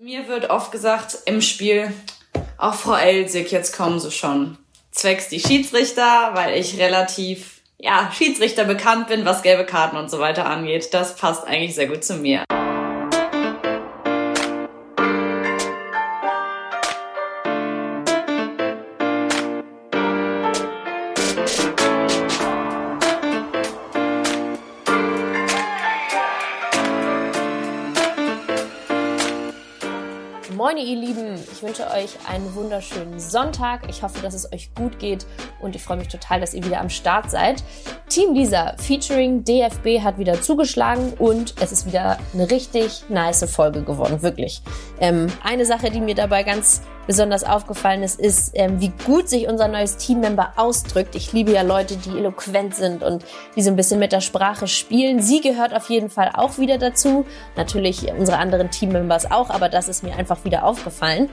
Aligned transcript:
Mir 0.00 0.28
wird 0.28 0.50
oft 0.50 0.70
gesagt 0.70 1.18
im 1.24 1.42
Spiel, 1.42 1.92
auch 2.56 2.74
Frau 2.74 2.94
Elsig, 2.94 3.50
jetzt 3.50 3.76
kommen 3.76 3.98
Sie 3.98 4.12
schon. 4.12 4.56
Zwecks 4.92 5.28
die 5.28 5.40
Schiedsrichter, 5.40 6.30
weil 6.34 6.56
ich 6.56 6.78
relativ, 6.78 7.62
ja, 7.78 8.08
Schiedsrichter 8.16 8.62
bekannt 8.62 9.08
bin, 9.08 9.24
was 9.24 9.42
gelbe 9.42 9.66
Karten 9.66 9.96
und 9.96 10.08
so 10.08 10.20
weiter 10.20 10.46
angeht. 10.46 10.94
Das 10.94 11.16
passt 11.16 11.44
eigentlich 11.44 11.74
sehr 11.74 11.88
gut 11.88 12.04
zu 12.04 12.14
mir. 12.14 12.44
Wünsche 31.68 31.86
euch 31.90 32.16
einen 32.26 32.54
wunderschönen 32.54 33.20
Sonntag. 33.20 33.90
Ich 33.90 34.02
hoffe, 34.02 34.22
dass 34.22 34.32
es 34.32 34.50
euch 34.54 34.74
gut 34.74 34.98
geht 34.98 35.26
und 35.60 35.76
ich 35.76 35.82
freue 35.82 35.98
mich 35.98 36.08
total, 36.08 36.40
dass 36.40 36.54
ihr 36.54 36.64
wieder 36.64 36.80
am 36.80 36.88
Start 36.88 37.30
seid. 37.30 37.62
Team 38.08 38.32
Lisa 38.32 38.74
featuring 38.78 39.44
DFB 39.44 40.02
hat 40.02 40.16
wieder 40.16 40.40
zugeschlagen 40.40 41.12
und 41.18 41.54
es 41.60 41.70
ist 41.70 41.84
wieder 41.84 42.16
eine 42.32 42.50
richtig 42.50 43.02
nice 43.10 43.44
Folge 43.50 43.82
geworden, 43.82 44.22
wirklich. 44.22 44.62
Ähm, 44.98 45.26
eine 45.44 45.66
Sache, 45.66 45.90
die 45.90 46.00
mir 46.00 46.14
dabei 46.14 46.42
ganz 46.42 46.80
besonders 47.08 47.42
aufgefallen 47.42 48.02
ist, 48.02 48.20
ist, 48.20 48.50
ähm, 48.52 48.80
wie 48.80 48.92
gut 49.06 49.30
sich 49.30 49.48
unser 49.48 49.66
neues 49.66 49.96
Teammember 49.96 50.52
ausdrückt. 50.56 51.14
Ich 51.14 51.32
liebe 51.32 51.50
ja 51.50 51.62
Leute, 51.62 51.96
die 51.96 52.10
eloquent 52.10 52.76
sind 52.76 53.02
und 53.02 53.24
die 53.56 53.62
so 53.62 53.70
ein 53.70 53.76
bisschen 53.76 53.98
mit 53.98 54.12
der 54.12 54.20
Sprache 54.20 54.68
spielen. 54.68 55.22
Sie 55.22 55.40
gehört 55.40 55.74
auf 55.74 55.88
jeden 55.88 56.10
Fall 56.10 56.30
auch 56.34 56.58
wieder 56.58 56.76
dazu. 56.76 57.24
Natürlich 57.56 58.12
unsere 58.12 58.36
anderen 58.36 58.70
Teammembers 58.70 59.30
auch, 59.30 59.48
aber 59.48 59.70
das 59.70 59.88
ist 59.88 60.04
mir 60.04 60.14
einfach 60.16 60.44
wieder 60.44 60.64
aufgefallen. 60.64 61.30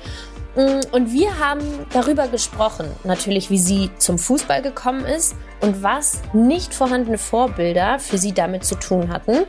Mm, 0.55 0.79
und 0.93 1.11
wir 1.11 1.39
haben 1.39 1.65
darüber 1.91 2.29
gesprochen, 2.29 2.87
natürlich, 3.03 3.49
wie 3.49 3.59
sie 3.59 3.89
zum 3.97 4.17
Fußball 4.17 4.61
gekommen 4.61 5.03
ist 5.03 5.35
und 5.59 5.83
was 5.83 6.21
nicht 6.31 6.73
vorhandene 6.73 7.17
Vorbilder 7.17 7.99
für 7.99 8.17
sie 8.17 8.31
damit 8.31 8.63
zu 8.63 8.75
tun 8.75 9.11
hatten, 9.11 9.39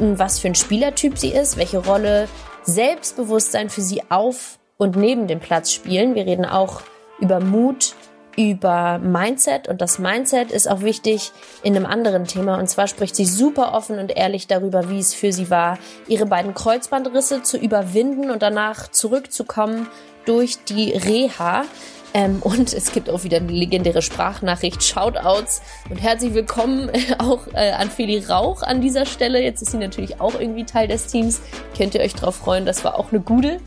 mm, 0.00 0.18
was 0.18 0.40
für 0.40 0.48
ein 0.48 0.56
Spielertyp 0.56 1.16
sie 1.18 1.30
ist, 1.30 1.56
welche 1.56 1.78
Rolle 1.78 2.28
Selbstbewusstsein 2.64 3.70
für 3.70 3.80
sie 3.80 4.02
auf 4.10 4.57
und 4.78 4.96
neben 4.96 5.26
dem 5.26 5.40
Platz 5.40 5.72
spielen. 5.72 6.14
Wir 6.14 6.24
reden 6.24 6.46
auch 6.46 6.82
über 7.18 7.40
Mut, 7.40 7.94
über 8.36 8.98
Mindset 8.98 9.66
und 9.66 9.80
das 9.80 9.98
Mindset 9.98 10.52
ist 10.52 10.70
auch 10.70 10.82
wichtig 10.82 11.32
in 11.64 11.74
einem 11.76 11.84
anderen 11.84 12.24
Thema 12.24 12.58
und 12.58 12.68
zwar 12.68 12.86
spricht 12.86 13.16
sie 13.16 13.24
super 13.24 13.74
offen 13.74 13.98
und 13.98 14.16
ehrlich 14.16 14.46
darüber, 14.46 14.88
wie 14.88 15.00
es 15.00 15.12
für 15.12 15.32
sie 15.32 15.50
war, 15.50 15.76
ihre 16.06 16.24
beiden 16.24 16.54
Kreuzbandrisse 16.54 17.42
zu 17.42 17.58
überwinden 17.58 18.30
und 18.30 18.42
danach 18.42 18.88
zurückzukommen 18.88 19.88
durch 20.24 20.62
die 20.64 20.92
Reha. 20.92 21.64
Ähm, 22.14 22.40
und 22.40 22.72
es 22.72 22.92
gibt 22.92 23.10
auch 23.10 23.24
wieder 23.24 23.36
eine 23.36 23.52
legendäre 23.52 24.00
Sprachnachricht, 24.00 24.82
Shoutouts 24.82 25.60
und 25.90 25.98
herzlich 25.98 26.32
willkommen 26.32 26.88
äh, 26.88 27.00
auch 27.18 27.46
äh, 27.52 27.72
an 27.72 27.90
Feli 27.90 28.24
Rauch 28.24 28.62
an 28.62 28.80
dieser 28.80 29.04
Stelle. 29.04 29.42
Jetzt 29.42 29.60
ist 29.60 29.72
sie 29.72 29.78
natürlich 29.78 30.20
auch 30.20 30.34
irgendwie 30.38 30.64
Teil 30.64 30.88
des 30.88 31.06
Teams. 31.06 31.40
Könnt 31.76 31.94
ihr 31.94 32.00
euch 32.00 32.14
drauf 32.14 32.36
freuen, 32.36 32.64
das 32.64 32.82
war 32.82 32.98
auch 32.98 33.12
eine 33.12 33.20
gute. 33.20 33.60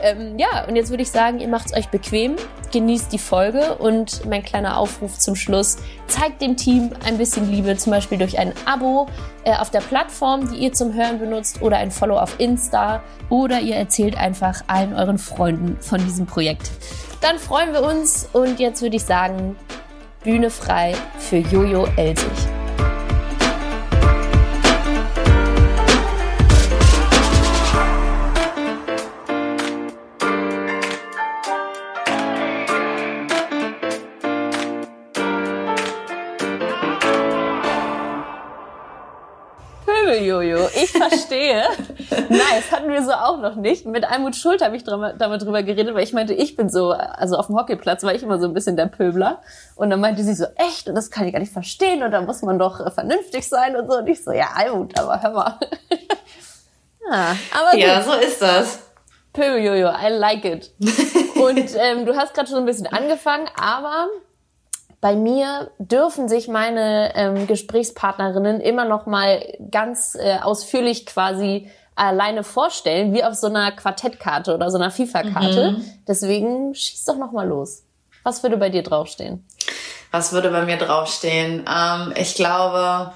Ähm, 0.00 0.38
ja, 0.38 0.64
und 0.68 0.76
jetzt 0.76 0.90
würde 0.90 1.02
ich 1.02 1.10
sagen, 1.10 1.40
ihr 1.40 1.48
macht 1.48 1.66
es 1.66 1.76
euch 1.76 1.88
bequem, 1.88 2.36
genießt 2.72 3.12
die 3.12 3.18
Folge 3.18 3.74
und 3.78 4.24
mein 4.26 4.44
kleiner 4.44 4.78
Aufruf 4.78 5.18
zum 5.18 5.34
Schluss, 5.34 5.78
zeigt 6.06 6.40
dem 6.40 6.56
Team 6.56 6.90
ein 7.04 7.18
bisschen 7.18 7.50
Liebe, 7.50 7.76
zum 7.76 7.90
Beispiel 7.90 8.18
durch 8.18 8.38
ein 8.38 8.52
Abo 8.64 9.08
äh, 9.42 9.56
auf 9.56 9.70
der 9.70 9.80
Plattform, 9.80 10.52
die 10.52 10.58
ihr 10.58 10.72
zum 10.72 10.94
Hören 10.94 11.18
benutzt 11.18 11.62
oder 11.62 11.78
ein 11.78 11.90
Follow 11.90 12.16
auf 12.16 12.38
Insta 12.38 13.02
oder 13.28 13.60
ihr 13.60 13.74
erzählt 13.74 14.16
einfach 14.16 14.62
allen 14.68 14.94
euren 14.94 15.18
Freunden 15.18 15.78
von 15.80 15.98
diesem 16.04 16.26
Projekt. 16.26 16.70
Dann 17.20 17.38
freuen 17.38 17.72
wir 17.72 17.82
uns 17.82 18.28
und 18.32 18.60
jetzt 18.60 18.80
würde 18.80 18.96
ich 18.96 19.04
sagen, 19.04 19.56
Bühne 20.22 20.50
frei 20.50 20.94
für 21.18 21.36
Jojo 21.36 21.88
Elsig. 21.96 22.47
Verstehe. 41.08 41.64
nice, 42.28 42.70
hatten 42.70 42.88
wir 42.88 43.02
so 43.02 43.12
auch 43.12 43.38
noch 43.38 43.56
nicht. 43.56 43.86
Mit 43.86 44.10
Almut 44.10 44.36
Schuld 44.36 44.62
habe 44.62 44.76
ich 44.76 44.84
damit 44.84 45.42
drüber 45.42 45.62
geredet, 45.62 45.94
weil 45.94 46.04
ich 46.04 46.12
meinte, 46.12 46.34
ich 46.34 46.56
bin 46.56 46.68
so, 46.68 46.90
also 46.90 47.36
auf 47.36 47.46
dem 47.46 47.56
Hockeyplatz 47.56 48.02
war 48.02 48.14
ich 48.14 48.22
immer 48.22 48.38
so 48.38 48.46
ein 48.46 48.54
bisschen 48.54 48.76
der 48.76 48.86
Pöbler. 48.86 49.40
Und 49.76 49.90
dann 49.90 50.00
meinte 50.00 50.22
sie 50.22 50.34
so, 50.34 50.46
echt? 50.56 50.88
Und 50.88 50.94
das 50.94 51.10
kann 51.10 51.26
ich 51.26 51.32
gar 51.32 51.40
nicht 51.40 51.52
verstehen. 51.52 52.02
Und 52.02 52.10
da 52.10 52.20
muss 52.20 52.42
man 52.42 52.58
doch 52.58 52.84
äh, 52.84 52.90
vernünftig 52.90 53.48
sein 53.48 53.76
und 53.76 53.90
so. 53.90 53.98
Und 53.98 54.06
ich 54.06 54.22
so, 54.22 54.32
ja, 54.32 54.48
Almut, 54.54 54.98
aber 54.98 55.22
hör 55.22 55.30
mal. 55.30 55.58
ja, 57.10 57.36
aber 57.52 57.70
gut. 57.72 57.80
ja, 57.80 58.02
so 58.02 58.12
ist 58.12 58.40
das. 58.40 58.80
Pöbel-Jojo, 59.32 59.90
I 59.90 60.08
like 60.10 60.44
it. 60.44 60.72
und 61.36 61.70
ähm, 61.76 62.06
du 62.06 62.16
hast 62.16 62.34
gerade 62.34 62.48
schon 62.48 62.58
ein 62.58 62.64
bisschen 62.64 62.86
angefangen, 62.86 63.48
aber 63.56 64.08
bei 65.00 65.14
mir 65.14 65.70
dürfen 65.78 66.28
sich 66.28 66.48
meine 66.48 67.12
ähm, 67.14 67.46
Gesprächspartnerinnen 67.46 68.60
immer 68.60 68.84
noch 68.84 69.06
mal 69.06 69.42
ganz 69.70 70.16
äh, 70.16 70.38
ausführlich 70.40 71.06
quasi 71.06 71.70
alleine 71.94 72.44
vorstellen, 72.44 73.12
wie 73.12 73.24
auf 73.24 73.34
so 73.34 73.48
einer 73.48 73.72
Quartettkarte 73.72 74.54
oder 74.54 74.70
so 74.70 74.78
einer 74.78 74.90
FIFA-Karte. 74.90 75.72
Mhm. 75.72 75.84
Deswegen 76.06 76.74
schieß 76.74 77.04
doch 77.04 77.16
noch 77.16 77.32
mal 77.32 77.46
los. 77.46 77.82
Was 78.22 78.42
würde 78.42 78.56
bei 78.56 78.70
dir 78.70 78.82
draufstehen? 78.82 79.44
Was 80.10 80.32
würde 80.32 80.50
bei 80.50 80.64
mir 80.64 80.76
draufstehen? 80.76 81.64
Ähm, 81.68 82.12
ich 82.16 82.34
glaube, 82.34 83.12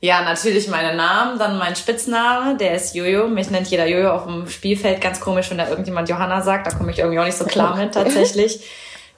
ja, 0.00 0.22
natürlich 0.22 0.68
meine 0.68 0.96
Namen, 0.96 1.38
dann 1.38 1.58
mein 1.58 1.76
Spitzname, 1.76 2.56
der 2.56 2.74
ist 2.74 2.94
Jojo. 2.94 3.28
Mich 3.28 3.50
nennt 3.50 3.68
jeder 3.68 3.86
Jojo 3.86 4.10
auf 4.12 4.24
dem 4.24 4.48
Spielfeld. 4.48 5.00
Ganz 5.00 5.20
komisch, 5.20 5.50
wenn 5.50 5.58
da 5.58 5.68
irgendjemand 5.68 6.08
Johanna 6.08 6.40
sagt. 6.42 6.66
Da 6.66 6.76
komme 6.76 6.90
ich 6.90 6.98
irgendwie 6.98 7.18
auch 7.18 7.24
nicht 7.24 7.36
so 7.36 7.44
klar 7.44 7.76
mit 7.78 7.94
tatsächlich. 7.94 8.64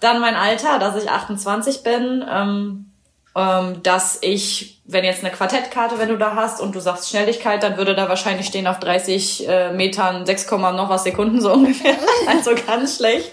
Dann 0.03 0.21
mein 0.21 0.35
Alter, 0.35 0.81
dass 0.81 1.01
ich 1.01 1.09
28 1.09 1.85
bin, 1.85 2.25
ähm, 2.29 2.91
ähm, 3.37 3.83
dass 3.85 4.19
ich, 4.21 4.83
wenn 4.85 5.05
jetzt 5.05 5.25
eine 5.25 5.33
Quartettkarte, 5.33 5.99
wenn 5.99 6.09
du 6.09 6.19
da 6.19 6.35
hast 6.35 6.61
und 6.61 6.75
du 6.75 6.81
sagst 6.81 7.09
Schnelligkeit, 7.09 7.63
dann 7.63 7.77
würde 7.77 7.95
da 7.95 8.09
wahrscheinlich 8.09 8.49
stehen 8.49 8.67
auf 8.67 8.81
30 8.81 9.49
äh, 9.49 9.73
Metern 9.73 10.27
6, 10.27 10.51
noch 10.51 10.89
was 10.89 11.05
Sekunden 11.05 11.41
so 11.41 11.53
ungefähr. 11.55 11.97
also 12.27 12.51
ganz 12.67 12.97
schlecht. 12.97 13.31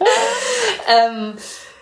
ähm, 0.88 1.34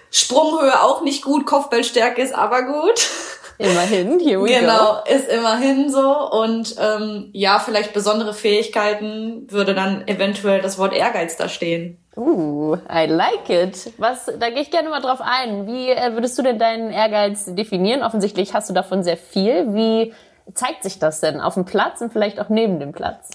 Sprunghöhe 0.09 0.81
auch 0.81 1.01
nicht 1.01 1.21
gut, 1.21 1.45
Kopfballstärke 1.45 2.21
ist 2.21 2.33
aber 2.33 2.63
gut. 2.63 3.09
Immerhin, 3.57 4.19
here 4.19 4.41
we 4.41 4.47
genau, 4.47 5.01
go. 5.03 5.11
ist 5.13 5.27
immerhin 5.27 5.91
so. 5.91 6.29
Und 6.29 6.75
ähm, 6.79 7.29
ja, 7.33 7.59
vielleicht 7.59 7.91
besondere 7.91 8.33
Fähigkeiten 8.33 9.51
würde 9.51 9.75
dann 9.75 10.07
eventuell 10.07 10.61
das 10.61 10.77
Wort 10.77 10.93
Ehrgeiz 10.93 11.35
da 11.35 11.49
stehen. 11.49 11.97
Uh, 12.17 12.77
I 12.89 13.05
like 13.05 13.47
it. 13.49 13.93
Was, 13.97 14.25
da 14.25 14.49
gehe 14.49 14.61
ich 14.61 14.71
gerne 14.71 14.89
mal 14.89 15.01
drauf 15.01 15.19
ein. 15.21 15.67
Wie 15.67 15.91
äh, 15.91 16.13
würdest 16.13 16.37
du 16.39 16.41
denn 16.41 16.57
deinen 16.57 16.91
Ehrgeiz 16.91 17.45
definieren? 17.45 18.01
Offensichtlich 18.01 18.55
hast 18.55 18.69
du 18.71 18.73
davon 18.73 19.03
sehr 19.03 19.17
viel. 19.17 19.73
Wie 19.75 20.13
zeigt 20.55 20.81
sich 20.81 20.97
das 20.97 21.19
denn 21.19 21.39
auf 21.39 21.53
dem 21.53 21.65
Platz 21.65 22.01
und 22.01 22.11
vielleicht 22.11 22.39
auch 22.39 22.49
neben 22.49 22.79
dem 22.79 22.91
Platz? 22.91 23.29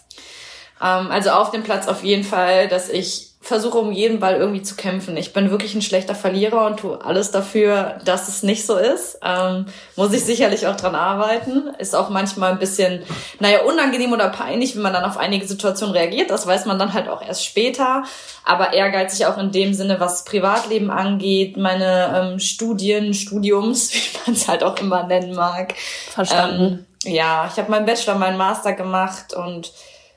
Ähm, 0.82 1.12
also 1.12 1.30
auf 1.30 1.52
dem 1.52 1.62
Platz 1.62 1.86
auf 1.86 2.02
jeden 2.02 2.24
Fall, 2.24 2.66
dass 2.66 2.88
ich 2.88 3.31
versuche 3.52 3.76
um 3.76 3.92
jeden 3.92 4.18
Ball 4.18 4.36
irgendwie 4.36 4.62
zu 4.62 4.76
kämpfen. 4.76 5.14
Ich 5.18 5.34
bin 5.34 5.50
wirklich 5.50 5.74
ein 5.74 5.82
schlechter 5.82 6.14
Verlierer 6.14 6.64
und 6.64 6.80
tue 6.80 7.04
alles 7.04 7.32
dafür, 7.32 7.98
dass 8.02 8.28
es 8.28 8.42
nicht 8.42 8.64
so 8.64 8.78
ist. 8.78 9.18
Ähm, 9.22 9.66
muss 9.94 10.14
ich 10.14 10.24
sicherlich 10.24 10.66
auch 10.66 10.76
dran 10.76 10.94
arbeiten. 10.94 11.68
Ist 11.78 11.94
auch 11.94 12.08
manchmal 12.08 12.52
ein 12.52 12.58
bisschen, 12.58 13.02
naja, 13.40 13.60
unangenehm 13.64 14.10
oder 14.10 14.30
peinlich, 14.30 14.74
wenn 14.74 14.80
man 14.80 14.94
dann 14.94 15.04
auf 15.04 15.18
einige 15.18 15.46
Situationen 15.46 15.94
reagiert. 15.94 16.30
Das 16.30 16.46
weiß 16.46 16.64
man 16.64 16.78
dann 16.78 16.94
halt 16.94 17.10
auch 17.10 17.20
erst 17.20 17.44
später. 17.44 18.04
Aber 18.46 18.72
ehrgeizig 18.72 19.26
auch 19.26 19.36
in 19.36 19.52
dem 19.52 19.74
Sinne, 19.74 20.00
was 20.00 20.24
Privatleben 20.24 20.90
angeht, 20.90 21.58
meine 21.58 22.32
ähm, 22.32 22.38
Studien, 22.38 23.12
Studiums, 23.12 23.92
wie 23.92 24.18
man 24.24 24.34
es 24.34 24.48
halt 24.48 24.64
auch 24.64 24.78
immer 24.78 25.02
nennen 25.02 25.34
mag. 25.34 25.74
Verstanden. 26.08 26.86
Ähm, 27.04 27.12
ja, 27.12 27.50
ich 27.52 27.58
habe 27.58 27.70
meinen 27.70 27.84
Bachelor, 27.84 28.14
meinen 28.14 28.38
Master 28.38 28.72
gemacht 28.72 29.34
und 29.34 29.72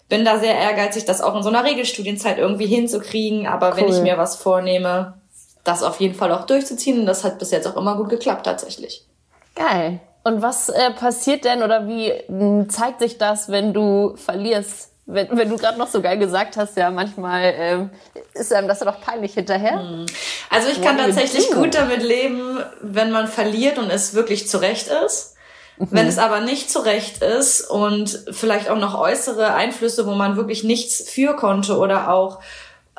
bin 0.10 0.26
da 0.26 0.40
sehr 0.40 0.56
ehrgeizig, 0.56 1.06
das 1.06 1.22
auch 1.22 1.36
in 1.36 1.44
so 1.44 1.50
einer 1.50 1.64
Regelstudienzeit 1.64 2.38
irgendwie 2.38 2.68
hinzukriegen. 2.68 3.48
Aber 3.48 3.72
cool. 3.72 3.78
wenn 3.78 3.88
ich 3.90 4.02
mir 4.02 4.18
was 4.18 4.36
vornehme, 4.36 5.16
das 5.64 5.84
auf 5.84 6.00
jeden 6.00 6.16
Fall 6.16 6.32
auch 6.32 6.46
durchzuziehen. 6.46 7.00
Und 7.00 7.06
das 7.06 7.24
hat 7.24 7.40
bis 7.40 7.52
jetzt 7.52 7.68
auch 7.68 7.76
immer 7.76 7.98
gut 7.98 8.10
geklappt, 8.10 8.46
tatsächlich. 8.46 9.06
Geil. 9.56 10.00
Und 10.24 10.42
was 10.42 10.70
äh, 10.70 10.92
passiert 10.92 11.46
denn 11.46 11.64
oder 11.64 11.88
wie 11.88 12.12
hm, 12.12 12.70
zeigt 12.70 13.00
sich 13.00 13.18
das, 13.18 13.50
wenn 13.50 13.74
du 13.74 14.16
verlierst? 14.16 14.92
Wenn, 15.08 15.38
wenn 15.38 15.50
du 15.50 15.58
gerade 15.58 15.78
noch 15.78 15.88
so 15.88 16.02
geil 16.02 16.18
gesagt 16.18 16.58
hast, 16.58 16.78
ja, 16.78 16.90
manchmal 16.90 17.54
ähm, 17.56 17.90
ist 18.34 18.52
einem 18.52 18.68
das 18.68 18.80
doch 18.80 19.00
peinlich 19.02 19.36
hinterher. 19.36 19.80
Hm. 19.80 20.08
Also 20.50 20.70
ich 20.70 20.82
kann 20.82 20.98
tatsächlich 20.98 21.52
gut 21.52 21.76
damit 21.76 22.02
leben, 22.02 22.60
wenn 22.82 23.12
man 23.12 23.28
verliert 23.28 23.78
und 23.78 23.92
es 23.92 24.16
wirklich 24.16 24.48
zurecht 24.48 24.88
ist. 25.06 25.35
Wenn 25.78 26.08
es 26.08 26.18
aber 26.18 26.40
nicht 26.40 26.72
zurecht 26.72 27.22
ist 27.22 27.62
und 27.62 28.24
vielleicht 28.32 28.70
auch 28.70 28.78
noch 28.78 28.98
äußere 28.98 29.54
Einflüsse, 29.54 30.08
wo 30.08 30.14
man 30.14 30.38
wirklich 30.38 30.64
nichts 30.64 31.10
für 31.10 31.36
konnte 31.36 31.78
oder 31.78 32.12
auch 32.14 32.40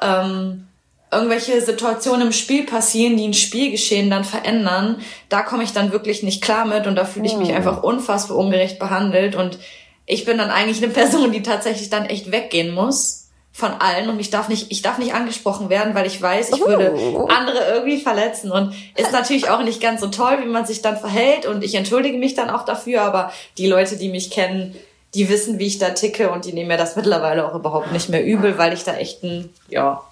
ähm, 0.03 0.67
irgendwelche 1.11 1.61
Situationen 1.63 2.27
im 2.27 2.33
Spiel 2.33 2.67
passieren, 2.67 3.17
die 3.17 3.29
ein 3.29 3.35
Spielgeschehen 3.35 4.11
dann 4.11 4.25
verändern, 4.25 5.01
da 5.29 5.43
komme 5.43 5.63
ich 5.63 5.73
dann 5.73 5.93
wirklich 5.93 6.23
nicht 6.23 6.43
klar 6.43 6.67
mit 6.67 6.87
und 6.87 6.97
da 6.97 7.05
fühle 7.05 7.27
ich 7.27 7.37
mich 7.37 7.49
Hm. 7.49 7.57
einfach 7.57 7.83
unfassbar 7.83 8.37
ungerecht 8.37 8.79
behandelt 8.79 9.37
und 9.37 9.59
ich 10.05 10.25
bin 10.25 10.39
dann 10.39 10.51
eigentlich 10.51 10.83
eine 10.83 10.93
Person, 10.93 11.33
die 11.33 11.43
tatsächlich 11.43 11.89
dann 11.89 12.05
echt 12.05 12.31
weggehen 12.31 12.75
muss 12.75 13.16
von 13.57 13.73
allen 13.79 14.11
und 14.11 14.21
ich 14.21 14.29
darf 14.29 14.51
nicht, 14.51 14.67
ich 14.71 14.83
darf 14.83 14.99
nicht 14.99 15.15
angesprochen 15.15 15.71
werden, 15.71 15.95
weil 15.95 16.07
ich 16.07 16.21
weiß, 16.21 16.51
ich 16.51 16.61
würde 16.61 16.93
Oh. 16.95 17.27
andere 17.29 17.59
irgendwie 17.73 17.99
verletzen 17.99 18.53
und 18.53 18.75
ist 18.97 19.13
natürlich 19.13 19.49
auch 19.49 19.63
nicht 19.63 19.81
ganz 19.81 20.03
so 20.03 20.09
toll, 20.09 20.41
wie 20.43 20.49
man 20.49 20.67
sich 20.67 20.83
dann 20.83 20.99
verhält 20.99 21.47
und 21.47 21.65
ich 21.65 21.75
entschuldige 21.75 22.19
mich 22.19 22.35
dann 22.35 22.51
auch 22.51 22.67
dafür, 22.67 23.01
aber 23.01 23.33
die 23.57 23.67
Leute, 23.67 23.97
die 23.97 24.11
mich 24.11 24.31
kennen, 24.31 24.77
die 25.15 25.31
wissen, 25.31 25.59
wie 25.59 25.69
ich 25.69 25.79
da 25.79 25.91
ticke 25.91 26.29
und 26.31 26.45
die 26.45 26.53
nehmen 26.53 26.69
mir 26.69 26.77
das 26.77 26.97
mittlerweile 26.97 27.49
auch 27.51 27.55
überhaupt 27.55 27.93
nicht 27.93 28.11
mehr 28.11 28.23
übel, 28.23 28.59
weil 28.59 28.75
ich 28.75 28.85
da 28.85 28.95
echt 28.95 29.23
ein, 29.23 29.49
ja, 29.71 30.03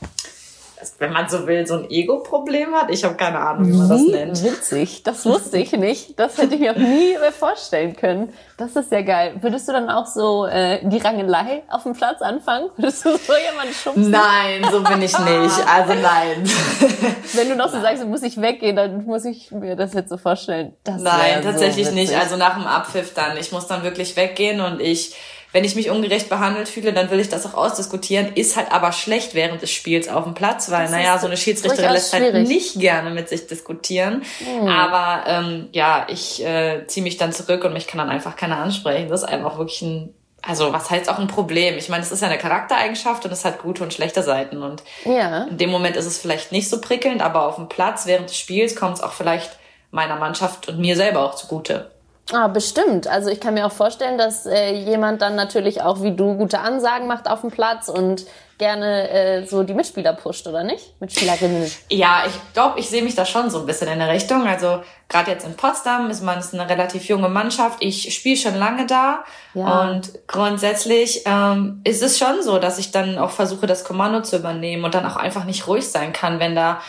wenn 0.99 1.13
man 1.13 1.29
so 1.29 1.47
will, 1.47 1.67
so 1.67 1.75
ein 1.75 1.91
Ego-Problem 1.91 2.75
hat. 2.75 2.91
Ich 2.91 3.05
habe 3.05 3.15
keine 3.15 3.39
Ahnung, 3.39 3.69
wie 3.69 3.77
man 3.77 3.89
das 3.89 4.01
Wie 4.01 4.11
nennt. 4.11 4.43
witzig. 4.43 5.03
Das 5.03 5.25
wusste 5.27 5.59
ich 5.59 5.73
nicht. 5.73 6.19
Das 6.19 6.39
hätte 6.39 6.55
ich 6.55 6.61
mir 6.61 6.73
auch 6.73 6.77
nie 6.77 7.17
vorstellen 7.39 7.97
können. 7.97 8.33
Das 8.57 8.77
ist 8.77 8.93
ja 8.93 9.03
geil. 9.03 9.35
Würdest 9.41 9.69
du 9.69 9.73
dann 9.73 9.91
auch 9.91 10.07
so 10.07 10.47
äh, 10.47 10.81
die 10.89 10.99
Rangelei 10.99 11.63
auf 11.69 11.83
dem 11.83 11.93
Platz 11.95 12.23
anfangen? 12.23 12.71
Würdest 12.77 13.05
du 13.05 13.11
so 13.17 13.33
jemanden 13.51 13.75
schubsen? 13.75 14.11
Nein, 14.11 14.67
so 14.71 14.81
bin 14.83 15.03
ich 15.03 15.19
nicht. 15.19 15.69
Also 15.69 15.95
nein. 15.95 16.45
Wenn 17.33 17.49
du 17.49 17.57
noch 17.57 17.69
so 17.71 17.81
sagst, 17.81 18.05
muss 18.07 18.23
ich 18.23 18.41
weggehen, 18.41 18.77
dann 18.77 19.05
muss 19.05 19.25
ich 19.25 19.51
mir 19.51 19.77
das 19.77 19.93
jetzt 19.95 20.09
so 20.09 20.17
vorstellen. 20.17 20.73
Das 20.85 21.01
Nein, 21.01 21.37
wär 21.37 21.43
so 21.43 21.49
tatsächlich 21.51 21.91
nicht. 21.93 22.15
Also 22.15 22.37
nach 22.37 22.55
dem 22.55 22.67
Abpfiff 22.67 23.15
dann. 23.15 23.37
Ich 23.37 23.51
muss 23.53 23.67
dann 23.67 23.83
wirklich 23.83 24.17
weggehen 24.17 24.61
und 24.61 24.81
ich, 24.81 25.15
wenn 25.55 25.62
ich 25.62 25.77
mich 25.77 25.89
ungerecht 25.89 26.29
behandelt 26.29 26.69
fühle, 26.69 26.93
dann 26.93 27.11
will 27.11 27.21
ich 27.21 27.29
das 27.29 27.47
auch 27.47 27.55
ausdiskutieren. 27.55 28.35
Ist 28.35 28.56
halt 28.56 28.73
aber 28.73 28.91
schlecht 28.91 29.35
während 29.35 29.62
des 29.62 29.71
Spiels 29.71 30.09
auf 30.09 30.25
dem 30.25 30.35
Platz, 30.35 30.69
weil, 30.69 30.83
Das 30.83 30.91
naja, 30.91 31.17
so 31.17 31.27
eine 31.29 31.37
Schiedsrichterin 31.37 31.93
lässt 31.93 32.12
halt 32.12 32.25
schwierig. 32.25 32.49
nicht 32.49 32.81
gerne 32.81 33.11
mit 33.11 33.29
sich 33.29 33.47
diskutieren. 33.47 34.23
Hm. 34.45 34.67
Aber 34.67 35.25
ähm, 35.29 35.69
ja, 35.71 36.06
ich 36.11 36.45
äh, 36.45 36.85
ziehe 36.89 37.05
mich 37.05 37.19
dann 37.19 37.33
zurück 37.33 37.62
und 37.62 37.73
mich 37.73 37.87
kann 37.87 37.99
dann 37.99 38.11
einfach 38.11 38.35
keiner 38.35 38.59
ansprechen. 38.59 39.09
Das 39.09 39.23
ist 39.23 39.29
einfach 39.29 39.56
wirklich 39.56 39.81
ein, 39.83 40.12
also 40.43 40.73
was 40.73 40.91
heißt 40.91 41.09
auch 41.09 41.21
ein 41.21 41.29
Problem? 41.29 41.79
Ich 41.79 41.89
meine, 41.89 42.03
es 42.03 42.11
ist 42.11 42.21
ja 42.21 42.27
eine 42.27 42.37
Charaktereigenschaft 42.37 43.25
und 43.25 43.31
es 43.31 43.45
hat 43.45 43.61
gute 43.62 43.85
und 43.85 43.95
schlechte 43.95 44.25
Seiten. 44.25 44.61
Und 44.61 44.83
Ja. 45.05 45.45
in 45.45 45.56
dem 45.56 45.71
Moment 45.71 45.95
ist 45.95 46.06
es 46.06 46.19
vielleicht 46.19 46.51
nicht 46.51 46.69
so 46.69 46.81
prickelnd, 46.81 47.23
aber 47.23 47.47
auf 47.47 47.55
dem 47.55 47.69
Platz 47.69 48.06
während 48.06 48.29
des 48.29 48.37
Spiels 48.37 48.75
kommt 48.75 48.97
es 48.97 49.03
auch 49.05 49.12
vielleicht 49.12 49.53
meiner 49.93 50.17
Mannschaft 50.17 50.69
und 50.69 50.81
mir 50.81 50.97
selber 50.97 51.21
auch 51.21 51.37
zugute. 51.37 51.93
Ah, 52.32 52.49
bestimmt. 52.49 53.06
Also 53.06 53.29
ich 53.29 53.38
kann 53.38 53.53
mir 53.55 53.67
auch 53.67 53.73
vorstellen, 53.73 54.17
dass 54.17 54.47
äh, 54.47 54.73
jemand 54.73 55.21
dann 55.21 55.35
natürlich 55.35 55.82
auch 55.82 56.03
wie 56.03 56.12
du 56.12 56.37
gute 56.37 56.59
Ansagen 56.61 57.06
macht 57.06 57.29
auf 57.29 57.43
dem 57.43 57.50
Platz 57.50 57.88
und 57.88 58.25
gerne 58.56 59.11
äh, 59.11 59.47
so 59.47 59.62
die 59.62 59.75
Mitspieler 59.75 60.15
pusht, 60.15 60.47
oder 60.47 60.62
nicht? 60.65 60.99
Mitspielerinnen. 61.00 61.71
Ja, 61.91 62.23
ich 62.26 62.32
glaube, 62.55 62.79
ich 62.81 62.88
sehe 62.88 63.03
mich 63.03 63.15
da 63.15 63.26
schon 63.26 63.50
so 63.50 63.59
ein 63.59 63.67
bisschen 63.67 63.88
in 63.88 63.99
der 63.99 64.09
Richtung. 64.09 64.47
Also 64.47 64.81
gerade 65.09 65.32
jetzt 65.32 65.44
in 65.44 65.55
Potsdam 65.55 66.09
ist 66.09 66.23
man 66.23 66.38
ist 66.38 66.55
eine 66.55 66.67
relativ 66.69 67.05
junge 67.09 67.29
Mannschaft. 67.29 67.79
Ich 67.81 68.15
spiele 68.15 68.37
schon 68.38 68.55
lange 68.55 68.87
da 68.87 69.25
Ja. 69.53 69.82
und 69.91 70.12
grundsätzlich 70.27 71.25
ähm, 71.27 71.82
ist 71.85 72.03
es 72.03 72.17
schon 72.19 72.43
so, 72.43 72.59
dass 72.59 72.79
ich 72.79 72.91
dann 72.91 73.19
auch 73.19 73.31
versuche, 73.32 73.67
das 73.67 73.85
Kommando 73.85 74.23
zu 74.23 74.37
übernehmen 74.37 74.85
und 74.85 74.94
dann 74.94 75.05
auch 75.05 75.17
einfach 75.17 75.44
nicht 75.44 75.67
ruhig 75.67 75.87
sein 75.91 76.12
kann, 76.15 76.38
wenn 76.38 76.55
da 76.55 76.81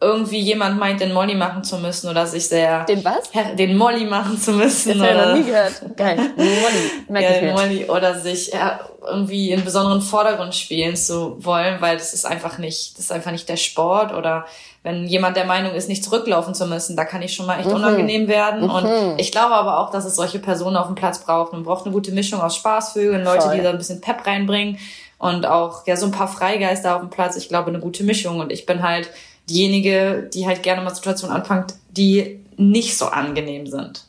irgendwie 0.00 0.38
jemand 0.38 0.78
meint, 0.78 1.00
den 1.00 1.12
Molly 1.12 1.34
machen 1.34 1.64
zu 1.64 1.76
müssen 1.78 2.08
oder 2.08 2.24
sich 2.24 2.46
sehr 2.46 2.84
Den 2.84 3.04
was? 3.04 3.30
Den 3.56 3.76
Molly 3.76 4.04
machen 4.04 4.40
zu 4.40 4.52
müssen 4.52 4.96
Das 4.96 5.08
habe 5.08 5.18
ich 5.18 5.26
noch 5.26 5.34
nie 5.34 5.44
gehört. 5.44 5.96
Geil. 5.96 6.16
Molly. 6.36 6.90
Merke 7.08 7.34
ja, 7.34 7.48
ich. 7.48 7.52
Molly 7.52 7.84
oder 7.86 8.20
sich 8.20 8.52
ja, 8.52 8.78
irgendwie 9.04 9.50
in 9.50 9.64
besonderen 9.64 10.00
Vordergrund 10.00 10.54
spielen 10.54 10.94
zu 10.94 11.44
wollen, 11.44 11.80
weil 11.80 11.96
das 11.96 12.14
ist 12.14 12.26
einfach 12.26 12.58
nicht, 12.58 12.96
das 12.96 13.06
ist 13.06 13.12
einfach 13.12 13.32
nicht 13.32 13.48
der 13.48 13.56
Sport 13.56 14.14
oder 14.14 14.46
wenn 14.84 15.06
jemand 15.06 15.36
der 15.36 15.46
Meinung 15.46 15.74
ist, 15.74 15.88
nicht 15.88 16.04
zurücklaufen 16.04 16.54
zu 16.54 16.66
müssen, 16.66 16.96
da 16.96 17.04
kann 17.04 17.20
ich 17.20 17.34
schon 17.34 17.46
mal 17.46 17.58
echt 17.58 17.68
unangenehm 17.68 18.28
werden. 18.28 18.70
Und 18.70 19.18
ich 19.18 19.32
glaube 19.32 19.54
aber 19.54 19.80
auch, 19.80 19.90
dass 19.90 20.04
es 20.04 20.14
solche 20.14 20.38
Personen 20.38 20.76
auf 20.76 20.86
dem 20.86 20.94
Platz 20.94 21.18
braucht. 21.18 21.52
Man 21.52 21.64
braucht 21.64 21.84
eine 21.84 21.92
gute 21.92 22.12
Mischung 22.12 22.40
aus 22.40 22.54
Spaßvögeln, 22.54 23.24
Leute, 23.24 23.42
Voll. 23.42 23.56
die 23.56 23.62
da 23.62 23.70
ein 23.70 23.78
bisschen 23.78 24.00
Pep 24.00 24.24
reinbringen 24.24 24.78
und 25.18 25.46
auch 25.46 25.86
ja 25.88 25.96
so 25.96 26.06
ein 26.06 26.12
paar 26.12 26.28
Freigeister 26.28 26.94
auf 26.94 27.00
dem 27.00 27.10
Platz. 27.10 27.36
Ich 27.36 27.48
glaube, 27.48 27.68
eine 27.68 27.80
gute 27.80 28.04
Mischung. 28.04 28.38
Und 28.38 28.52
ich 28.52 28.64
bin 28.64 28.82
halt 28.82 29.10
diejenige, 29.48 30.28
die 30.32 30.46
halt 30.46 30.62
gerne 30.62 30.82
mal 30.82 30.94
Situationen 30.94 31.34
anfängt, 31.36 31.74
die 31.90 32.44
nicht 32.56 32.96
so 32.98 33.06
angenehm 33.06 33.66
sind. 33.66 34.04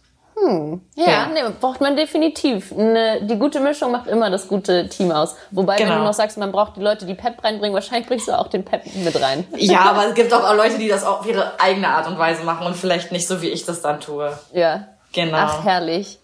Ja, 0.96 1.06
Ja. 1.06 1.28
Nee, 1.28 1.42
braucht 1.60 1.82
man 1.82 1.98
definitiv. 1.98 2.72
Ne, 2.72 3.20
die 3.24 3.36
gute 3.38 3.60
Mischung 3.60 3.92
macht 3.92 4.08
immer 4.08 4.30
das 4.30 4.48
gute 4.48 4.88
Team 4.88 5.12
aus. 5.12 5.36
Wobei, 5.52 5.78
wenn 5.78 5.88
Genau. 5.88 6.00
du 6.00 6.04
noch 6.06 6.14
sagst, 6.14 6.38
man 6.38 6.52
braucht 6.52 6.78
die 6.78 6.82
Leute, 6.82 7.06
die 7.06 7.14
Pep 7.14 7.44
reinbringen, 7.44 7.74
wahrscheinlich 7.74 8.08
bringst 8.08 8.28
du 8.30 8.38
auch 8.38 8.48
den 8.48 8.64
Pep 8.64 8.84
mit 9.04 9.22
rein. 9.22 9.46
Ja, 9.58 9.82
aber 9.90 10.08
es 10.08 10.16
gibt 10.16 10.34
auch 10.34 10.56
Leute, 10.56 10.78
die 10.78 10.88
das 10.88 11.04
auf 11.04 11.26
ihre 11.28 11.60
eigene 11.60 11.90
Art 11.90 12.08
und 12.08 12.18
Weise 12.18 12.44
machen 12.44 12.66
und 12.68 12.76
vielleicht 12.78 13.12
nicht 13.12 13.28
so, 13.28 13.42
wie 13.42 13.50
ich 13.50 13.66
das 13.66 13.82
dann 13.82 14.00
tue. 14.00 14.32
Ja. 14.54 14.88
Genau. 15.12 15.38
Ach, 15.38 15.64
herrlich. 15.66 16.20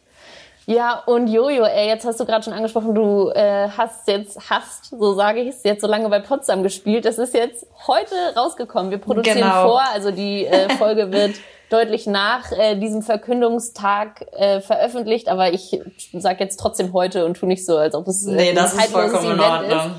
Ja, 0.67 1.03
und 1.05 1.27
Jojo, 1.27 1.63
ey, 1.65 1.87
jetzt 1.87 2.05
hast 2.05 2.19
du 2.19 2.25
gerade 2.25 2.43
schon 2.43 2.53
angesprochen, 2.53 2.95
du 2.95 3.29
äh, 3.29 3.69
hast 3.69 4.07
jetzt, 4.07 4.49
hast, 4.49 4.85
so 4.89 5.13
sage 5.13 5.41
ich 5.41 5.49
es, 5.49 5.63
jetzt 5.63 5.81
so 5.81 5.87
lange 5.87 6.09
bei 6.09 6.19
Potsdam 6.19 6.63
gespielt. 6.63 7.05
Das 7.05 7.19
ist 7.19 7.35
jetzt 7.35 7.67
heute 7.87 8.15
rausgekommen. 8.35 8.89
Wir 8.89 8.97
produzieren 8.97 9.37
Genau. 9.37 9.67
vor, 9.67 9.81
also 9.93 10.09
die 10.09 10.45
äh, 10.45 10.69
Folge 10.77 11.11
wird 11.11 11.35
deutlich 11.69 12.07
nach 12.07 12.51
äh, 12.51 12.75
diesem 12.77 13.03
Verkündungstag 13.03 14.25
äh, 14.33 14.59
veröffentlicht, 14.61 15.29
aber 15.29 15.53
ich 15.53 15.79
sag 16.13 16.39
jetzt 16.39 16.57
trotzdem 16.59 16.93
heute 16.93 17.25
und 17.25 17.37
tu 17.37 17.45
nicht 17.45 17.65
so, 17.65 17.77
als 17.77 17.93
ob 17.93 18.07
es 18.07 18.25
äh, 18.25 18.31
Nee, 18.31 18.49
ein 18.49 18.55
das 18.55 18.73
ist 18.73 18.79
zeitloses 18.79 19.11
vollkommen 19.11 19.31
in 19.33 19.39
Event 19.39 19.73
Ordnung. 19.73 19.95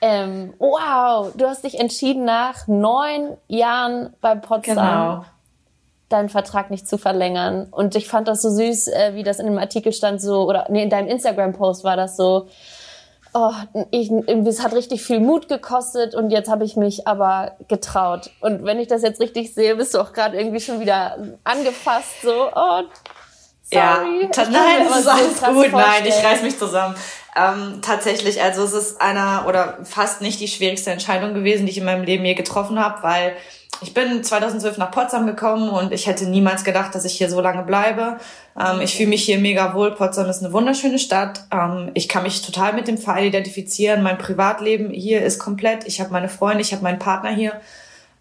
Ähm, 0.00 0.54
wow, 0.58 1.32
du 1.36 1.46
hast 1.46 1.64
dich 1.64 1.80
entschieden, 1.80 2.24
nach 2.24 2.66
neun 2.68 3.36
Jahren 3.48 4.14
bei 4.20 4.36
Potsdam 4.36 4.76
Genau. 4.76 5.24
Deinen 6.08 6.28
Vertrag 6.28 6.70
nicht 6.70 6.88
zu 6.88 6.98
verlängern. 6.98 7.68
Und 7.70 7.94
ich 7.94 8.08
fand 8.08 8.28
das 8.28 8.42
so 8.42 8.50
süß, 8.50 8.88
äh, 8.88 9.14
wie 9.14 9.22
das 9.22 9.38
in 9.38 9.46
dem 9.46 9.58
Artikel 9.58 9.92
stand, 9.92 10.20
so, 10.20 10.48
oder 10.48 10.66
nee, 10.70 10.82
in 10.82 10.90
deinem 10.90 11.08
Instagram-Post 11.08 11.84
war 11.84 11.96
das 11.96 12.16
so, 12.16 12.48
oh, 13.34 13.52
ich, 13.90 14.10
irgendwie, 14.10 14.48
es 14.48 14.62
hat 14.62 14.72
richtig 14.72 15.02
viel 15.02 15.20
Mut 15.20 15.48
gekostet 15.48 16.14
und 16.14 16.30
jetzt 16.30 16.48
habe 16.48 16.64
ich 16.64 16.76
mich 16.76 17.06
aber 17.06 17.56
getraut. 17.68 18.30
Und 18.40 18.64
wenn 18.64 18.78
ich 18.78 18.88
das 18.88 19.02
jetzt 19.02 19.20
richtig 19.20 19.54
sehe, 19.54 19.76
bist 19.76 19.94
du 19.94 20.00
auch 20.00 20.12
gerade 20.12 20.38
irgendwie 20.38 20.60
schon 20.60 20.80
wieder 20.80 21.18
angefasst, 21.44 22.22
so, 22.22 22.50
oh, 22.54 22.82
Ja, 23.70 23.96
sorry. 23.96 24.10
mir 24.10 24.30
nein, 24.50 24.88
das 24.88 25.00
ist 25.00 25.08
alles 25.08 25.42
gut. 25.42 25.72
Nein, 25.72 26.02
ich 26.04 26.14
vorstellen. 26.14 26.26
reiß 26.26 26.42
mich 26.42 26.58
zusammen. 26.58 26.94
Ähm, 27.36 27.80
tatsächlich, 27.82 28.42
also 28.42 28.64
es 28.64 28.72
ist 28.72 29.00
einer 29.00 29.44
oder 29.46 29.78
fast 29.84 30.22
nicht 30.22 30.40
die 30.40 30.48
schwierigste 30.48 30.90
Entscheidung 30.90 31.34
gewesen, 31.34 31.66
die 31.66 31.72
ich 31.72 31.78
in 31.78 31.84
meinem 31.84 32.02
Leben 32.02 32.24
je 32.24 32.34
getroffen 32.34 32.82
habe, 32.82 33.02
weil 33.02 33.36
ich 33.80 33.94
bin 33.94 34.22
2012 34.22 34.78
nach 34.78 34.90
Potsdam 34.90 35.26
gekommen 35.26 35.68
und 35.68 35.92
ich 35.92 36.06
hätte 36.06 36.26
niemals 36.26 36.64
gedacht, 36.64 36.94
dass 36.94 37.04
ich 37.04 37.12
hier 37.12 37.30
so 37.30 37.40
lange 37.40 37.62
bleibe. 37.62 38.18
Ähm, 38.58 38.80
ich 38.80 38.96
fühle 38.96 39.10
mich 39.10 39.24
hier 39.24 39.38
mega 39.38 39.74
wohl. 39.74 39.92
Potsdam 39.92 40.28
ist 40.28 40.42
eine 40.42 40.52
wunderschöne 40.52 40.98
Stadt. 40.98 41.44
Ähm, 41.52 41.90
ich 41.94 42.08
kann 42.08 42.24
mich 42.24 42.42
total 42.42 42.72
mit 42.72 42.88
dem 42.88 42.98
Verein 42.98 43.24
identifizieren. 43.24 44.02
Mein 44.02 44.18
Privatleben 44.18 44.90
hier 44.90 45.22
ist 45.22 45.38
komplett. 45.38 45.86
Ich 45.86 46.00
habe 46.00 46.10
meine 46.10 46.28
Freunde, 46.28 46.62
ich 46.62 46.72
habe 46.72 46.82
meinen 46.82 46.98
Partner 46.98 47.30
hier. 47.30 47.60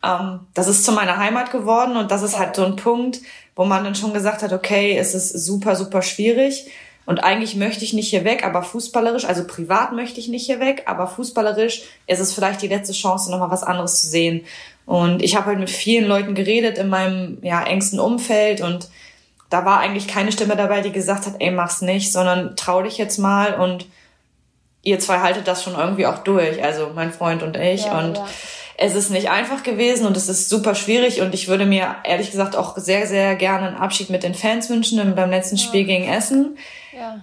Ähm, 0.04 0.42
das 0.54 0.68
ist 0.68 0.86
zu 0.86 0.92
meiner 0.92 1.18
Heimat 1.18 1.52
geworden 1.52 1.98
und 1.98 2.12
das 2.12 2.22
ist 2.22 2.38
halt 2.38 2.56
so 2.56 2.64
ein 2.64 2.76
Punkt, 2.76 3.20
wo 3.56 3.66
man 3.66 3.84
dann 3.84 3.96
schon 3.96 4.14
gesagt 4.14 4.44
hat, 4.44 4.54
okay, 4.54 4.98
es 4.98 5.16
ist 5.16 5.30
super, 5.46 5.76
super 5.76 6.04
schwierig 6.04 6.70
und 7.08 7.24
eigentlich 7.24 7.56
möchte 7.56 7.86
ich 7.86 7.94
nicht 7.94 8.10
hier 8.10 8.26
weg, 8.26 8.46
aber 8.46 8.62
fußballerisch, 8.64 9.24
also 9.24 9.48
privat 9.48 9.94
möchte 9.94 10.20
ich 10.20 10.28
nicht 10.28 10.46
hier 10.46 10.60
weg, 10.60 10.84
aber 10.88 11.08
fußballerisch 11.08 11.84
ist 12.06 12.20
es 12.20 12.34
vielleicht 12.34 12.62
die 12.62 12.68
letzte 12.68 12.92
Chance, 12.92 13.32
nochmal 13.32 13.50
was 13.50 13.64
anderes 13.64 14.02
zu 14.02 14.08
sehen. 14.08 14.46
Und 14.88 15.22
ich 15.22 15.36
habe 15.36 15.48
halt 15.48 15.60
mit 15.60 15.70
vielen 15.70 16.08
Leuten 16.08 16.34
geredet 16.34 16.80
in 16.80 16.88
meinem 16.88 17.38
ja, 17.44 17.62
engsten 17.64 18.00
Umfeld 18.00 18.62
und 18.62 18.88
da 19.50 19.64
war 19.66 19.80
eigentlich 19.82 20.08
keine 20.08 20.32
Stimme 20.32 20.56
dabei, 20.56 20.82
die 20.82 20.92
gesagt 20.92 21.26
hat, 21.28 21.36
ey, 21.40 21.52
mach's 21.52 21.82
nicht, 21.82 22.12
sondern 22.12 22.56
trau 22.56 22.82
dich 22.82 22.98
jetzt 22.98 23.18
mal 23.18 23.54
und 23.54 23.86
ihr 24.84 25.00
zwei 25.00 25.20
haltet 25.20 25.48
das 25.48 25.62
schon 25.64 25.76
irgendwie 25.76 26.06
auch 26.06 26.20
durch, 26.20 26.64
also 26.64 26.92
mein 26.96 27.12
Freund 27.12 27.44
und 27.44 27.58
ich. 27.58 27.86
Ja, 27.86 28.00
und 28.00 28.16
ja. 28.18 28.26
es 28.78 28.96
ist 28.96 29.10
nicht 29.10 29.30
einfach 29.30 29.62
gewesen 29.62 30.08
und 30.08 30.16
es 30.16 30.30
ist 30.30 30.48
super 30.50 30.74
schwierig 30.74 31.20
und 31.22 31.34
ich 31.34 31.50
würde 31.50 31.66
mir 31.66 31.98
ehrlich 32.06 32.32
gesagt 32.32 32.56
auch 32.56 32.78
sehr, 32.78 33.08
sehr 33.08 33.36
gerne 33.36 33.68
einen 33.68 33.78
Abschied 33.78 34.10
mit 34.10 34.24
den 34.24 34.36
Fans 34.36 34.70
wünschen 34.70 35.00
im- 35.00 35.16
beim 35.16 35.30
letzten 35.30 35.58
Spiel 35.58 35.84
gegen 35.84 36.08
Essen. 36.08 36.58
Ja. 36.98 37.20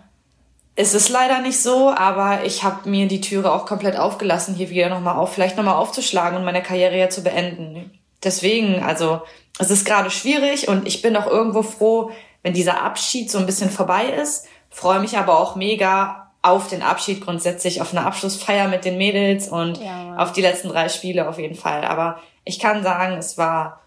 Es 0.76 0.92
ist 0.92 1.08
leider 1.08 1.40
nicht 1.40 1.60
so, 1.60 1.90
aber 1.90 2.44
ich 2.44 2.64
habe 2.64 2.88
mir 2.88 3.06
die 3.06 3.20
Türe 3.20 3.52
auch 3.52 3.64
komplett 3.64 3.96
aufgelassen, 3.96 4.54
hier 4.54 4.70
wieder 4.70 4.88
nochmal 4.88 5.16
auf, 5.16 5.32
vielleicht 5.32 5.56
nochmal 5.56 5.76
aufzuschlagen 5.76 6.38
und 6.38 6.44
meine 6.44 6.62
Karriere 6.62 6.98
ja 6.98 7.08
zu 7.08 7.22
beenden. 7.22 7.96
Deswegen, 8.24 8.82
also 8.82 9.22
es 9.58 9.70
ist 9.70 9.84
gerade 9.84 10.10
schwierig 10.10 10.66
und 10.68 10.88
ich 10.88 11.00
bin 11.00 11.16
auch 11.16 11.28
irgendwo 11.28 11.62
froh, 11.62 12.10
wenn 12.42 12.54
dieser 12.54 12.82
Abschied 12.82 13.30
so 13.30 13.38
ein 13.38 13.46
bisschen 13.46 13.70
vorbei 13.70 14.06
ist. 14.06 14.46
Freue 14.70 14.98
mich 14.98 15.16
aber 15.16 15.38
auch 15.38 15.54
mega 15.54 16.32
auf 16.42 16.68
den 16.68 16.82
Abschied 16.82 17.24
grundsätzlich, 17.24 17.80
auf 17.80 17.92
eine 17.92 18.04
Abschlussfeier 18.04 18.68
mit 18.68 18.84
den 18.84 18.98
Mädels 18.98 19.48
und 19.48 19.80
Ja, 19.80 20.16
auf 20.16 20.32
die 20.32 20.42
letzten 20.42 20.68
drei 20.68 20.88
Spiele 20.88 21.28
auf 21.28 21.38
jeden 21.38 21.54
Fall. 21.54 21.84
Aber 21.84 22.20
ich 22.44 22.58
kann 22.58 22.82
sagen, 22.82 23.16
es 23.16 23.38
war 23.38 23.80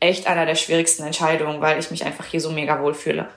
echt 0.00 0.26
einer 0.26 0.46
der 0.46 0.56
schwierigsten 0.56 1.04
Entscheidungen, 1.04 1.60
weil 1.60 1.78
ich 1.78 1.90
mich 1.90 2.04
einfach 2.04 2.24
hier 2.24 2.40
so 2.40 2.50
mega 2.50 2.80
wohl 2.80 2.94
fühle. 2.94 3.28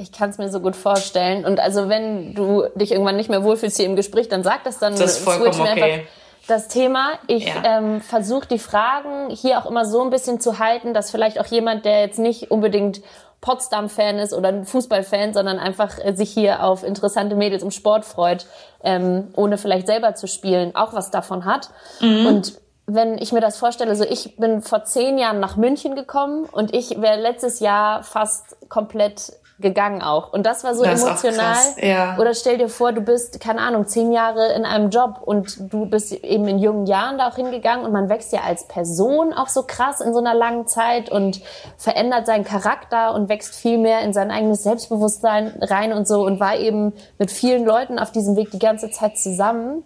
Ich 0.00 0.12
kann 0.12 0.30
es 0.30 0.38
mir 0.38 0.50
so 0.50 0.60
gut 0.60 0.76
vorstellen. 0.76 1.44
Und 1.44 1.60
also 1.60 1.88
wenn 1.88 2.34
du 2.34 2.64
dich 2.74 2.92
irgendwann 2.92 3.16
nicht 3.16 3.28
mehr 3.28 3.44
wohlfühlst 3.44 3.76
hier 3.76 3.86
im 3.86 3.96
Gespräch, 3.96 4.28
dann 4.28 4.42
sag 4.42 4.64
das 4.64 4.78
dann. 4.78 4.96
Das 4.96 5.18
ist 5.18 5.24
vollkommen 5.24 5.60
okay. 5.60 6.06
Das 6.48 6.68
Thema. 6.68 7.12
Ich 7.26 7.46
ja. 7.46 7.78
ähm, 7.78 8.00
versuche 8.00 8.48
die 8.48 8.58
Fragen 8.58 9.30
hier 9.30 9.58
auch 9.58 9.66
immer 9.66 9.84
so 9.84 10.02
ein 10.02 10.10
bisschen 10.10 10.40
zu 10.40 10.58
halten, 10.58 10.94
dass 10.94 11.10
vielleicht 11.10 11.38
auch 11.38 11.46
jemand, 11.46 11.84
der 11.84 12.00
jetzt 12.00 12.18
nicht 12.18 12.50
unbedingt 12.50 13.02
Potsdam-Fan 13.40 14.18
ist 14.18 14.34
oder 14.34 14.48
ein 14.48 14.64
Fußballfan, 14.64 15.32
sondern 15.32 15.58
einfach 15.58 15.98
äh, 16.02 16.14
sich 16.14 16.30
hier 16.30 16.64
auf 16.64 16.82
interessante 16.82 17.36
Mädels 17.36 17.62
im 17.62 17.70
Sport 17.70 18.04
freut, 18.04 18.46
ähm, 18.82 19.28
ohne 19.36 19.58
vielleicht 19.58 19.86
selber 19.86 20.14
zu 20.14 20.26
spielen, 20.26 20.74
auch 20.74 20.92
was 20.92 21.10
davon 21.10 21.44
hat. 21.44 21.70
Mhm. 22.00 22.26
Und 22.26 22.60
wenn 22.86 23.18
ich 23.18 23.32
mir 23.32 23.40
das 23.40 23.56
vorstelle, 23.56 23.94
so 23.96 24.04
ich 24.04 24.36
bin 24.36 24.62
vor 24.62 24.84
zehn 24.84 25.18
Jahren 25.18 25.40
nach 25.40 25.56
München 25.56 25.94
gekommen 25.94 26.44
und 26.50 26.74
ich 26.74 27.00
wäre 27.00 27.20
letztes 27.20 27.60
Jahr 27.60 28.02
fast 28.02 28.56
komplett 28.68 29.32
gegangen 29.60 30.02
auch. 30.02 30.32
Und 30.32 30.46
das 30.46 30.64
war 30.64 30.74
so 30.74 30.84
das 30.84 31.02
emotional. 31.02 31.56
Ja. 31.80 32.16
Oder 32.18 32.34
stell 32.34 32.58
dir 32.58 32.68
vor, 32.68 32.92
du 32.92 33.00
bist, 33.00 33.40
keine 33.40 33.60
Ahnung, 33.60 33.86
zehn 33.86 34.12
Jahre 34.12 34.52
in 34.52 34.64
einem 34.64 34.90
Job 34.90 35.20
und 35.24 35.72
du 35.72 35.86
bist 35.86 36.12
eben 36.12 36.48
in 36.48 36.58
jungen 36.58 36.86
Jahren 36.86 37.18
da 37.18 37.28
auch 37.28 37.36
hingegangen 37.36 37.84
und 37.84 37.92
man 37.92 38.08
wächst 38.08 38.32
ja 38.32 38.40
als 38.40 38.66
Person 38.66 39.32
auch 39.32 39.48
so 39.48 39.62
krass 39.62 40.00
in 40.00 40.12
so 40.12 40.20
einer 40.20 40.34
langen 40.34 40.66
Zeit 40.66 41.10
und 41.10 41.40
verändert 41.76 42.26
seinen 42.26 42.44
Charakter 42.44 43.14
und 43.14 43.28
wächst 43.28 43.54
viel 43.54 43.78
mehr 43.78 44.02
in 44.02 44.12
sein 44.12 44.30
eigenes 44.30 44.62
Selbstbewusstsein 44.62 45.58
rein 45.60 45.92
und 45.92 46.06
so 46.06 46.24
und 46.24 46.40
war 46.40 46.56
eben 46.56 46.92
mit 47.18 47.30
vielen 47.30 47.64
Leuten 47.64 47.98
auf 47.98 48.12
diesem 48.12 48.36
Weg 48.36 48.50
die 48.50 48.58
ganze 48.58 48.90
Zeit 48.90 49.18
zusammen. 49.18 49.84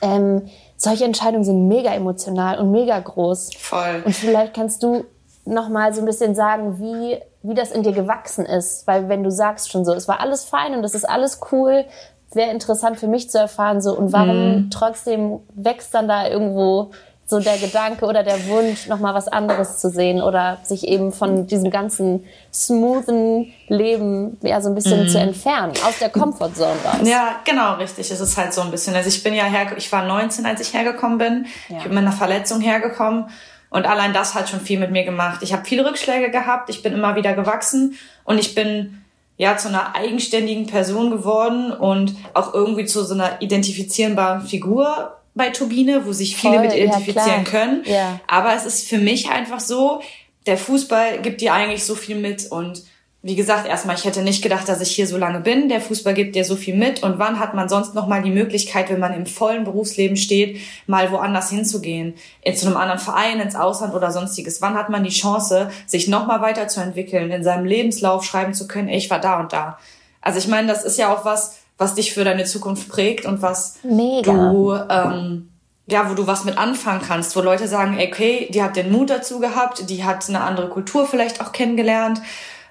Ähm, 0.00 0.48
solche 0.76 1.04
Entscheidungen 1.04 1.44
sind 1.44 1.66
mega 1.66 1.92
emotional 1.92 2.58
und 2.58 2.70
mega 2.70 2.98
groß. 2.98 3.50
Voll. 3.58 4.02
Und 4.04 4.14
vielleicht 4.14 4.54
kannst 4.54 4.82
du 4.82 5.04
noch 5.44 5.68
mal 5.68 5.92
so 5.92 6.00
ein 6.02 6.04
bisschen 6.04 6.34
sagen, 6.34 6.78
wie 6.78 7.18
wie 7.42 7.54
das 7.54 7.70
in 7.70 7.82
dir 7.82 7.92
gewachsen 7.92 8.44
ist. 8.44 8.86
Weil 8.86 9.08
wenn 9.08 9.22
du 9.22 9.30
sagst 9.30 9.70
schon 9.70 9.84
so, 9.84 9.92
es 9.92 10.08
war 10.08 10.20
alles 10.20 10.44
fein 10.44 10.74
und 10.74 10.84
es 10.84 10.94
ist 10.94 11.08
alles 11.08 11.40
cool, 11.52 11.84
wäre 12.32 12.50
interessant 12.50 12.98
für 12.98 13.08
mich 13.08 13.30
zu 13.30 13.38
erfahren 13.38 13.80
so 13.80 13.96
und 13.96 14.12
warum 14.12 14.50
mhm. 14.50 14.70
trotzdem 14.70 15.40
wächst 15.54 15.94
dann 15.94 16.08
da 16.08 16.28
irgendwo 16.28 16.90
so 17.28 17.40
der 17.40 17.58
Gedanke 17.58 18.06
oder 18.06 18.22
der 18.22 18.46
Wunsch, 18.48 18.86
nochmal 18.86 19.12
was 19.12 19.28
anderes 19.28 19.78
zu 19.78 19.90
sehen 19.90 20.22
oder 20.22 20.58
sich 20.62 20.88
eben 20.88 21.12
von 21.12 21.46
diesem 21.46 21.70
ganzen 21.70 22.24
smoothen 22.52 23.52
Leben 23.68 24.38
ja 24.40 24.62
so 24.62 24.70
ein 24.70 24.74
bisschen 24.74 25.04
mm. 25.04 25.08
zu 25.08 25.18
entfernen, 25.18 25.72
aus 25.86 25.98
der 25.98 26.08
Comfortzone 26.08 26.72
raus. 26.82 27.00
Ja, 27.04 27.40
genau, 27.44 27.74
richtig. 27.74 28.10
Es 28.10 28.20
ist 28.20 28.38
halt 28.38 28.54
so 28.54 28.62
ein 28.62 28.70
bisschen. 28.70 28.94
Also 28.94 29.10
ich 29.10 29.22
bin 29.22 29.34
ja 29.34 29.44
her, 29.44 29.66
ich 29.76 29.92
war 29.92 30.06
19, 30.06 30.46
als 30.46 30.62
ich 30.62 30.72
hergekommen 30.72 31.18
bin. 31.18 31.46
Ja. 31.68 31.76
Ich 31.76 31.82
bin 31.84 31.92
mit 31.92 32.02
einer 32.02 32.12
Verletzung 32.12 32.62
hergekommen 32.62 33.26
und 33.70 33.86
allein 33.86 34.12
das 34.12 34.34
hat 34.34 34.48
schon 34.48 34.60
viel 34.60 34.78
mit 34.78 34.90
mir 34.90 35.04
gemacht. 35.04 35.42
Ich 35.42 35.52
habe 35.52 35.64
viele 35.64 35.84
Rückschläge 35.84 36.30
gehabt, 36.30 36.70
ich 36.70 36.82
bin 36.82 36.92
immer 36.92 37.16
wieder 37.16 37.34
gewachsen 37.34 37.98
und 38.24 38.38
ich 38.38 38.54
bin 38.54 39.02
ja 39.36 39.56
zu 39.56 39.68
einer 39.68 39.94
eigenständigen 39.94 40.66
Person 40.66 41.10
geworden 41.10 41.72
und 41.72 42.14
auch 42.34 42.54
irgendwie 42.54 42.86
zu 42.86 43.04
so 43.04 43.14
einer 43.14 43.40
identifizierbaren 43.40 44.46
Figur 44.46 45.16
bei 45.34 45.50
Turbine, 45.50 46.04
wo 46.04 46.12
sich 46.12 46.36
viele 46.36 46.54
Voll, 46.54 46.66
mit 46.66 46.74
identifizieren 46.74 47.44
ja, 47.44 47.50
können. 47.50 47.82
Ja. 47.84 48.20
Aber 48.26 48.54
es 48.54 48.66
ist 48.66 48.88
für 48.88 48.98
mich 48.98 49.30
einfach 49.30 49.60
so, 49.60 50.02
der 50.46 50.58
Fußball 50.58 51.20
gibt 51.20 51.40
dir 51.40 51.52
eigentlich 51.52 51.84
so 51.84 51.94
viel 51.94 52.16
mit 52.16 52.50
und 52.50 52.82
wie 53.20 53.34
gesagt, 53.34 53.66
erstmal, 53.66 53.96
ich 53.96 54.04
hätte 54.04 54.22
nicht 54.22 54.42
gedacht, 54.42 54.68
dass 54.68 54.80
ich 54.80 54.94
hier 54.94 55.08
so 55.08 55.16
lange 55.16 55.40
bin. 55.40 55.68
Der 55.68 55.80
Fußball 55.80 56.14
gibt 56.14 56.36
dir 56.36 56.44
so 56.44 56.54
viel 56.54 56.76
mit. 56.76 57.02
Und 57.02 57.18
wann 57.18 57.40
hat 57.40 57.52
man 57.52 57.68
sonst 57.68 57.94
noch 57.94 58.06
mal 58.06 58.22
die 58.22 58.30
Möglichkeit, 58.30 58.90
wenn 58.90 59.00
man 59.00 59.12
im 59.12 59.26
vollen 59.26 59.64
Berufsleben 59.64 60.16
steht, 60.16 60.60
mal 60.86 61.10
woanders 61.10 61.50
hinzugehen? 61.50 62.14
Zu 62.54 62.68
einem 62.68 62.76
anderen 62.76 63.00
Verein, 63.00 63.40
ins 63.40 63.56
Ausland 63.56 63.92
oder 63.92 64.12
sonstiges. 64.12 64.62
Wann 64.62 64.76
hat 64.76 64.88
man 64.88 65.02
die 65.02 65.10
Chance, 65.10 65.70
sich 65.84 66.06
noch 66.06 66.28
mal 66.28 66.40
weiterzuentwickeln, 66.40 67.32
in 67.32 67.42
seinem 67.42 67.64
Lebenslauf 67.64 68.24
schreiben 68.24 68.54
zu 68.54 68.68
können, 68.68 68.88
ich 68.88 69.10
war 69.10 69.20
da 69.20 69.40
und 69.40 69.52
da. 69.52 69.78
Also 70.20 70.38
ich 70.38 70.46
meine, 70.46 70.68
das 70.68 70.84
ist 70.84 70.96
ja 70.96 71.12
auch 71.12 71.24
was, 71.24 71.58
was 71.76 71.96
dich 71.96 72.12
für 72.12 72.22
deine 72.22 72.44
Zukunft 72.44 72.88
prägt 72.88 73.26
und 73.26 73.42
was 73.42 73.78
Mega. 73.82 74.32
du, 74.32 74.74
ähm, 74.74 75.48
ja, 75.88 76.08
wo 76.08 76.14
du 76.14 76.28
was 76.28 76.44
mit 76.44 76.56
anfangen 76.56 77.02
kannst, 77.06 77.34
wo 77.34 77.40
Leute 77.40 77.66
sagen, 77.66 77.98
okay, 78.00 78.48
die 78.52 78.62
hat 78.62 78.76
den 78.76 78.92
Mut 78.92 79.10
dazu 79.10 79.40
gehabt, 79.40 79.90
die 79.90 80.04
hat 80.04 80.28
eine 80.28 80.42
andere 80.42 80.68
Kultur 80.68 81.04
vielleicht 81.06 81.40
auch 81.40 81.50
kennengelernt 81.50 82.20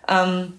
ähm, 0.07 0.53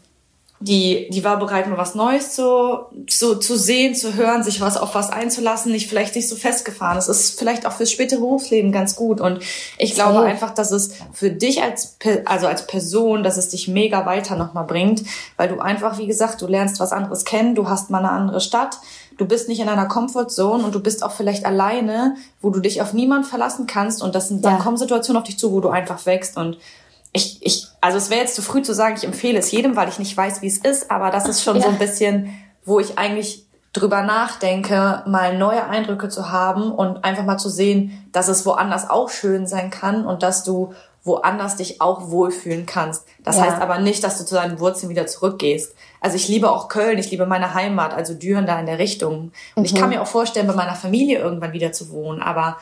die, 0.60 1.08
die 1.10 1.22
war 1.22 1.38
bereit, 1.38 1.68
mal 1.68 1.78
was 1.78 1.94
Neues 1.94 2.34
zu, 2.34 2.86
zu, 3.06 3.36
zu 3.36 3.56
sehen, 3.56 3.94
zu 3.94 4.14
hören, 4.14 4.42
sich 4.42 4.60
was 4.60 4.76
auf 4.76 4.96
was 4.96 5.08
einzulassen, 5.08 5.70
nicht 5.70 5.88
vielleicht 5.88 6.16
nicht 6.16 6.28
so 6.28 6.34
festgefahren. 6.34 6.96
Das 6.96 7.08
ist 7.08 7.38
vielleicht 7.38 7.64
auch 7.64 7.72
fürs 7.72 7.92
spätere 7.92 8.18
Berufsleben 8.18 8.72
ganz 8.72 8.96
gut. 8.96 9.20
Und 9.20 9.38
ich 9.78 9.94
glaube 9.94 10.18
so. 10.18 10.24
einfach, 10.24 10.52
dass 10.52 10.72
es 10.72 10.94
für 11.12 11.30
dich 11.30 11.62
als, 11.62 11.96
also 12.24 12.48
als 12.48 12.66
Person, 12.66 13.22
dass 13.22 13.36
es 13.36 13.50
dich 13.50 13.68
mega 13.68 14.04
weiter 14.04 14.34
nochmal 14.34 14.64
bringt, 14.64 15.04
weil 15.36 15.48
du 15.48 15.60
einfach, 15.60 15.98
wie 15.98 16.08
gesagt, 16.08 16.42
du 16.42 16.48
lernst 16.48 16.80
was 16.80 16.90
anderes 16.90 17.24
kennen, 17.24 17.54
du 17.54 17.68
hast 17.68 17.90
mal 17.90 17.98
eine 17.98 18.10
andere 18.10 18.40
Stadt, 18.40 18.78
du 19.16 19.26
bist 19.26 19.48
nicht 19.48 19.60
in 19.60 19.68
einer 19.68 19.86
Comfortzone 19.86 20.64
und 20.64 20.74
du 20.74 20.80
bist 20.80 21.04
auch 21.04 21.12
vielleicht 21.12 21.46
alleine, 21.46 22.16
wo 22.42 22.50
du 22.50 22.58
dich 22.58 22.82
auf 22.82 22.92
niemand 22.92 23.26
verlassen 23.26 23.68
kannst 23.68 24.02
und 24.02 24.16
das 24.16 24.26
sind, 24.26 24.44
dann 24.44 24.56
ja. 24.56 24.60
kommen 24.60 24.76
Situationen 24.76 25.22
auf 25.22 25.26
dich 25.28 25.38
zu, 25.38 25.52
wo 25.52 25.60
du 25.60 25.68
einfach 25.68 26.04
wächst 26.04 26.36
und 26.36 26.56
ich, 27.18 27.38
ich, 27.44 27.66
also 27.80 27.98
es 27.98 28.10
wäre 28.10 28.20
jetzt 28.20 28.36
zu 28.36 28.42
früh 28.42 28.62
zu 28.62 28.72
sagen, 28.72 28.94
ich 28.96 29.04
empfehle 29.04 29.38
es 29.38 29.50
jedem, 29.50 29.74
weil 29.76 29.88
ich 29.88 29.98
nicht 29.98 30.16
weiß, 30.16 30.40
wie 30.40 30.46
es 30.46 30.58
ist, 30.58 30.90
aber 30.90 31.10
das 31.10 31.28
ist 31.28 31.42
schon 31.42 31.56
ja. 31.56 31.62
so 31.62 31.68
ein 31.68 31.78
bisschen, 31.78 32.32
wo 32.64 32.78
ich 32.78 32.96
eigentlich 32.96 33.44
drüber 33.72 34.02
nachdenke, 34.02 35.02
mal 35.06 35.36
neue 35.36 35.66
Eindrücke 35.66 36.08
zu 36.08 36.30
haben 36.30 36.72
und 36.72 37.04
einfach 37.04 37.24
mal 37.24 37.36
zu 37.36 37.48
sehen, 37.48 38.08
dass 38.12 38.28
es 38.28 38.46
woanders 38.46 38.88
auch 38.88 39.10
schön 39.10 39.46
sein 39.46 39.70
kann 39.70 40.06
und 40.06 40.22
dass 40.22 40.44
du 40.44 40.72
woanders 41.02 41.56
dich 41.56 41.80
auch 41.80 42.10
wohlfühlen 42.10 42.66
kannst. 42.66 43.04
Das 43.24 43.36
ja. 43.36 43.44
heißt 43.44 43.60
aber 43.60 43.78
nicht, 43.78 44.04
dass 44.04 44.18
du 44.18 44.24
zu 44.24 44.34
deinen 44.34 44.60
Wurzeln 44.60 44.90
wieder 44.90 45.06
zurückgehst. 45.06 45.74
Also 46.00 46.16
ich 46.16 46.28
liebe 46.28 46.50
auch 46.50 46.68
Köln, 46.68 46.98
ich 46.98 47.10
liebe 47.10 47.26
meine 47.26 47.54
Heimat, 47.54 47.94
also 47.94 48.14
Düren 48.14 48.46
da 48.46 48.58
in 48.60 48.66
der 48.66 48.78
Richtung. 48.78 49.32
Und 49.54 49.62
mhm. 49.62 49.64
ich 49.64 49.74
kann 49.74 49.88
mir 49.88 50.02
auch 50.02 50.06
vorstellen, 50.06 50.46
bei 50.46 50.54
meiner 50.54 50.74
Familie 50.74 51.18
irgendwann 51.18 51.52
wieder 51.52 51.72
zu 51.72 51.90
wohnen, 51.90 52.20
aber 52.22 52.58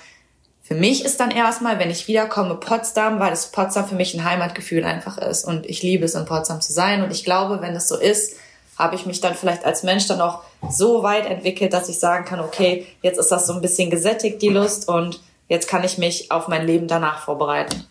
für 0.66 0.74
mich 0.74 1.04
ist 1.04 1.20
dann 1.20 1.30
erstmal, 1.30 1.78
wenn 1.78 1.90
ich 1.90 2.08
wiederkomme, 2.08 2.56
Potsdam, 2.56 3.20
weil 3.20 3.30
das 3.30 3.52
Potsdam 3.52 3.86
für 3.86 3.94
mich 3.94 4.14
ein 4.14 4.24
Heimatgefühl 4.24 4.84
einfach 4.84 5.16
ist. 5.16 5.44
Und 5.44 5.64
ich 5.64 5.84
liebe 5.84 6.04
es, 6.04 6.16
in 6.16 6.24
Potsdam 6.24 6.60
zu 6.60 6.72
sein. 6.72 7.04
Und 7.04 7.12
ich 7.12 7.22
glaube, 7.22 7.60
wenn 7.60 7.76
es 7.76 7.86
so 7.86 7.96
ist, 7.96 8.34
habe 8.76 8.96
ich 8.96 9.06
mich 9.06 9.20
dann 9.20 9.36
vielleicht 9.36 9.64
als 9.64 9.84
Mensch 9.84 10.08
dann 10.08 10.20
auch 10.20 10.42
so 10.68 11.04
weit 11.04 11.26
entwickelt, 11.26 11.72
dass 11.72 11.88
ich 11.88 12.00
sagen 12.00 12.24
kann, 12.24 12.40
okay, 12.40 12.84
jetzt 13.00 13.16
ist 13.16 13.30
das 13.30 13.46
so 13.46 13.52
ein 13.52 13.60
bisschen 13.60 13.90
gesättigt, 13.90 14.42
die 14.42 14.48
Lust, 14.48 14.88
und 14.88 15.20
jetzt 15.46 15.68
kann 15.68 15.84
ich 15.84 15.98
mich 15.98 16.32
auf 16.32 16.48
mein 16.48 16.66
Leben 16.66 16.88
danach 16.88 17.20
vorbereiten. 17.20 17.86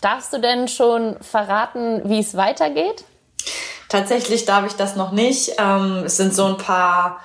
Darfst 0.00 0.32
du 0.32 0.40
denn 0.40 0.66
schon 0.66 1.16
verraten, 1.20 2.02
wie 2.06 2.18
es 2.18 2.36
weitergeht? 2.36 3.04
Tatsächlich 3.88 4.46
darf 4.46 4.66
ich 4.66 4.72
das 4.72 4.96
noch 4.96 5.12
nicht. 5.12 5.52
Ähm, 5.58 6.02
es 6.06 6.16
sind 6.16 6.34
so 6.34 6.46
ein 6.46 6.56
paar 6.56 7.20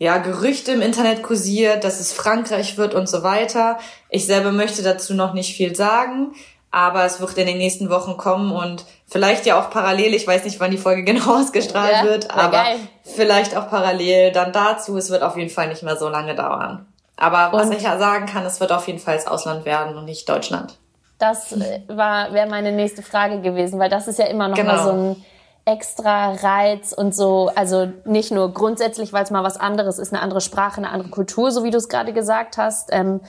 ja, 0.00 0.16
Gerüchte 0.16 0.72
im 0.72 0.80
Internet 0.80 1.22
kursiert, 1.22 1.84
dass 1.84 2.00
es 2.00 2.10
Frankreich 2.10 2.78
wird 2.78 2.94
und 2.94 3.06
so 3.06 3.22
weiter. 3.22 3.78
Ich 4.08 4.24
selber 4.24 4.50
möchte 4.50 4.82
dazu 4.82 5.12
noch 5.12 5.34
nicht 5.34 5.54
viel 5.54 5.76
sagen, 5.76 6.32
aber 6.70 7.04
es 7.04 7.20
wird 7.20 7.36
in 7.36 7.46
den 7.46 7.58
nächsten 7.58 7.90
Wochen 7.90 8.16
kommen 8.16 8.50
und 8.50 8.86
vielleicht 9.06 9.44
ja 9.44 9.60
auch 9.60 9.68
parallel, 9.68 10.14
ich 10.14 10.26
weiß 10.26 10.44
nicht, 10.44 10.58
wann 10.58 10.70
die 10.70 10.78
Folge 10.78 11.04
genau 11.04 11.38
ausgestrahlt 11.38 11.92
ja, 11.92 12.04
wird, 12.04 12.30
aber 12.30 12.50
geil. 12.50 12.76
vielleicht 13.02 13.54
auch 13.54 13.68
parallel 13.68 14.32
dann 14.32 14.54
dazu. 14.54 14.96
Es 14.96 15.10
wird 15.10 15.22
auf 15.22 15.36
jeden 15.36 15.50
Fall 15.50 15.68
nicht 15.68 15.82
mehr 15.82 15.96
so 15.96 16.08
lange 16.08 16.34
dauern. 16.34 16.86
Aber 17.18 17.52
was 17.52 17.68
ich 17.68 17.82
ja 17.82 17.98
sagen 17.98 18.24
kann, 18.24 18.46
es 18.46 18.58
wird 18.58 18.72
auf 18.72 18.86
jeden 18.86 19.00
Fall 19.00 19.16
das 19.16 19.26
Ausland 19.26 19.66
werden 19.66 19.98
und 19.98 20.06
nicht 20.06 20.26
Deutschland. 20.26 20.78
Das 21.18 21.52
äh, 21.52 21.82
war 21.88 22.32
wäre 22.32 22.48
meine 22.48 22.72
nächste 22.72 23.02
Frage 23.02 23.42
gewesen, 23.42 23.78
weil 23.78 23.90
das 23.90 24.08
ist 24.08 24.18
ja 24.18 24.24
immer 24.24 24.48
noch 24.48 24.56
genau. 24.56 24.76
mal 24.76 24.82
so 24.82 24.90
ein 24.90 25.24
extra 25.64 26.32
Reiz 26.32 26.92
und 26.92 27.14
so, 27.14 27.50
also 27.54 27.86
nicht 28.04 28.32
nur 28.32 28.52
grundsätzlich, 28.52 29.12
weil 29.12 29.24
es 29.24 29.30
mal 29.30 29.44
was 29.44 29.58
anderes 29.58 29.98
ist, 29.98 30.12
eine 30.12 30.22
andere 30.22 30.40
Sprache, 30.40 30.78
eine 30.78 30.90
andere 30.90 31.10
Kultur, 31.10 31.52
so 31.52 31.64
wie 31.64 31.70
du 31.70 31.78
es 31.78 31.88
gerade 31.88 32.12
gesagt 32.12 32.56
hast, 32.56 32.88
ähm, 32.92 33.20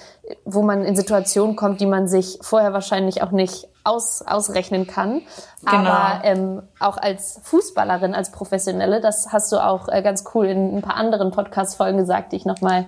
wo 0.46 0.62
man 0.62 0.84
in 0.84 0.96
Situationen 0.96 1.56
kommt, 1.56 1.82
die 1.82 1.86
man 1.86 2.08
sich 2.08 2.40
vorher 2.42 2.74
wahrscheinlich 2.74 3.22
auch 3.22 3.32
nicht 3.32 3.68
aus, 3.84 4.22
ausrechnen 4.22 4.88
kann. 4.88 5.22
Genau. 5.62 5.76
Aber 5.76 6.24
ähm, 6.24 6.64
auch 6.80 6.98
als 6.98 7.40
Fußballerin, 7.44 8.14
als 8.14 8.32
Professionelle, 8.32 9.02
das 9.02 9.32
hast 9.32 9.52
du 9.52 9.58
auch 9.58 9.88
äh, 9.90 10.02
ganz 10.02 10.24
cool 10.34 10.48
in 10.48 10.78
ein 10.78 10.82
paar 10.82 10.96
anderen 10.96 11.32
Podcast-Folgen 11.32 11.98
gesagt, 11.98 12.32
die 12.32 12.38
ich 12.38 12.46
nochmal 12.46 12.86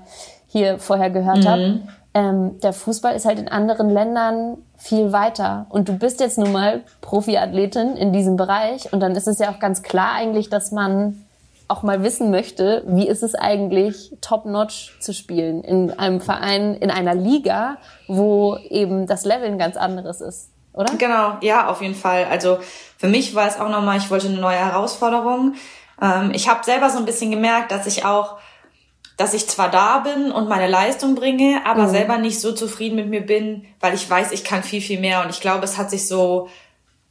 hier 0.48 0.80
vorher 0.80 1.10
gehört 1.10 1.44
mhm. 1.44 1.48
habe 1.48 1.82
ähm, 2.14 2.60
der 2.60 2.74
Fußball 2.74 3.16
ist 3.16 3.26
halt 3.26 3.40
in 3.40 3.48
anderen 3.48 3.90
Ländern 3.90 4.58
viel 4.78 5.12
weiter. 5.12 5.66
Und 5.70 5.90
du 5.90 5.98
bist 5.98 6.20
jetzt 6.20 6.38
nun 6.38 6.52
mal 6.52 6.84
Profiathletin 7.02 7.96
in 7.96 8.14
diesem 8.14 8.36
Bereich. 8.36 8.92
Und 8.94 9.00
dann 9.00 9.16
ist 9.16 9.28
es 9.28 9.40
ja 9.40 9.52
auch 9.52 9.60
ganz 9.60 9.82
klar 9.82 10.14
eigentlich, 10.14 10.50
dass 10.50 10.72
man 10.72 11.26
auch 11.68 11.82
mal 11.82 12.04
wissen 12.04 12.30
möchte, 12.30 12.84
wie 12.86 13.08
ist 13.08 13.24
es 13.24 13.36
eigentlich, 13.36 14.12
top-notch 14.22 14.96
zu 15.00 15.14
spielen 15.14 15.64
in 15.64 15.92
einem 15.98 16.22
Verein, 16.22 16.76
in 16.76 16.92
einer 16.92 17.16
Liga, 17.16 17.78
wo 18.08 18.58
eben 18.70 19.08
das 19.08 19.26
Level 19.26 19.48
ein 19.48 19.58
ganz 19.58 19.76
anderes 19.78 20.22
ist, 20.22 20.50
oder? 20.74 20.94
Genau, 20.98 21.38
ja, 21.42 21.68
auf 21.70 21.82
jeden 21.82 21.96
Fall. 21.96 22.26
Also 22.30 22.60
für 22.98 23.08
mich 23.08 23.34
war 23.34 23.48
es 23.48 23.60
auch 23.60 23.70
nochmal, 23.70 23.98
ich 23.98 24.12
wollte 24.12 24.28
eine 24.28 24.38
neue 24.38 24.58
Herausforderung. 24.58 25.54
Ähm, 26.02 26.32
ich 26.36 26.48
habe 26.48 26.64
selber 26.64 26.90
so 26.90 27.00
ein 27.00 27.06
bisschen 27.06 27.32
gemerkt, 27.32 27.72
dass 27.72 27.88
ich 27.88 28.06
auch 28.06 28.38
dass 29.18 29.34
ich 29.34 29.48
zwar 29.48 29.70
da 29.70 30.00
bin 30.00 30.32
und 30.32 30.50
meine 30.50 30.68
Leistung 30.68 31.16
bringe, 31.16 31.62
aber 31.66 31.84
mhm. 31.84 31.92
selber 31.92 32.18
nicht 32.18 32.40
so 32.40 32.52
zufrieden 32.52 32.96
mit 32.96 33.10
mir 33.10 33.26
bin, 33.26 33.66
weil 33.80 33.94
ich 33.94 34.10
weiß, 34.10 34.32
ich 34.32 34.44
kann 34.44 34.64
viel, 34.64 34.82
viel 34.82 35.00
mehr. 35.00 35.24
Und 35.24 35.30
ich 35.30 35.40
glaube, 35.40 35.64
es 35.64 35.78
hat 35.78 35.90
sich 35.90 36.08
so 36.08 36.50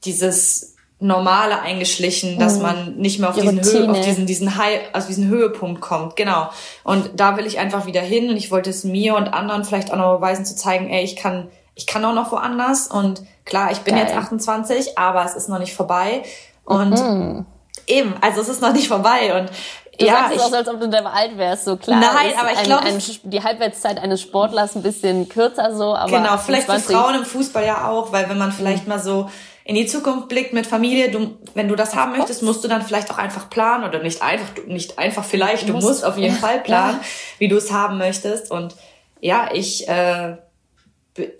dieses 0.05 0.75
Normale 0.99 1.61
eingeschlichen, 1.61 2.39
dass 2.39 2.57
mhm. 2.57 2.63
man 2.63 2.97
nicht 2.97 3.19
mehr 3.19 3.29
auf 3.29 3.37
diesen, 3.37 3.63
Höhe, 3.63 3.91
auf 3.91 4.01
diesen, 4.01 4.27
diesen 4.27 4.57
High, 4.57 4.81
also 4.93 5.09
diesen 5.09 5.29
Höhepunkt 5.29 5.81
kommt. 5.81 6.17
Genau. 6.17 6.49
Und 6.85 7.11
da 7.17 7.37
will 7.37 7.47
ich 7.47 7.59
einfach 7.59 7.87
wieder 7.87 8.01
hin 8.01 8.31
und 8.31 8.37
ich 8.37 8.51
wollte 8.51 8.71
es 8.71 8.85
mir 8.85 9.17
und 9.17 9.29
anderen 9.29 9.65
vielleicht 9.65 9.93
auch 9.93 9.97
noch 9.97 10.17
beweisen, 10.17 10.45
zu 10.45 10.57
zeigen, 10.57 10.89
ey, 10.91 11.05
ich 11.05 11.17
kann, 11.17 11.49
ich 11.75 11.87
kann 11.87 12.05
auch 12.05 12.15
noch 12.15 12.31
woanders 12.31 12.87
und 12.87 13.23
klar, 13.45 13.73
ich 13.73 13.79
bin 13.79 13.95
Geil. 13.95 14.05
jetzt 14.05 14.17
28, 14.17 14.97
aber 14.99 15.25
es 15.25 15.35
ist 15.35 15.49
noch 15.49 15.59
nicht 15.59 15.75
vorbei. 15.75 16.23
Und 16.65 16.91
mhm. 16.91 17.47
eben, 17.89 18.15
also 18.21 18.41
es 18.41 18.49
ist 18.49 18.63
noch 18.63 18.73
nicht 18.73 18.89
vorbei 18.89 19.41
und 19.41 19.51
Du 19.99 20.07
ja, 20.07 20.13
sagst 20.13 20.37
es 20.37 20.43
auch 20.43 20.49
so, 20.49 20.57
als 20.57 20.69
ob 20.69 20.81
du 20.81 20.89
dann 20.89 21.07
alt 21.07 21.37
wärst, 21.37 21.67
so 21.67 21.77
klar. 21.77 22.01
Nein, 22.01 22.33
aber 22.39 22.53
ich 22.53 22.63
glaube, 22.63 22.87
die 23.25 23.43
Halbwertszeit 23.43 23.99
eines 23.99 24.23
Sportlers 24.23 24.75
ein 24.75 24.83
bisschen 24.83 25.29
kürzer 25.29 25.75
so, 25.75 25.95
aber 25.95 26.11
genau, 26.11 26.39
vielleicht 26.39 26.71
für 26.71 26.81
Frauen 26.81 27.17
im 27.17 27.25
Fußball 27.25 27.65
ja 27.65 27.89
auch, 27.89 28.11
weil 28.11 28.29
wenn 28.31 28.39
man 28.39 28.53
vielleicht 28.53 28.89
mal 28.89 28.99
so 28.99 29.29
in 29.65 29.75
die 29.75 29.87
Zukunft 29.87 30.29
blickt 30.29 30.53
mit 30.55 30.67
Familie, 30.67 31.11
du, 31.11 31.37
wenn 31.55 31.69
du 31.69 31.77
das 31.77 31.95
haben 31.95 32.17
möchtest, 32.17 32.43
musst 32.43 32.65
du 32.65 32.69
dann 32.69 32.83
vielleicht 32.83 33.11
auch 33.11 33.19
einfach 33.19 33.49
planen 33.51 33.85
oder 33.85 34.03
nicht 34.03 34.23
einfach, 34.23 34.49
nicht 34.67 34.99
einfach 34.99 35.25
vielleicht, 35.25 35.69
du, 35.69 35.75
musst, 35.75 35.87
musst 35.87 36.05
auf 36.05 36.17
jeden 36.17 36.37
Fall 36.37 36.61
planen, 36.61 36.99
ja. 37.01 37.09
wie 37.39 37.49
du 37.49 37.57
es 37.57 37.71
haben 37.71 37.99
möchtest. 37.99 38.51
Und 38.51 38.75
ja, 39.21 39.51
ich 39.53 39.89
äh, 39.89 40.37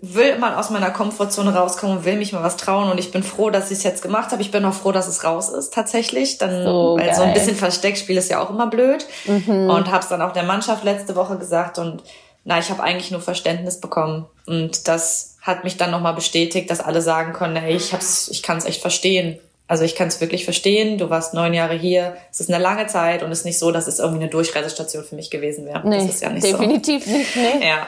will 0.01 0.37
mal 0.37 0.55
aus 0.55 0.69
meiner 0.69 0.91
Komfortzone 0.91 1.55
rauskommen 1.55 1.97
und 1.97 2.05
will 2.05 2.15
mich 2.15 2.31
mal 2.31 2.43
was 2.43 2.57
trauen 2.57 2.91
und 2.91 2.99
ich 2.99 3.11
bin 3.11 3.23
froh, 3.23 3.49
dass 3.49 3.71
ich 3.71 3.79
es 3.79 3.83
jetzt 3.83 4.03
gemacht 4.03 4.31
habe. 4.31 4.41
Ich 4.41 4.51
bin 4.51 4.63
auch 4.65 4.73
froh, 4.73 4.91
dass 4.91 5.07
es 5.07 5.23
raus 5.23 5.49
ist 5.49 5.73
tatsächlich. 5.73 6.37
Dann, 6.37 6.63
so 6.63 6.97
weil 6.99 7.13
so 7.15 7.23
ein 7.23 7.33
bisschen 7.33 7.55
Versteckspiel 7.55 8.17
ist 8.17 8.29
ja 8.29 8.39
auch 8.39 8.51
immer 8.51 8.67
blöd. 8.67 9.05
Mhm. 9.25 9.69
Und 9.69 9.91
habe 9.91 10.03
es 10.03 10.09
dann 10.09 10.21
auch 10.21 10.31
der 10.31 10.43
Mannschaft 10.43 10.83
letzte 10.83 11.15
Woche 11.15 11.37
gesagt 11.37 11.79
und 11.79 12.03
na, 12.45 12.59
ich 12.59 12.69
habe 12.69 12.83
eigentlich 12.83 13.09
nur 13.09 13.21
Verständnis 13.21 13.79
bekommen 13.79 14.25
und 14.45 14.87
das 14.87 15.37
hat 15.41 15.63
mich 15.63 15.77
dann 15.77 15.91
nochmal 15.91 16.13
bestätigt, 16.13 16.69
dass 16.69 16.79
alle 16.79 17.01
sagen 17.01 17.33
können, 17.33 17.55
ey, 17.55 17.75
ich 17.75 17.93
hab's, 17.93 18.29
ich 18.29 18.43
kann 18.43 18.57
es 18.57 18.65
echt 18.65 18.81
verstehen. 18.81 19.39
Also 19.67 19.85
ich 19.85 19.95
kann 19.95 20.09
es 20.09 20.21
wirklich 20.21 20.43
verstehen. 20.43 20.97
Du 20.97 21.09
warst 21.09 21.33
neun 21.33 21.53
Jahre 21.53 21.73
hier. 21.73 22.15
Es 22.31 22.41
ist 22.41 22.53
eine 22.53 22.61
lange 22.61 22.85
Zeit 22.87 23.23
und 23.23 23.31
es 23.31 23.39
ist 23.39 23.45
nicht 23.45 23.59
so, 23.59 23.71
dass 23.71 23.87
es 23.87 23.99
irgendwie 23.99 24.23
eine 24.23 24.29
Durchreisestation 24.29 25.03
für 25.03 25.15
mich 25.15 25.31
gewesen 25.31 25.65
wäre. 25.65 25.87
Nee, 25.87 26.05
das 26.05 26.15
ist 26.15 26.21
ja 26.21 26.29
nicht 26.29 26.45
definitiv 26.45 27.05
so. 27.05 27.11
nicht. 27.11 27.35
Nee. 27.35 27.59
Ja. 27.67 27.87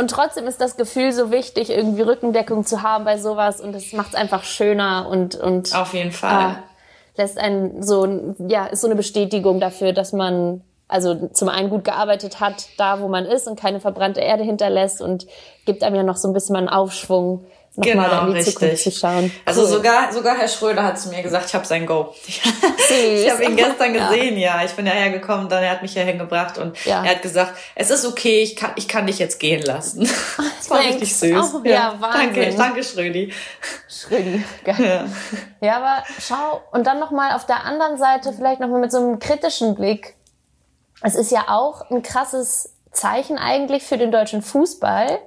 Und 0.00 0.10
trotzdem 0.10 0.46
ist 0.46 0.62
das 0.62 0.78
Gefühl 0.78 1.12
so 1.12 1.30
wichtig, 1.30 1.68
irgendwie 1.68 2.00
Rückendeckung 2.00 2.64
zu 2.64 2.80
haben 2.80 3.04
bei 3.04 3.18
sowas. 3.18 3.60
Und 3.60 3.74
es 3.74 3.92
macht 3.92 4.08
es 4.08 4.14
einfach 4.14 4.44
schöner 4.44 5.06
und 5.10 5.34
und 5.34 5.76
auf 5.76 5.92
jeden 5.92 6.10
Fall. 6.10 6.52
äh, 6.52 7.20
lässt 7.20 7.36
einen 7.36 7.82
so 7.82 8.34
ja 8.48 8.64
ist 8.64 8.80
so 8.80 8.86
eine 8.86 8.96
Bestätigung 8.96 9.60
dafür, 9.60 9.92
dass 9.92 10.14
man 10.14 10.62
also 10.88 11.28
zum 11.34 11.50
einen 11.50 11.68
gut 11.68 11.84
gearbeitet 11.84 12.40
hat, 12.40 12.70
da 12.78 13.02
wo 13.02 13.08
man 13.08 13.26
ist 13.26 13.46
und 13.46 13.60
keine 13.60 13.78
verbrannte 13.78 14.20
Erde 14.20 14.42
hinterlässt 14.42 15.02
und 15.02 15.26
gibt 15.66 15.84
einem 15.84 15.96
ja 15.96 16.02
noch 16.02 16.16
so 16.16 16.28
ein 16.28 16.32
bisschen 16.32 16.54
mal 16.54 16.60
einen 16.60 16.70
Aufschwung, 16.70 17.44
nochmal 17.76 18.08
genau, 18.08 18.20
in 18.22 18.26
die 18.28 18.32
richtig. 18.38 18.54
Zukunft 18.54 18.82
zu 18.82 18.90
schauen. 18.90 19.32
Also 19.44 19.66
sogar, 19.66 20.12
sogar 20.12 20.36
Herr 20.36 20.48
Schröder 20.48 20.84
hat 20.84 21.00
zu 21.00 21.08
mir 21.08 21.22
gesagt, 21.22 21.46
ich 21.46 21.54
habe 21.54 21.66
sein 21.66 21.86
Go. 21.86 22.14
ich 22.26 23.30
habe 23.30 23.44
ihn 23.44 23.56
gestern 23.56 23.92
gesehen, 23.94 24.36
ja. 24.38 24.60
ja. 24.60 24.64
Ich 24.64 24.72
bin 24.72 24.86
ja 24.86 24.92
hergekommen, 24.92 25.48
dann 25.48 25.62
er 25.62 25.70
hat 25.70 25.82
mich 25.82 25.92
hier 25.92 26.04
hingebracht 26.04 26.58
und 26.58 26.82
ja. 26.84 27.04
er 27.04 27.10
hat 27.10 27.22
gesagt, 27.22 27.54
es 27.74 27.90
ist 27.90 28.04
okay, 28.04 28.42
ich 28.42 28.56
kann, 28.56 28.72
ich 28.76 28.88
kann 28.88 29.06
dich 29.06 29.18
jetzt 29.18 29.38
gehen 29.40 29.62
lassen. 29.62 30.08
Das 30.60 30.70
war 30.70 30.80
richtig 30.80 31.16
süß. 31.16 31.54
Oh, 31.54 31.60
ja, 31.64 31.70
ja, 31.70 31.94
Wahnsinn. 31.98 32.34
Danke, 32.34 32.54
danke 32.56 32.84
Schrödi. 32.84 33.32
Schrödi, 33.88 34.44
geil. 34.62 35.08
Ja. 35.60 35.66
ja, 35.66 35.76
aber 35.78 36.04
schau, 36.20 36.62
und 36.70 36.86
dann 36.86 37.00
nochmal 37.00 37.34
auf 37.34 37.44
der 37.46 37.64
anderen 37.64 37.98
Seite 37.98 38.32
vielleicht 38.32 38.60
nochmal 38.60 38.80
mit 38.80 38.92
so 38.92 38.98
einem 38.98 39.18
kritischen 39.18 39.74
Blick 39.74 40.14
es 41.02 41.14
ist 41.14 41.30
ja 41.30 41.44
auch 41.48 41.90
ein 41.90 42.02
krasses 42.02 42.74
Zeichen 42.92 43.38
eigentlich 43.38 43.84
für 43.84 43.98
den 43.98 44.12
deutschen 44.12 44.42
Fußball, 44.42 45.18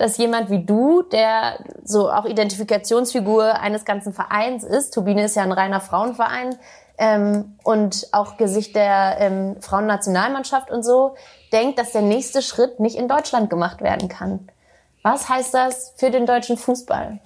dass 0.00 0.16
jemand 0.16 0.48
wie 0.48 0.64
du, 0.64 1.02
der 1.02 1.58
so 1.84 2.10
auch 2.10 2.24
Identifikationsfigur 2.24 3.60
eines 3.60 3.84
ganzen 3.84 4.14
Vereins 4.14 4.64
ist, 4.64 4.94
Turbine 4.94 5.24
ist 5.24 5.36
ja 5.36 5.42
ein 5.42 5.52
reiner 5.52 5.80
Frauenverein 5.80 6.56
ähm, 6.96 7.56
und 7.62 8.08
auch 8.12 8.38
Gesicht 8.38 8.74
der 8.74 9.16
ähm, 9.18 9.56
Frauennationalmannschaft 9.60 10.70
und 10.70 10.82
so, 10.82 11.16
denkt, 11.52 11.78
dass 11.78 11.92
der 11.92 12.00
nächste 12.00 12.40
Schritt 12.40 12.80
nicht 12.80 12.96
in 12.96 13.08
Deutschland 13.08 13.50
gemacht 13.50 13.82
werden 13.82 14.08
kann. 14.08 14.48
Was 15.02 15.28
heißt 15.28 15.52
das 15.52 15.92
für 15.96 16.10
den 16.10 16.24
deutschen 16.24 16.56
Fußball? 16.56 17.20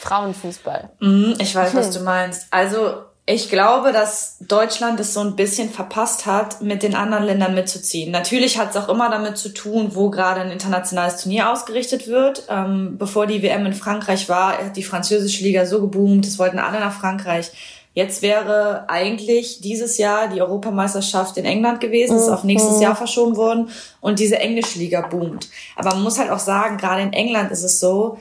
Frauenfußball. 0.00 0.90
Mhm, 1.00 1.36
ich 1.38 1.54
weiß, 1.54 1.72
hm. 1.72 1.78
was 1.78 1.90
du 1.90 2.00
meinst. 2.00 2.48
Also 2.50 3.02
ich 3.30 3.50
glaube, 3.50 3.92
dass 3.92 4.38
Deutschland 4.40 4.98
es 5.00 5.12
so 5.12 5.20
ein 5.20 5.36
bisschen 5.36 5.68
verpasst 5.68 6.24
hat, 6.24 6.62
mit 6.62 6.82
den 6.82 6.94
anderen 6.94 7.24
Ländern 7.24 7.54
mitzuziehen. 7.54 8.10
Natürlich 8.10 8.56
hat 8.56 8.70
es 8.70 8.76
auch 8.76 8.88
immer 8.88 9.10
damit 9.10 9.36
zu 9.36 9.50
tun, 9.50 9.90
wo 9.92 10.08
gerade 10.08 10.40
ein 10.40 10.50
internationales 10.50 11.20
Turnier 11.20 11.52
ausgerichtet 11.52 12.08
wird. 12.08 12.44
Ähm, 12.48 12.96
bevor 12.96 13.26
die 13.26 13.42
WM 13.42 13.66
in 13.66 13.74
Frankreich 13.74 14.30
war, 14.30 14.56
hat 14.56 14.78
die 14.78 14.82
französische 14.82 15.44
Liga 15.44 15.66
so 15.66 15.82
geboomt, 15.82 16.26
es 16.26 16.38
wollten 16.38 16.58
alle 16.58 16.80
nach 16.80 16.98
Frankreich. 16.98 17.50
Jetzt 17.92 18.22
wäre 18.22 18.88
eigentlich 18.88 19.60
dieses 19.60 19.98
Jahr 19.98 20.28
die 20.28 20.40
Europameisterschaft 20.40 21.36
in 21.36 21.44
England 21.44 21.80
gewesen, 21.80 22.16
ist 22.16 22.30
auf 22.30 22.44
nächstes 22.44 22.76
mhm. 22.76 22.82
Jahr 22.82 22.96
verschoben 22.96 23.36
worden 23.36 23.68
und 24.00 24.20
diese 24.20 24.38
englische 24.38 24.78
Liga 24.78 25.02
boomt. 25.02 25.50
Aber 25.76 25.90
man 25.90 26.02
muss 26.02 26.18
halt 26.18 26.30
auch 26.30 26.38
sagen, 26.38 26.78
gerade 26.78 27.02
in 27.02 27.12
England 27.12 27.50
ist 27.50 27.62
es 27.62 27.78
so, 27.78 28.18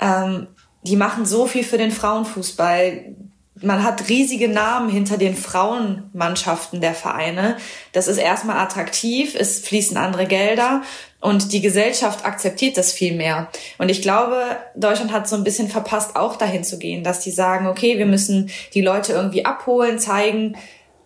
ähm, 0.00 0.48
die 0.82 0.96
machen 0.96 1.26
so 1.26 1.46
viel 1.46 1.62
für 1.62 1.78
den 1.78 1.92
Frauenfußball 1.92 3.14
man 3.62 3.82
hat 3.82 4.08
riesige 4.08 4.48
Namen 4.48 4.90
hinter 4.90 5.16
den 5.16 5.36
Frauenmannschaften 5.36 6.80
der 6.80 6.94
Vereine. 6.94 7.56
Das 7.92 8.08
ist 8.08 8.18
erstmal 8.18 8.58
attraktiv, 8.58 9.34
es 9.38 9.60
fließen 9.60 9.96
andere 9.96 10.26
Gelder 10.26 10.82
und 11.20 11.52
die 11.52 11.60
Gesellschaft 11.60 12.24
akzeptiert 12.24 12.76
das 12.76 12.92
viel 12.92 13.14
mehr. 13.14 13.48
Und 13.78 13.90
ich 13.90 14.02
glaube, 14.02 14.42
Deutschland 14.74 15.12
hat 15.12 15.28
so 15.28 15.36
ein 15.36 15.44
bisschen 15.44 15.68
verpasst, 15.68 16.16
auch 16.16 16.36
dahin 16.36 16.64
zu 16.64 16.78
gehen, 16.78 17.04
dass 17.04 17.20
die 17.20 17.30
sagen, 17.30 17.66
okay, 17.66 17.98
wir 17.98 18.06
müssen 18.06 18.50
die 18.74 18.82
Leute 18.82 19.12
irgendwie 19.12 19.44
abholen, 19.44 19.98
zeigen, 19.98 20.56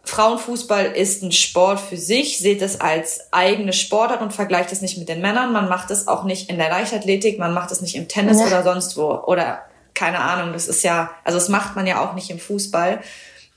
Frauenfußball 0.07 0.87
ist 0.87 1.23
ein 1.23 1.33
Sport 1.33 1.81
für 1.81 1.97
sich, 1.97 2.38
seht 2.38 2.62
es 2.62 2.81
als 2.81 3.27
eigene 3.33 3.73
Sportart 3.73 4.23
und 4.23 4.33
vergleicht 4.33 4.71
es 4.71 4.81
nicht 4.81 4.99
mit 4.99 5.09
den 5.09 5.21
Männern. 5.21 5.53
Man 5.53 5.69
macht 5.69 5.90
es 5.90 6.07
auch 6.07 6.23
nicht 6.23 6.49
in 6.49 6.59
der 6.59 6.71
Leichtathletik, 6.71 7.40
man 7.40 7.53
macht 7.53 7.73
es 7.73 7.81
nicht 7.81 7.97
im 7.97 8.07
Tennis 8.07 8.38
ja. 8.38 8.47
oder 8.47 8.62
sonst 8.62 8.97
wo 8.97 9.11
oder 9.27 9.62
keine 9.97 10.21
Ahnung, 10.21 10.53
das 10.53 10.69
ist 10.69 10.85
ja, 10.85 11.11
also 11.25 11.39
das 11.39 11.49
macht 11.49 11.75
man 11.75 11.87
ja 11.87 12.01
auch 12.05 12.15
nicht 12.15 12.31
im 12.31 12.39
Fußball. 12.39 13.01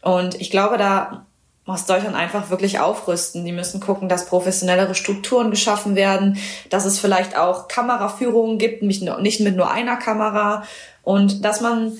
Und 0.01 0.41
ich 0.41 0.49
glaube, 0.49 0.77
da 0.77 1.25
muss 1.65 1.85
Deutschland 1.85 2.15
einfach 2.15 2.49
wirklich 2.49 2.79
aufrüsten. 2.79 3.45
Die 3.45 3.51
müssen 3.51 3.79
gucken, 3.79 4.09
dass 4.09 4.25
professionellere 4.25 4.95
Strukturen 4.95 5.51
geschaffen 5.51 5.95
werden, 5.95 6.39
dass 6.71 6.85
es 6.85 6.99
vielleicht 6.99 7.37
auch 7.37 7.67
Kameraführungen 7.67 8.57
gibt, 8.57 8.81
nicht 8.81 9.03
mit 9.41 9.55
nur 9.55 9.69
einer 9.69 9.97
Kamera 9.97 10.63
und 11.03 11.45
dass 11.45 11.61
man 11.61 11.95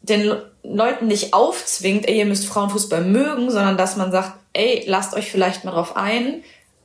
den 0.00 0.32
Leuten 0.62 1.08
nicht 1.08 1.34
aufzwingt, 1.34 2.08
ey, 2.08 2.18
ihr 2.18 2.26
müsst 2.26 2.46
Frauenfußball 2.46 3.04
mögen, 3.04 3.50
sondern 3.50 3.76
dass 3.76 3.96
man 3.96 4.12
sagt, 4.12 4.32
ey, 4.54 4.84
lasst 4.86 5.14
euch 5.14 5.30
vielleicht 5.30 5.64
mal 5.64 5.72
drauf 5.72 5.96
ein, 5.96 6.42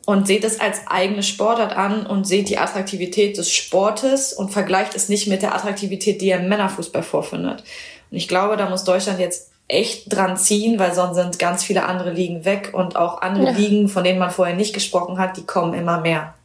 und 0.07 0.25
seht 0.25 0.45
es 0.45 0.61
als 0.61 0.87
eigene 0.87 1.21
Sportart 1.21 1.75
an 1.75 2.05
und 2.05 2.25
seht 2.25 2.47
die 2.47 2.57
Attraktivität 2.57 3.37
des 3.37 3.51
Sportes 3.51 4.31
und 4.31 4.51
vergleicht 4.51 4.95
es 4.95 5.09
nicht 5.09 5.27
mit 5.27 5.41
der 5.41 5.53
Attraktivität, 5.53 6.21
die 6.21 6.27
ihr 6.27 6.37
im 6.37 6.47
Männerfußball 6.47 7.03
vorfindet. 7.03 7.65
Und 8.09 8.15
ich 8.15 8.29
glaube, 8.29 8.55
da 8.55 8.69
muss 8.69 8.85
Deutschland 8.85 9.19
jetzt 9.19 9.51
echt 9.67 10.05
dran 10.15 10.37
ziehen, 10.37 10.79
weil 10.79 10.93
sonst 10.93 11.17
sind 11.17 11.39
ganz 11.39 11.65
viele 11.65 11.83
andere 11.83 12.11
Ligen 12.11 12.45
weg 12.45 12.69
und 12.71 12.95
auch 12.95 13.21
andere 13.21 13.47
ja. 13.47 13.51
Ligen, 13.51 13.89
von 13.89 14.05
denen 14.05 14.17
man 14.17 14.31
vorher 14.31 14.55
nicht 14.55 14.73
gesprochen 14.73 15.19
hat, 15.19 15.35
die 15.35 15.45
kommen 15.45 15.73
immer 15.73 15.99
mehr. 15.99 16.35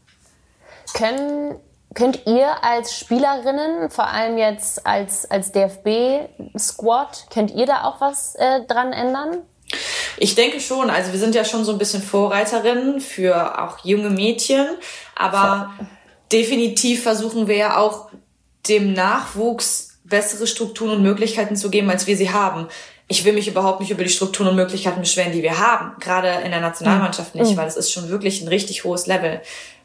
Können, 0.92 1.54
könnt 1.94 2.26
ihr 2.26 2.64
als 2.64 2.98
Spielerinnen, 2.98 3.90
vor 3.90 4.08
allem 4.08 4.38
jetzt 4.38 4.84
als, 4.84 5.30
als 5.30 5.52
DFB-Squad, 5.52 7.26
könnt 7.32 7.52
ihr 7.52 7.66
da 7.66 7.84
auch 7.84 8.00
was 8.00 8.34
äh, 8.34 8.66
dran 8.66 8.92
ändern? 8.92 9.42
Ich 10.16 10.34
denke 10.34 10.60
schon. 10.60 10.90
Also 10.90 11.12
wir 11.12 11.18
sind 11.18 11.34
ja 11.34 11.44
schon 11.44 11.64
so 11.64 11.72
ein 11.72 11.78
bisschen 11.78 12.02
Vorreiterinnen 12.02 13.00
für 13.00 13.60
auch 13.62 13.84
junge 13.84 14.10
Mädchen, 14.10 14.66
aber 15.16 15.72
Voll. 15.76 15.86
definitiv 16.32 17.02
versuchen 17.02 17.48
wir 17.48 17.56
ja 17.56 17.76
auch 17.76 18.10
dem 18.68 18.92
Nachwuchs 18.92 19.98
bessere 20.04 20.46
Strukturen 20.46 20.96
und 20.96 21.02
Möglichkeiten 21.02 21.56
zu 21.56 21.70
geben, 21.70 21.90
als 21.90 22.06
wir 22.06 22.16
sie 22.16 22.30
haben. 22.30 22.68
Ich 23.08 23.24
will 23.24 23.32
mich 23.32 23.48
überhaupt 23.48 23.80
nicht 23.80 23.90
über 23.90 24.04
die 24.04 24.10
Strukturen 24.10 24.48
und 24.48 24.56
Möglichkeiten 24.56 25.00
beschweren, 25.00 25.32
die 25.32 25.42
wir 25.42 25.58
haben. 25.58 25.92
Gerade 26.00 26.28
in 26.44 26.50
der 26.50 26.60
Nationalmannschaft 26.60 27.34
nicht, 27.34 27.52
mhm. 27.52 27.56
weil 27.56 27.68
es 27.68 27.76
ist 27.76 27.92
schon 27.92 28.08
wirklich 28.08 28.40
ein 28.40 28.48
richtig 28.48 28.84
hohes 28.84 29.06
Level. 29.06 29.40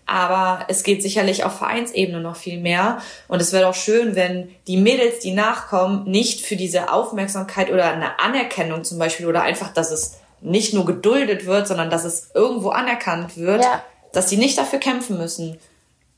Aber 0.07 0.65
es 0.69 0.83
geht 0.83 1.03
sicherlich 1.03 1.43
auf 1.43 1.57
Vereinsebene 1.57 2.21
noch 2.21 2.37
viel 2.37 2.59
mehr. 2.59 3.01
Und 3.27 3.41
es 3.41 3.51
wäre 3.51 3.65
doch 3.65 3.75
schön, 3.75 4.15
wenn 4.15 4.49
die 4.65 4.77
Mädels, 4.77 5.19
die 5.19 5.33
nachkommen, 5.33 6.05
nicht 6.05 6.45
für 6.45 6.55
diese 6.55 6.91
Aufmerksamkeit 6.91 7.69
oder 7.71 7.91
eine 7.91 8.19
Anerkennung 8.19 8.85
zum 8.85 8.99
Beispiel 8.99 9.27
oder 9.27 9.41
einfach, 9.43 9.73
dass 9.73 9.91
es 9.91 10.17
nicht 10.39 10.73
nur 10.73 10.85
geduldet 10.85 11.45
wird, 11.45 11.67
sondern 11.67 11.89
dass 11.89 12.05
es 12.05 12.31
irgendwo 12.33 12.69
anerkannt 12.69 13.37
wird, 13.37 13.63
ja. 13.63 13.83
dass 14.13 14.29
sie 14.29 14.37
nicht 14.37 14.57
dafür 14.57 14.79
kämpfen 14.79 15.17
müssen. 15.17 15.59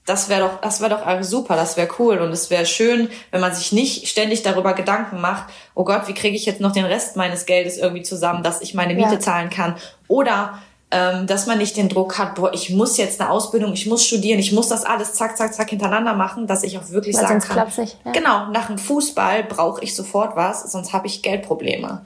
Das 0.06 0.30
wäre 0.30 0.41
doch, 0.41 0.62
das 0.62 0.82
wäre 0.82 0.89
doch 0.89 1.23
super, 1.23 1.56
das 1.56 1.78
wäre 1.78 1.88
cool 1.99 2.17
und 2.17 2.32
es 2.32 2.49
wäre 2.49 2.65
schön, 2.65 3.10
wenn 3.32 3.41
man 3.41 3.54
sich 3.54 3.71
nicht 3.71 4.08
ständig 4.08 4.41
darüber 4.41 4.73
Gedanken 4.73 5.21
macht, 5.21 5.52
oh 5.75 5.84
Gott, 5.84 6.08
wie 6.08 6.13
kriege 6.13 6.36
ich 6.36 6.45
jetzt 6.47 6.62
noch 6.62 6.71
den 6.71 6.86
Rest 6.86 7.15
meines 7.15 7.45
Geldes 7.45 7.78
irgendwie 7.78 8.02
zusammen, 8.02 8.41
dass 8.41 8.62
ich 8.62 8.73
meine 8.73 8.95
Miete 8.95 9.13
ja. 9.13 9.19
zahlen 9.19 9.52
kann 9.52 9.75
oder 10.08 10.60
ähm, 10.91 11.28
dass 11.28 11.45
man 11.45 11.60
nicht 11.60 11.78
den 11.78 11.88
Druck 11.88 12.17
hat, 12.17 12.36
boah, 12.36 12.52
ich 12.54 12.71
muss 12.71 12.97
jetzt 12.97 13.21
eine 13.21 13.30
Ausbildung, 13.30 13.73
ich 13.73 13.86
muss 13.86 14.06
studieren, 14.06 14.39
ich 14.39 14.52
muss 14.52 14.69
das 14.69 14.86
alles 14.86 15.13
zack, 15.13 15.38
zack, 15.38 15.54
zack 15.54 15.69
hintereinander 15.69 16.13
machen, 16.13 16.47
dass 16.47 16.63
ich 16.63 16.78
auch 16.80 16.89
wirklich 16.89 17.15
Weil 17.15 17.28
sagen 17.28 17.41
kann, 17.41 17.67
nicht, 17.78 17.97
ja. 18.04 18.12
genau, 18.12 18.47
nach 18.47 18.67
dem 18.67 18.80
Fußball 18.80 19.43
brauche 19.43 19.84
ich 19.84 19.95
sofort 19.95 20.36
was, 20.36 20.71
sonst 20.71 20.91
habe 20.91 21.06
ich 21.06 21.21
Geldprobleme. 21.21 22.06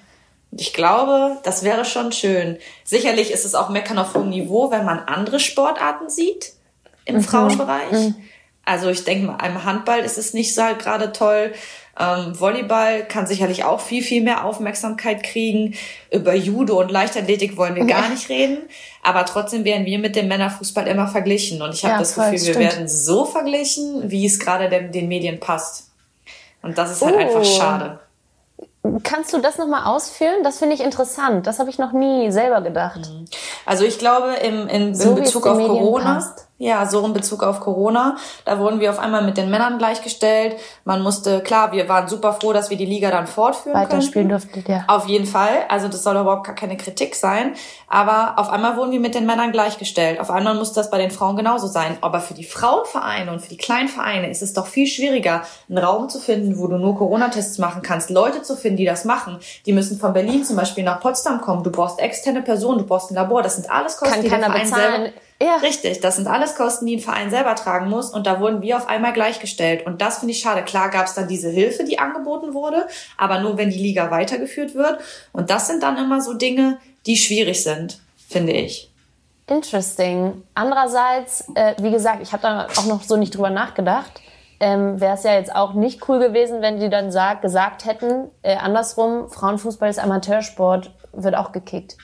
Und 0.52 0.62
ich 0.62 0.74
glaube, 0.74 1.38
das 1.44 1.64
wäre 1.64 1.86
schon 1.86 2.12
schön. 2.12 2.58
Sicherlich 2.84 3.32
ist 3.32 3.46
es 3.46 3.56
auch 3.56 3.70
Meckern 3.70 3.98
auf 3.98 4.16
hohem 4.16 4.30
Niveau, 4.30 4.70
wenn 4.70 4.86
man 4.86 5.00
andere 5.00 5.40
Sportarten 5.40 6.10
sieht 6.10 6.54
im 7.06 7.16
mhm. 7.16 7.24
Frauenbereich. 7.24 7.92
Mhm. 7.92 8.16
Also 8.66 8.90
ich 8.90 9.04
denke 9.04 9.28
mal, 9.28 9.46
im 9.46 9.64
Handball 9.64 10.00
ist 10.00 10.18
es 10.18 10.34
nicht 10.34 10.54
so 10.54 10.62
halt 10.62 10.80
gerade 10.80 11.12
toll. 11.12 11.54
Ähm, 12.00 12.40
Volleyball 12.40 13.04
kann 13.04 13.28
sicherlich 13.28 13.64
auch 13.64 13.80
viel, 13.80 14.02
viel 14.02 14.24
mehr 14.24 14.46
Aufmerksamkeit 14.46 15.22
kriegen. 15.22 15.76
Über 16.12 16.34
Judo 16.34 16.80
und 16.80 16.90
Leichtathletik 16.90 17.56
wollen 17.56 17.76
wir 17.76 17.86
gar 17.86 18.10
nicht 18.10 18.30
reden. 18.30 18.58
Aber 19.04 19.26
trotzdem 19.26 19.64
werden 19.64 19.86
wir 19.86 20.00
mit 20.00 20.16
dem 20.16 20.28
Männerfußball 20.28 20.88
immer 20.88 21.08
verglichen. 21.08 21.62
Und 21.62 21.74
ich 21.74 21.84
habe 21.84 21.94
ja, 21.94 22.00
das 22.00 22.16
Gefühl, 22.16 22.42
wir 22.42 22.56
werden 22.56 22.88
so 22.88 23.26
verglichen, 23.26 24.10
wie 24.10 24.26
es 24.26 24.40
gerade 24.40 24.70
den, 24.70 24.92
den 24.92 25.08
Medien 25.08 25.40
passt. 25.40 25.92
Und 26.64 26.78
das 26.78 26.92
ist 26.92 27.04
halt 27.04 27.16
oh. 27.16 27.20
einfach 27.20 27.46
schade. 27.46 28.00
Kannst 29.04 29.32
du 29.32 29.40
das 29.40 29.58
nochmal 29.58 29.86
ausführen? 29.86 30.44
Das 30.44 30.58
finde 30.60 30.76
ich 30.76 30.82
interessant. 30.82 31.48
Das 31.48 31.60
habe 31.60 31.70
ich 31.70 31.78
noch 31.78 31.94
nie 31.94 32.32
selber 32.32 32.62
gedacht. 32.62 33.00
Mhm. 33.00 33.26
Also 33.66 33.86
ich 33.86 33.98
glaube, 33.98 34.34
im, 34.42 34.68
in, 34.68 34.94
so, 34.94 35.12
in 35.12 35.24
Bezug 35.24 35.48
auf 35.48 35.58
Corona, 35.58 36.16
passt. 36.16 36.48
Ja, 36.60 36.86
so 36.86 37.06
in 37.06 37.14
Bezug 37.14 37.44
auf 37.44 37.60
Corona, 37.60 38.16
da 38.46 38.60
wurden 38.60 38.80
wir 38.80 38.92
auf 38.92 39.00
einmal 39.00 39.24
mit 39.24 39.38
den 39.38 39.50
Männern 39.50 39.80
gleichgestellt. 39.80 40.56
Man 40.86 41.02
musste, 41.02 41.42
klar, 41.42 41.72
wir 41.72 41.90
waren 41.90 42.08
super 42.08 42.34
froh, 42.34 42.54
dass 42.54 42.70
wir 42.70 42.78
die 42.78 42.86
Liga 42.86 43.12
dann 43.12 43.28
fortführen 43.28 43.76
Weiterspielen 43.76 44.30
durften, 44.30 44.64
ja. 44.68 44.86
Auf 44.88 45.08
jeden 45.08 45.26
Fall. 45.26 45.66
Also 45.68 45.88
das 45.88 46.04
soll 46.04 46.16
überhaupt 46.16 46.46
gar 46.46 46.56
keine 46.56 46.78
Kritik 46.78 47.16
sein. 47.16 47.56
Aber 47.88 48.36
auf 48.38 48.50
einmal 48.50 48.78
wurden 48.78 48.92
wir 48.92 49.00
mit 49.00 49.16
den 49.16 49.26
Männern 49.26 49.52
gleichgestellt. 49.52 50.20
Auf 50.20 50.30
einmal 50.30 50.56
musste 50.56 50.80
das 50.80 50.90
bei 50.90 51.00
den 51.00 51.12
Frauen 51.12 51.36
genauso 51.36 51.68
sein. 51.68 51.98
Aber 52.02 52.22
für 52.22 52.34
die 52.34 52.44
Frauenvereine 52.44 53.32
und 53.32 53.42
für 53.42 53.50
die 53.50 53.58
kleinen 53.58 53.90
Vereine 53.90 54.30
ist 54.30 54.42
es 54.42 54.54
doch 54.54 54.68
viel 54.68 54.88
schwieriger, 54.88 55.44
einen 55.68 55.80
Raum 55.80 56.08
zu 56.08 56.20
finden, 56.20 56.58
wo 56.60 56.68
du 56.68 56.78
nur 56.78 56.96
Corona-Tests 56.98 57.58
machen 57.58 57.82
kannst, 57.82 58.10
Leute 58.10 58.42
zu 58.42 58.56
finden, 58.56 58.78
die 58.78 58.86
das 58.86 59.06
machen. 59.06 59.40
Die 59.66 59.74
müssen 59.74 60.00
von 60.00 60.14
Berlin 60.14 60.46
zum 60.46 60.56
Beispiel 60.56 60.84
nach 60.84 61.02
Potsdam 61.02 61.42
kommen. 61.42 61.64
Du 61.64 61.72
brauchst 61.72 62.00
externe 62.00 62.42
Personen, 62.42 62.80
du 62.80 62.86
brauchst 62.86 63.12
ein 63.12 63.16
Labor. 63.16 63.42
Das 63.42 63.56
sind 63.56 63.70
alles 63.70 63.98
Kosten, 63.98 64.14
Kann 64.14 64.24
die 64.24 64.30
der 64.30 64.40
Verein 64.40 64.62
bezahlen. 64.62 65.02
selber... 65.04 65.14
Ja. 65.42 65.58
Richtig, 65.58 66.00
das 66.00 66.16
sind 66.16 66.28
alles 66.28 66.56
Kosten, 66.56 66.86
die 66.86 66.98
ein 66.98 67.02
Verein 67.02 67.30
selber 67.30 67.56
tragen 67.56 67.90
muss. 67.90 68.12
Und 68.12 68.28
da 68.28 68.40
wurden 68.40 68.62
wir 68.62 68.78
auf 68.78 68.88
einmal 68.88 69.14
gleichgestellt. 69.14 69.86
Und 69.86 70.02
das 70.02 70.20
finde 70.20 70.34
ich 70.34 70.40
schade. 70.40 70.64
Klar 70.64 70.90
gab 70.90 71.08
es 71.08 71.16
dann 71.16 71.28
diese 71.28 71.50
Hilfe, 71.50 71.84
die 71.84 72.00
angeboten 72.00 72.54
wurde, 72.54 72.88
aber 73.18 73.40
nur 73.40 73.58
wenn 73.58 73.70
die 73.70 73.80
Liga 73.80 74.10
weitergeführt 74.12 74.76
wird. 74.76 75.00
Und 75.32 75.50
das 75.50 75.68
sind 75.68 75.84
dann 75.84 75.98
immer 75.98 76.22
so 76.22 76.34
Dinge, 76.34 76.80
die 77.06 77.18
schwierig 77.18 77.64
sind, 77.64 78.00
finde 78.30 78.54
ich. 78.54 78.90
Interesting. 79.48 80.44
Andererseits, 80.54 81.46
äh, 81.56 81.76
wie 81.80 81.92
gesagt, 81.92 82.22
ich 82.22 82.32
habe 82.32 82.44
da 82.44 82.68
auch 82.78 82.86
noch 82.86 83.04
so 83.04 83.18
nicht 83.18 83.36
drüber 83.36 83.50
nachgedacht 83.50 84.22
ähm, 84.64 85.02
wäre 85.02 85.16
es 85.16 85.24
ja 85.24 85.34
jetzt 85.34 85.54
auch 85.54 85.74
nicht 85.74 86.08
cool 86.08 86.20
gewesen, 86.20 86.62
wenn 86.62 86.80
die 86.80 86.90
dann 86.90 87.12
sag, 87.12 87.42
gesagt 87.42 87.86
hätten, 87.86 88.32
äh, 88.44 88.56
andersrum, 88.56 89.30
Frauenfußball 89.30 89.90
ist 89.90 90.00
Amateursport, 90.00 90.92
wird 91.12 91.36
auch 91.36 91.52
gekickt. 91.52 91.98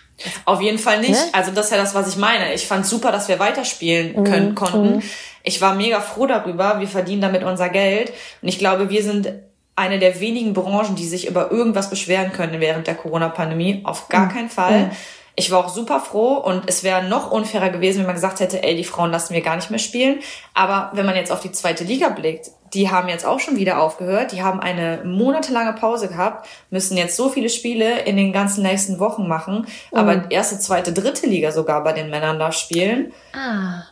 Auf 0.46 0.62
jeden 0.62 0.78
Fall 0.78 1.00
nicht. 1.00 1.12
Ne? 1.12 1.30
Also 1.34 1.52
das 1.52 1.66
ist 1.66 1.72
ja 1.72 1.78
das, 1.78 1.96
was 1.96 2.08
ich 2.08 2.18
meine. 2.18 2.54
Ich 2.54 2.68
fand 2.68 2.86
super, 2.86 3.12
dass 3.12 3.28
wir 3.28 3.40
weiterspielen 3.40 4.20
mhm. 4.20 4.24
können, 4.24 4.50
mhm. 4.50 4.56
konnten. 4.56 5.04
Ich 5.44 5.62
war 5.62 5.76
mega 5.76 6.02
froh 6.02 6.26
darüber. 6.26 6.80
Wir 6.80 6.88
verdienen 6.88 7.22
damit 7.22 7.44
unser 7.44 7.70
Geld. 7.70 8.12
Und 8.42 8.48
ich 8.48 8.60
glaube, 8.60 8.90
wir 8.90 9.04
sind 9.04 9.34
eine 9.76 10.00
der 10.00 10.20
wenigen 10.20 10.54
Branchen, 10.54 10.96
die 10.96 11.08
sich 11.08 11.28
über 11.28 11.52
irgendwas 11.52 11.90
beschweren 11.90 12.34
können 12.34 12.60
während 12.60 12.88
der 12.88 12.96
Corona-Pandemie. 12.96 13.82
Auf 13.86 14.10
gar 14.10 14.26
mhm. 14.26 14.30
keinen 14.30 14.50
Fall. 14.50 14.80
Mhm. 14.86 14.92
Ich 15.36 15.52
war 15.52 15.60
auch 15.60 15.70
super 15.70 16.02
froh 16.02 16.34
und 16.34 16.64
es 16.68 16.84
wäre 16.84 17.02
noch 17.06 17.32
unfairer 17.32 17.70
gewesen, 17.70 18.00
wenn 18.00 18.08
man 18.08 18.16
gesagt 18.16 18.42
hätte, 18.42 18.62
ey, 18.62 18.76
die 18.76 18.84
Frauen 18.84 19.10
lassen 19.10 19.34
wir 19.34 19.40
gar 19.40 19.56
nicht 19.56 19.70
mehr 19.70 19.80
spielen. 19.80 20.20
Aber 20.54 20.92
wenn 20.94 21.06
man 21.06 21.16
jetzt 21.16 21.32
auf 21.32 21.40
die 21.40 21.54
zweite 21.54 21.86
Liga 21.86 22.10
blickt, 22.10 22.52
die 22.74 22.90
haben 22.90 23.10
jetzt 23.10 23.26
auch 23.26 23.40
schon 23.40 23.58
wieder 23.58 23.82
aufgehört. 23.82 24.32
Die 24.32 24.44
haben 24.44 24.60
eine 24.60 25.02
monatelange 25.04 25.74
Pause 25.74 26.08
gehabt, 26.08 26.48
müssen 26.70 26.98
jetzt 26.98 27.16
so 27.16 27.30
viele 27.30 27.50
Spiele 27.50 28.02
in 28.02 28.18
den 28.18 28.34
ganzen 28.34 28.64
nächsten 28.64 29.00
Wochen 29.00 29.28
machen, 29.28 29.68
mhm. 29.92 29.98
aber 29.98 30.32
erste, 30.32 30.60
zweite, 30.60 30.94
dritte 30.94 31.28
Liga 31.28 31.52
sogar 31.52 31.84
bei 31.84 31.94
den 31.94 32.10
Männern 32.10 32.40
da 32.40 32.52
spielen. 32.52 33.14
Ah. 33.34 33.84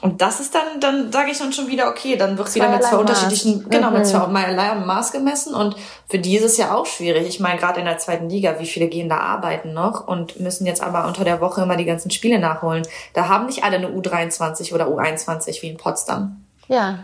Und 0.00 0.20
das 0.20 0.38
ist 0.38 0.54
dann, 0.54 0.80
dann 0.80 1.12
sage 1.12 1.30
ich 1.30 1.38
dann 1.38 1.52
schon 1.54 1.68
wieder, 1.68 1.88
okay, 1.88 2.16
dann 2.16 2.36
wird 2.36 2.54
wieder 2.54 2.68
mit 2.68 2.82
zwei 2.82 2.96
unterschiedlichen, 2.96 3.62
Maß. 3.62 3.70
genau, 3.70 3.88
mhm. 3.88 3.98
mit 3.98 4.06
zweierlei 4.06 4.74
Maß 4.74 5.12
gemessen. 5.12 5.54
Und 5.54 5.76
für 6.10 6.18
die 6.18 6.36
ist 6.36 6.44
es 6.44 6.58
ja 6.58 6.74
auch 6.74 6.84
schwierig. 6.84 7.26
Ich 7.26 7.40
meine, 7.40 7.58
gerade 7.58 7.80
in 7.80 7.86
der 7.86 7.96
zweiten 7.96 8.28
Liga, 8.28 8.56
wie 8.58 8.66
viele 8.66 8.88
gehen 8.88 9.08
da 9.08 9.18
arbeiten 9.18 9.72
noch 9.72 10.06
und 10.06 10.38
müssen 10.40 10.66
jetzt 10.66 10.82
aber 10.82 11.06
unter 11.06 11.24
der 11.24 11.40
Woche 11.40 11.62
immer 11.62 11.76
die 11.76 11.86
ganzen 11.86 12.10
Spiele 12.10 12.38
nachholen. 12.38 12.86
Da 13.14 13.28
haben 13.28 13.46
nicht 13.46 13.64
alle 13.64 13.76
eine 13.76 13.88
U23 13.88 14.74
oder 14.74 14.88
U21 14.88 15.62
wie 15.62 15.70
in 15.70 15.78
Potsdam. 15.78 16.44
Ja. 16.68 16.98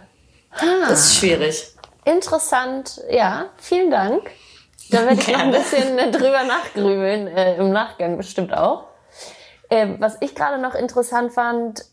Ah. 0.53 0.89
Das 0.89 1.07
ist 1.07 1.17
schwierig. 1.17 1.75
Interessant, 2.05 3.01
ja, 3.11 3.47
vielen 3.57 3.91
Dank. 3.91 4.31
Da 4.91 5.07
werde 5.07 5.21
ich 5.21 5.29
noch 5.29 5.39
ein 5.39 5.51
bisschen 5.53 5.97
drüber 6.13 6.43
nachgrübeln, 6.45 7.29
äh, 7.29 7.57
im 7.57 7.71
Nachgang 7.71 8.17
bestimmt 8.17 8.53
auch. 8.53 8.85
Äh, 9.69 9.95
was 9.99 10.17
ich 10.21 10.35
gerade 10.35 10.61
noch 10.61 10.75
interessant 10.75 11.33
fand, 11.33 11.85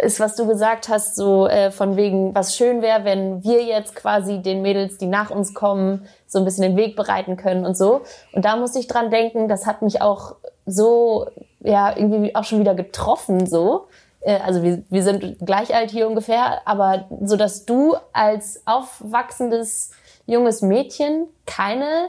ist, 0.00 0.18
was 0.18 0.34
du 0.34 0.46
gesagt 0.46 0.88
hast, 0.88 1.14
so 1.14 1.46
äh, 1.46 1.70
von 1.70 1.96
wegen, 1.96 2.34
was 2.34 2.56
schön 2.56 2.82
wäre, 2.82 3.04
wenn 3.04 3.44
wir 3.44 3.62
jetzt 3.62 3.94
quasi 3.94 4.42
den 4.42 4.62
Mädels, 4.62 4.98
die 4.98 5.06
nach 5.06 5.30
uns 5.30 5.54
kommen, 5.54 6.08
so 6.26 6.38
ein 6.40 6.44
bisschen 6.44 6.62
den 6.62 6.76
Weg 6.76 6.96
bereiten 6.96 7.36
können 7.36 7.64
und 7.64 7.76
so. 7.76 8.00
Und 8.32 8.44
da 8.44 8.56
musste 8.56 8.80
ich 8.80 8.88
dran 8.88 9.10
denken, 9.10 9.46
das 9.46 9.66
hat 9.66 9.82
mich 9.82 10.02
auch 10.02 10.36
so, 10.64 11.28
ja, 11.60 11.94
irgendwie 11.96 12.34
auch 12.34 12.44
schon 12.44 12.58
wieder 12.58 12.74
getroffen, 12.74 13.46
so. 13.46 13.86
Äh, 14.26 14.40
also 14.44 14.62
wir, 14.62 14.82
wir 14.90 15.02
sind 15.02 15.38
gleich 15.40 15.74
alt 15.74 15.90
hier 15.90 16.08
ungefähr, 16.08 16.60
aber 16.66 17.06
so, 17.22 17.36
dass 17.36 17.64
du 17.64 17.96
als 18.12 18.62
aufwachsendes 18.66 19.92
junges 20.26 20.60
Mädchen 20.60 21.28
keine, 21.46 22.08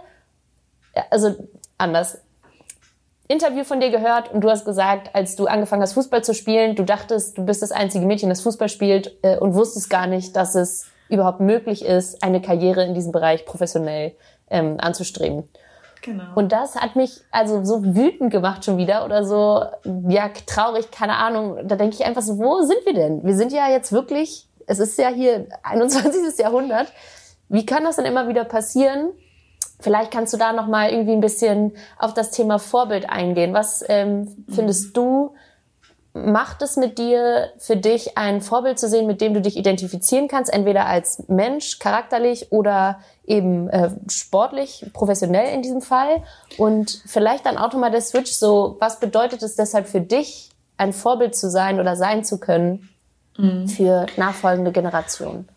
also 1.09 1.35
anders, 1.77 2.19
Interview 3.29 3.65
von 3.65 3.81
dir 3.81 3.91
gehört 3.91 4.31
und 4.31 4.41
du 4.41 4.49
hast 4.49 4.63
gesagt, 4.63 5.13
als 5.13 5.35
du 5.35 5.47
angefangen 5.47 5.81
hast, 5.81 5.93
Fußball 5.93 6.23
zu 6.23 6.33
spielen, 6.33 6.75
du 6.75 6.83
dachtest, 6.83 7.37
du 7.37 7.45
bist 7.45 7.61
das 7.61 7.71
einzige 7.73 8.05
Mädchen, 8.05 8.29
das 8.29 8.41
Fußball 8.41 8.69
spielt 8.69 9.17
äh, 9.21 9.37
und 9.37 9.53
wusstest 9.53 9.89
gar 9.89 10.07
nicht, 10.07 10.35
dass 10.35 10.55
es 10.55 10.87
überhaupt 11.09 11.41
möglich 11.41 11.83
ist, 11.85 12.23
eine 12.23 12.41
Karriere 12.41 12.83
in 12.85 12.93
diesem 12.93 13.11
Bereich 13.11 13.45
professionell 13.45 14.13
ähm, 14.49 14.77
anzustreben. 14.79 15.43
Genau. 16.01 16.23
Und 16.35 16.51
das 16.51 16.75
hat 16.75 16.95
mich 16.95 17.21
also 17.31 17.63
so 17.63 17.83
wütend 17.83 18.31
gemacht 18.31 18.65
schon 18.65 18.77
wieder 18.77 19.05
oder 19.05 19.25
so, 19.25 19.63
ja, 20.07 20.29
traurig, 20.45 20.91
keine 20.91 21.17
Ahnung. 21.17 21.67
Da 21.67 21.75
denke 21.75 21.95
ich 21.95 22.05
einfach 22.05 22.21
so, 22.21 22.37
wo 22.37 22.61
sind 22.61 22.85
wir 22.85 22.93
denn? 22.93 23.23
Wir 23.23 23.35
sind 23.35 23.51
ja 23.51 23.69
jetzt 23.69 23.91
wirklich, 23.91 24.47
es 24.65 24.79
ist 24.79 24.97
ja 24.97 25.09
hier 25.09 25.47
21. 25.63 26.37
Jahrhundert. 26.39 26.91
Wie 27.49 27.65
kann 27.65 27.83
das 27.83 27.95
denn 27.95 28.05
immer 28.05 28.27
wieder 28.27 28.43
passieren, 28.43 29.09
Vielleicht 29.79 30.11
kannst 30.11 30.33
du 30.33 30.37
da 30.37 30.53
noch 30.53 30.67
mal 30.67 30.89
irgendwie 30.89 31.11
ein 31.11 31.21
bisschen 31.21 31.73
auf 31.99 32.13
das 32.13 32.31
Thema 32.31 32.57
Vorbild 32.57 33.09
eingehen. 33.09 33.53
Was 33.53 33.83
ähm, 33.87 34.45
findest 34.49 34.97
du 34.97 35.35
macht 36.25 36.61
es 36.61 36.77
mit 36.77 36.97
dir 36.97 37.49
für 37.57 37.75
dich 37.75 38.17
ein 38.17 38.41
Vorbild 38.41 38.79
zu 38.79 38.87
sehen, 38.87 39.07
mit 39.07 39.21
dem 39.21 39.33
du 39.33 39.41
dich 39.41 39.57
identifizieren 39.57 40.27
kannst, 40.27 40.51
entweder 40.51 40.85
als 40.85 41.23
Mensch, 41.27 41.79
charakterlich 41.79 42.51
oder 42.51 42.99
eben 43.25 43.69
äh, 43.69 43.91
sportlich, 44.09 44.85
professionell 44.93 45.53
in 45.53 45.61
diesem 45.61 45.81
Fall? 45.81 46.23
Und 46.57 47.01
vielleicht 47.05 47.45
dann 47.45 47.57
auch 47.57 47.71
nochmal 47.71 47.91
der 47.91 48.01
Switch 48.01 48.31
so, 48.31 48.77
was 48.79 48.99
bedeutet 48.99 49.43
es 49.43 49.55
deshalb 49.55 49.87
für 49.87 50.01
dich, 50.01 50.49
ein 50.77 50.93
Vorbild 50.93 51.35
zu 51.35 51.49
sein 51.49 51.79
oder 51.79 51.95
sein 51.95 52.23
zu 52.23 52.39
können 52.39 52.89
mhm. 53.37 53.67
für 53.67 54.05
nachfolgende 54.15 54.71
Generationen? 54.71 55.47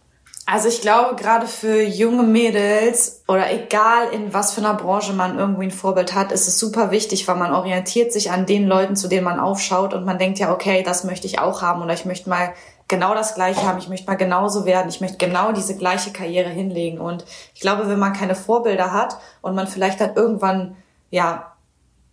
Also 0.52 0.66
ich 0.66 0.80
glaube, 0.80 1.14
gerade 1.14 1.46
für 1.46 1.80
junge 1.80 2.24
Mädels 2.24 3.22
oder 3.28 3.52
egal 3.52 4.08
in 4.12 4.34
was 4.34 4.52
für 4.52 4.60
einer 4.60 4.74
Branche 4.74 5.12
man 5.12 5.38
irgendwie 5.38 5.66
ein 5.66 5.70
Vorbild 5.70 6.12
hat, 6.12 6.32
ist 6.32 6.48
es 6.48 6.58
super 6.58 6.90
wichtig, 6.90 7.28
weil 7.28 7.36
man 7.36 7.52
orientiert 7.52 8.12
sich 8.12 8.32
an 8.32 8.46
den 8.46 8.66
Leuten, 8.66 8.96
zu 8.96 9.06
denen 9.06 9.22
man 9.22 9.38
aufschaut 9.38 9.94
und 9.94 10.04
man 10.04 10.18
denkt 10.18 10.40
ja, 10.40 10.52
okay, 10.52 10.82
das 10.82 11.04
möchte 11.04 11.28
ich 11.28 11.38
auch 11.38 11.62
haben 11.62 11.82
oder 11.82 11.94
ich 11.94 12.04
möchte 12.04 12.28
mal 12.28 12.52
genau 12.88 13.14
das 13.14 13.36
Gleiche 13.36 13.62
haben, 13.62 13.78
ich 13.78 13.88
möchte 13.88 14.08
mal 14.08 14.16
genauso 14.16 14.64
werden, 14.64 14.88
ich 14.88 15.00
möchte 15.00 15.18
genau 15.18 15.52
diese 15.52 15.76
gleiche 15.76 16.10
Karriere 16.10 16.48
hinlegen. 16.48 16.98
Und 16.98 17.24
ich 17.54 17.60
glaube, 17.60 17.88
wenn 17.88 18.00
man 18.00 18.12
keine 18.12 18.34
Vorbilder 18.34 18.92
hat 18.92 19.18
und 19.42 19.54
man 19.54 19.68
vielleicht 19.68 20.00
dann 20.00 20.16
irgendwann 20.16 20.76
ja 21.10 21.49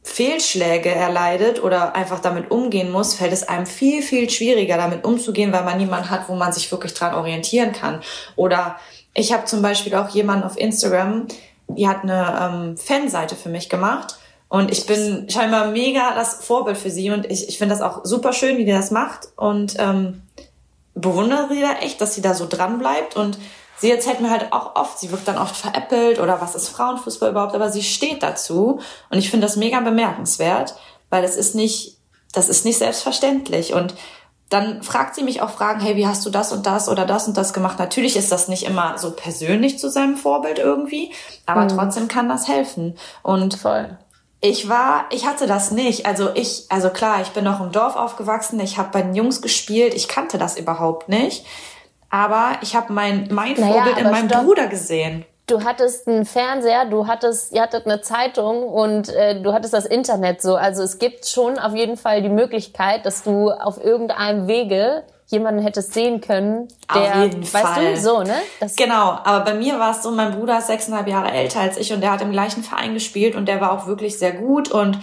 Fehlschläge 0.08 0.89
erleidet 0.89 1.62
oder 1.62 1.93
einfach 1.93 2.20
damit 2.20 2.50
umgehen 2.50 2.91
muss, 2.91 3.13
fällt 3.13 3.34
es 3.34 3.48
einem 3.48 3.65
viel, 3.65 4.02
viel 4.02 4.30
schwieriger, 4.30 4.78
damit 4.78 5.04
umzugehen, 5.04 5.52
weil 5.52 5.65
man 5.65 5.78
niemanden 5.78 6.10
hat, 6.10 6.30
wo 6.30 6.36
man 6.36 6.54
sich 6.54 6.72
wirklich 6.72 6.93
dran 6.93 7.13
orientieren 7.13 7.74
kann. 7.74 8.02
Oder 8.38 8.78
ich 9.13 9.34
habe 9.34 9.46
zum 9.46 9.62
Beispiel 9.62 9.93
auch 9.96 10.10
jemanden 10.10 10.46
auf 10.46 10.58
Instagram, 10.58 11.28
die 11.67 11.88
hat 11.88 12.04
eine 12.04 12.39
ähm, 12.41 12.78
Fanseite 12.78 13.36
für 13.36 13.50
mich 13.50 13.70
gemacht. 13.70 14.17
Und 14.48 14.72
ich 14.72 14.86
bin 14.86 15.30
scheinbar 15.30 15.72
mega 15.72 16.15
das 16.15 16.46
Vorbild 16.46 16.78
für 16.78 16.89
sie 16.89 17.12
und 17.12 17.30
ich, 17.30 17.50
ich 17.50 17.58
finde 17.58 17.76
das 17.76 17.84
auch 17.84 18.06
super 18.06 18.32
schön, 18.32 18.58
wie 18.58 18.63
die 18.63 18.72
das 18.72 18.91
macht 18.91 19.28
und 19.36 19.76
ähm, 19.78 20.22
bewundere 20.96 21.50
sie 21.52 21.60
da 21.60 21.74
echt, 21.82 22.00
dass 22.00 22.15
sie 22.15 22.22
da 22.22 22.34
so 22.34 22.48
dran 22.48 22.80
bleibt 22.80 23.17
und 23.17 23.38
Sie 23.79 23.91
erzählt 23.91 24.21
mir 24.21 24.29
halt 24.29 24.51
auch 24.51 24.75
oft, 24.75 24.99
sie 24.99 25.11
wird 25.11 25.27
dann 25.27 25.37
oft 25.37 25.55
veräppelt 25.55 26.19
oder 26.19 26.41
was 26.41 26.55
ist 26.55 26.69
Frauenfußball 26.69 27.31
überhaupt, 27.31 27.55
aber 27.55 27.69
sie 27.69 27.83
steht 27.83 28.23
dazu 28.23 28.79
und 29.09 29.17
ich 29.17 29.29
finde 29.29 29.45
das 29.45 29.55
mega 29.55 29.79
bemerkenswert, 29.79 30.75
weil 31.09 31.21
das 31.21 31.35
ist 31.35 31.55
nicht, 31.55 31.97
das 32.33 32.49
ist 32.49 32.65
nicht 32.65 32.77
selbstverständlich 32.77 33.73
und 33.73 33.93
dann 34.49 34.81
fragt 34.81 35.15
sie 35.15 35.23
mich 35.23 35.41
auch 35.41 35.49
Fragen, 35.49 35.81
hey, 35.81 35.97
wie 35.97 36.07
hast 36.07 36.25
du 36.25 36.29
das 36.29 36.53
und 36.53 36.65
das 36.65 36.87
oder 36.87 37.05
das 37.05 37.27
und 37.27 37.35
das 37.35 37.53
gemacht? 37.53 37.79
Natürlich 37.79 38.15
ist 38.15 38.31
das 38.31 38.47
nicht 38.47 38.63
immer 38.63 38.97
so 38.97 39.11
persönlich 39.11 39.77
zu 39.77 39.89
seinem 39.89 40.15
Vorbild 40.15 40.57
irgendwie, 40.57 41.11
aber 41.45 41.65
mhm. 41.65 41.69
trotzdem 41.69 42.07
kann 42.07 42.29
das 42.29 42.47
helfen. 42.47 42.97
Und 43.23 43.55
Voll. 43.55 43.97
Ich 44.39 44.69
war, 44.69 45.05
ich 45.09 45.25
hatte 45.25 45.47
das 45.47 45.71
nicht. 45.71 46.05
Also 46.05 46.29
ich, 46.35 46.65
also 46.69 46.89
klar, 46.91 47.21
ich 47.21 47.29
bin 47.29 47.43
noch 47.43 47.59
im 47.59 47.71
Dorf 47.71 47.95
aufgewachsen. 47.95 48.59
Ich 48.59 48.77
habe 48.77 48.89
bei 48.91 49.01
den 49.01 49.15
Jungs 49.15 49.41
gespielt. 49.41 49.95
Ich 49.95 50.07
kannte 50.07 50.37
das 50.37 50.57
überhaupt 50.57 51.09
nicht. 51.09 51.43
Aber 52.10 52.58
ich 52.62 52.76
habe 52.76 52.93
mein, 52.93 53.28
mein 53.32 53.54
naja, 53.54 53.74
Vorbild 53.74 53.98
in 53.98 54.12
meinem 54.12 54.30
stopp. 54.30 54.46
Bruder 54.46 54.67
gesehen. 54.67 55.26
Du 55.48 55.63
hattest 55.63 56.08
einen 56.08 56.26
Fernseher, 56.26 56.86
du 56.86 57.08
hattest, 57.08 57.54
ihr 57.54 57.62
hattet 57.62 57.86
eine 57.86 58.02
Zeitung 58.02 58.63
und 58.63 59.08
äh, 59.10 59.41
du 59.41 59.54
hattest 59.54 59.74
das 59.74 59.86
Internet 59.86 60.41
so. 60.41 60.56
Also 60.56 60.84
es 60.84 61.00
gibt 61.00 61.26
schon 61.26 61.58
auf 61.58 61.74
jeden 61.74 61.96
Fall 61.96 62.22
die 62.22 62.30
Möglichkeit, 62.30 63.06
dass 63.06 63.24
du 63.24 63.52
auf 63.52 63.82
irgendeinem 63.82 64.48
Wege 64.48 65.04
jemanden 65.28 65.62
hättest 65.62 65.93
sehen 65.93 66.22
können, 66.22 66.70
der, 66.93 67.02
Auf 67.02 67.15
jeden 67.24 67.41
weißt 67.41 67.65
Fall. 67.65 67.93
du, 67.93 68.00
so, 68.00 68.24
ne? 68.24 68.36
Das 68.62 68.76
genau, 68.76 69.20
aber 69.24 69.41
bei 69.43 69.54
mir 69.54 69.78
war 69.78 69.91
es 69.91 70.02
so, 70.02 70.12
mein 70.12 70.32
Bruder 70.32 70.58
ist 70.60 70.67
sechseinhalb 70.67 71.08
Jahre 71.08 71.32
älter 71.32 71.60
als 71.60 71.78
ich 71.78 71.91
und 71.91 72.02
der 72.02 72.12
hat 72.12 72.22
im 72.22 72.32
gleichen 72.32 72.63
Verein 72.63 72.93
gespielt 72.93 73.36
und 73.36 73.46
der 73.46 73.60
war 73.60 73.74
auch 73.74 73.88
wirklich 73.88 74.17
sehr 74.17 74.32
gut 74.32 74.72
und 74.72 75.00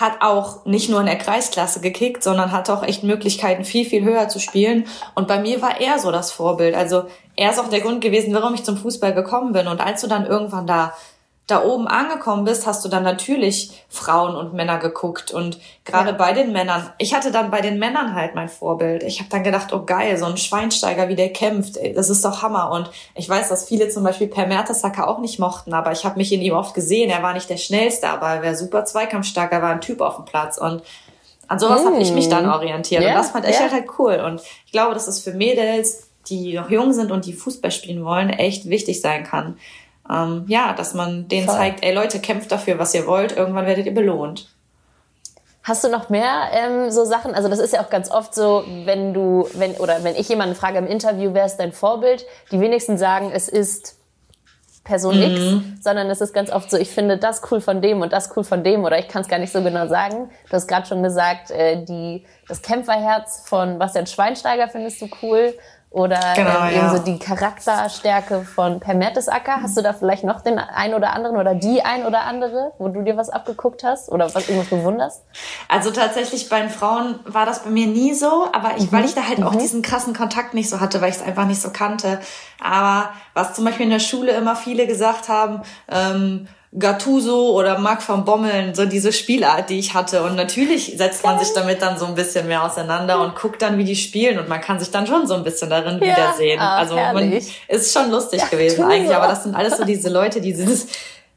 hat 0.00 0.22
auch 0.22 0.64
nicht 0.64 0.88
nur 0.88 1.00
in 1.00 1.06
der 1.06 1.18
Kreisklasse 1.18 1.80
gekickt, 1.80 2.22
sondern 2.22 2.52
hat 2.52 2.70
auch 2.70 2.82
echt 2.82 3.04
Möglichkeiten, 3.04 3.64
viel, 3.64 3.84
viel 3.84 4.02
höher 4.02 4.28
zu 4.28 4.40
spielen. 4.40 4.86
Und 5.14 5.28
bei 5.28 5.38
mir 5.38 5.60
war 5.60 5.80
er 5.80 5.98
so 5.98 6.10
das 6.10 6.32
Vorbild. 6.32 6.74
Also 6.74 7.04
er 7.36 7.50
ist 7.50 7.58
auch 7.58 7.68
der 7.68 7.80
Grund 7.80 8.00
gewesen, 8.00 8.34
warum 8.34 8.54
ich 8.54 8.64
zum 8.64 8.78
Fußball 8.78 9.12
gekommen 9.12 9.52
bin. 9.52 9.68
Und 9.68 9.80
als 9.80 10.00
du 10.00 10.06
dann 10.06 10.24
irgendwann 10.24 10.66
da 10.66 10.94
da 11.50 11.64
oben 11.64 11.88
angekommen 11.88 12.44
bist, 12.44 12.66
hast 12.66 12.84
du 12.84 12.88
dann 12.88 13.02
natürlich 13.02 13.84
Frauen 13.88 14.36
und 14.36 14.54
Männer 14.54 14.78
geguckt 14.78 15.32
und 15.32 15.58
gerade 15.84 16.10
ja. 16.10 16.16
bei 16.16 16.32
den 16.32 16.52
Männern, 16.52 16.92
ich 16.98 17.14
hatte 17.14 17.32
dann 17.32 17.50
bei 17.50 17.60
den 17.60 17.78
Männern 17.78 18.14
halt 18.14 18.34
mein 18.34 18.48
Vorbild. 18.48 19.02
Ich 19.02 19.18
habe 19.18 19.30
dann 19.30 19.42
gedacht, 19.42 19.72
oh 19.72 19.84
geil, 19.84 20.16
so 20.16 20.26
ein 20.26 20.36
Schweinsteiger, 20.36 21.08
wie 21.08 21.16
der 21.16 21.32
kämpft, 21.32 21.76
ey, 21.76 21.92
das 21.92 22.10
ist 22.10 22.24
doch 22.24 22.42
Hammer. 22.42 22.70
Und 22.70 22.90
ich 23.14 23.28
weiß, 23.28 23.48
dass 23.48 23.66
viele 23.66 23.88
zum 23.88 24.04
Beispiel 24.04 24.28
Per 24.28 24.46
Mertesacker 24.46 25.08
auch 25.08 25.18
nicht 25.18 25.38
mochten, 25.38 25.74
aber 25.74 25.92
ich 25.92 26.04
habe 26.04 26.18
mich 26.18 26.32
in 26.32 26.42
ihm 26.42 26.54
oft 26.54 26.74
gesehen. 26.74 27.10
Er 27.10 27.22
war 27.22 27.34
nicht 27.34 27.50
der 27.50 27.56
Schnellste, 27.56 28.08
aber 28.08 28.28
er 28.28 28.42
war 28.42 28.54
super 28.54 28.84
zweikampfstark, 28.84 29.52
er 29.52 29.62
war 29.62 29.70
ein 29.70 29.80
Typ 29.80 30.00
auf 30.00 30.16
dem 30.16 30.24
Platz 30.24 30.58
und 30.58 30.82
an 31.48 31.58
sowas 31.58 31.82
mm. 31.82 31.86
habe 31.86 31.98
ich 31.98 32.12
mich 32.12 32.28
dann 32.28 32.44
hm. 32.44 32.52
orientiert. 32.52 33.02
Yeah, 33.02 33.10
und 33.10 33.16
das 33.16 33.30
fand 33.30 33.44
ich 33.44 33.54
yeah. 33.54 33.62
halt, 33.62 33.72
halt 33.72 33.98
cool. 33.98 34.22
Und 34.24 34.40
ich 34.66 34.72
glaube, 34.72 34.94
dass 34.94 35.08
es 35.08 35.20
für 35.20 35.32
Mädels, 35.32 36.08
die 36.28 36.54
noch 36.54 36.70
jung 36.70 36.92
sind 36.92 37.10
und 37.10 37.26
die 37.26 37.32
Fußball 37.32 37.72
spielen 37.72 38.04
wollen, 38.04 38.30
echt 38.30 38.68
wichtig 38.68 39.00
sein 39.00 39.24
kann 39.24 39.56
ähm, 40.08 40.44
ja, 40.48 40.72
dass 40.72 40.94
man 40.94 41.28
denen 41.28 41.46
Voll. 41.46 41.56
zeigt, 41.56 41.84
ey 41.84 41.92
Leute, 41.92 42.20
kämpft 42.20 42.52
dafür, 42.52 42.78
was 42.78 42.94
ihr 42.94 43.06
wollt, 43.06 43.36
irgendwann 43.36 43.66
werdet 43.66 43.86
ihr 43.86 43.94
belohnt. 43.94 44.48
Hast 45.62 45.84
du 45.84 45.88
noch 45.88 46.08
mehr 46.08 46.48
ähm, 46.52 46.90
so 46.90 47.04
Sachen? 47.04 47.34
Also 47.34 47.48
das 47.48 47.58
ist 47.58 47.74
ja 47.74 47.82
auch 47.82 47.90
ganz 47.90 48.10
oft 48.10 48.34
so, 48.34 48.64
wenn 48.84 49.12
du, 49.12 49.46
wenn 49.54 49.72
oder 49.74 50.02
wenn 50.02 50.16
ich 50.16 50.28
jemanden 50.28 50.54
frage 50.54 50.78
im 50.78 50.86
Interview, 50.86 51.34
wer 51.34 51.44
ist 51.44 51.58
dein 51.58 51.72
Vorbild? 51.72 52.24
Die 52.50 52.60
wenigsten 52.60 52.96
sagen, 52.96 53.30
es 53.32 53.48
ist 53.48 53.96
Person 54.84 55.16
mhm. 55.16 55.22
X, 55.22 55.84
sondern 55.84 56.08
es 56.08 56.22
ist 56.22 56.32
ganz 56.32 56.50
oft 56.50 56.70
so, 56.70 56.78
ich 56.78 56.90
finde 56.90 57.18
das 57.18 57.42
cool 57.50 57.60
von 57.60 57.82
dem 57.82 58.00
und 58.00 58.12
das 58.12 58.34
cool 58.36 58.44
von 58.44 58.64
dem 58.64 58.84
oder 58.84 58.98
ich 58.98 59.08
kann 59.08 59.20
es 59.20 59.28
gar 59.28 59.38
nicht 59.38 59.52
so 59.52 59.62
genau 59.62 59.86
sagen. 59.86 60.30
Du 60.48 60.52
hast 60.52 60.66
gerade 60.66 60.86
schon 60.86 61.02
gesagt, 61.02 61.50
äh, 61.50 61.84
die 61.84 62.24
das 62.48 62.62
Kämpferherz 62.62 63.42
von 63.46 63.78
Bastian 63.78 64.06
Schweinsteiger 64.06 64.68
findest 64.68 65.02
du 65.02 65.08
cool 65.22 65.54
oder 65.90 66.20
genau, 66.36 66.66
ähm, 66.66 66.74
ja. 66.74 66.96
so 66.96 67.02
die 67.02 67.18
Charakterstärke 67.18 68.42
von 68.42 68.78
Per 68.78 68.94
Mertesacker. 68.94 69.60
Hast 69.60 69.76
du 69.76 69.82
da 69.82 69.92
vielleicht 69.92 70.22
noch 70.22 70.40
den 70.40 70.56
ein 70.58 70.94
oder 70.94 71.12
anderen 71.12 71.36
oder 71.36 71.56
die 71.56 71.82
ein 71.82 72.06
oder 72.06 72.22
andere, 72.22 72.72
wo 72.78 72.88
du 72.88 73.02
dir 73.02 73.16
was 73.16 73.28
abgeguckt 73.28 73.82
hast 73.82 74.08
oder 74.08 74.32
was 74.32 74.48
irgendwas 74.48 74.70
bewunderst? 74.70 75.24
Also 75.68 75.90
tatsächlich 75.90 76.48
bei 76.48 76.60
den 76.60 76.70
Frauen 76.70 77.18
war 77.24 77.44
das 77.44 77.64
bei 77.64 77.70
mir 77.70 77.88
nie 77.88 78.14
so, 78.14 78.46
aber 78.52 78.76
ich, 78.76 78.90
mhm. 78.90 78.96
weil 78.96 79.04
ich 79.04 79.14
da 79.14 79.26
halt 79.26 79.40
mhm. 79.40 79.46
auch 79.48 79.56
diesen 79.56 79.82
krassen 79.82 80.14
Kontakt 80.14 80.54
nicht 80.54 80.70
so 80.70 80.78
hatte, 80.78 81.00
weil 81.00 81.10
ich 81.10 81.16
es 81.16 81.22
einfach 81.22 81.46
nicht 81.46 81.60
so 81.60 81.70
kannte. 81.70 82.20
Aber 82.62 83.10
was 83.34 83.54
zum 83.54 83.64
Beispiel 83.64 83.84
in 83.84 83.90
der 83.90 83.98
Schule 83.98 84.30
immer 84.30 84.54
viele 84.54 84.86
gesagt 84.86 85.28
haben, 85.28 85.62
ähm, 85.88 86.46
Gattuso 86.78 87.50
oder 87.50 87.80
Marc 87.80 88.08
van 88.08 88.24
Bommeln, 88.24 88.76
so 88.76 88.86
diese 88.86 89.12
Spielart, 89.12 89.70
die 89.70 89.78
ich 89.80 89.92
hatte. 89.94 90.22
Und 90.22 90.36
natürlich 90.36 90.94
setzt 90.96 91.24
man 91.24 91.36
sich 91.38 91.52
damit 91.52 91.82
dann 91.82 91.98
so 91.98 92.06
ein 92.06 92.14
bisschen 92.14 92.46
mehr 92.46 92.62
auseinander 92.62 93.20
und 93.20 93.34
guckt 93.34 93.60
dann, 93.60 93.76
wie 93.76 93.84
die 93.84 93.96
spielen. 93.96 94.38
Und 94.38 94.48
man 94.48 94.60
kann 94.60 94.78
sich 94.78 94.90
dann 94.92 95.04
schon 95.06 95.26
so 95.26 95.34
ein 95.34 95.42
bisschen 95.42 95.68
darin 95.68 96.00
ja, 96.00 96.12
wiedersehen. 96.12 96.60
Ah, 96.60 96.76
also 96.76 96.94
man 96.94 97.32
ist 97.32 97.92
schon 97.92 98.10
lustig 98.10 98.40
ja, 98.40 98.46
gewesen 98.46 98.84
eigentlich. 98.84 99.14
Aber 99.14 99.26
das 99.26 99.42
sind 99.42 99.56
alles 99.56 99.78
so 99.78 99.84
diese 99.84 100.10
Leute, 100.10 100.40
die 100.40 100.52
dieses 100.52 100.86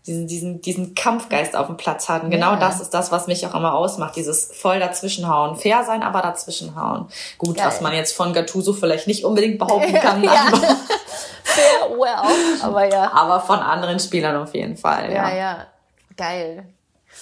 diesen, 0.06 0.28
diesen, 0.28 0.62
diesen 0.62 0.96
Kampfgeist 0.96 1.56
auf 1.56 1.68
dem 1.68 1.78
Platz 1.78 2.10
hatten. 2.10 2.30
Genau 2.30 2.54
ja. 2.54 2.60
das 2.60 2.82
ist 2.82 2.94
das, 2.94 3.12
was 3.12 3.28
mich 3.28 3.46
auch 3.48 3.56
immer 3.56 3.74
ausmacht. 3.74 4.16
Dieses 4.16 4.52
voll 4.54 4.80
dazwischenhauen. 4.80 5.56
Fair 5.56 5.84
sein, 5.86 6.04
aber 6.04 6.22
dazwischenhauen. 6.22 7.08
Gut, 7.38 7.56
Geil. 7.56 7.68
was 7.68 7.80
man 7.80 7.94
jetzt 7.94 8.16
von 8.16 8.34
Gattuso 8.34 8.74
vielleicht 8.74 9.08
nicht 9.08 9.24
unbedingt 9.24 9.60
behaupten 9.60 9.94
kann. 10.02 10.24
ja. 10.24 10.32
Fair, 11.44 11.98
well. 11.98 12.64
Aber 12.64 12.86
ja. 12.92 13.12
Aber 13.14 13.40
von 13.40 13.60
anderen 13.60 14.00
Spielern 14.00 14.36
auf 14.36 14.54
jeden 14.54 14.76
Fall. 14.76 15.12
Ja, 15.12 15.30
ja. 15.30 15.36
ja. 15.36 15.68
Geil. 16.18 16.68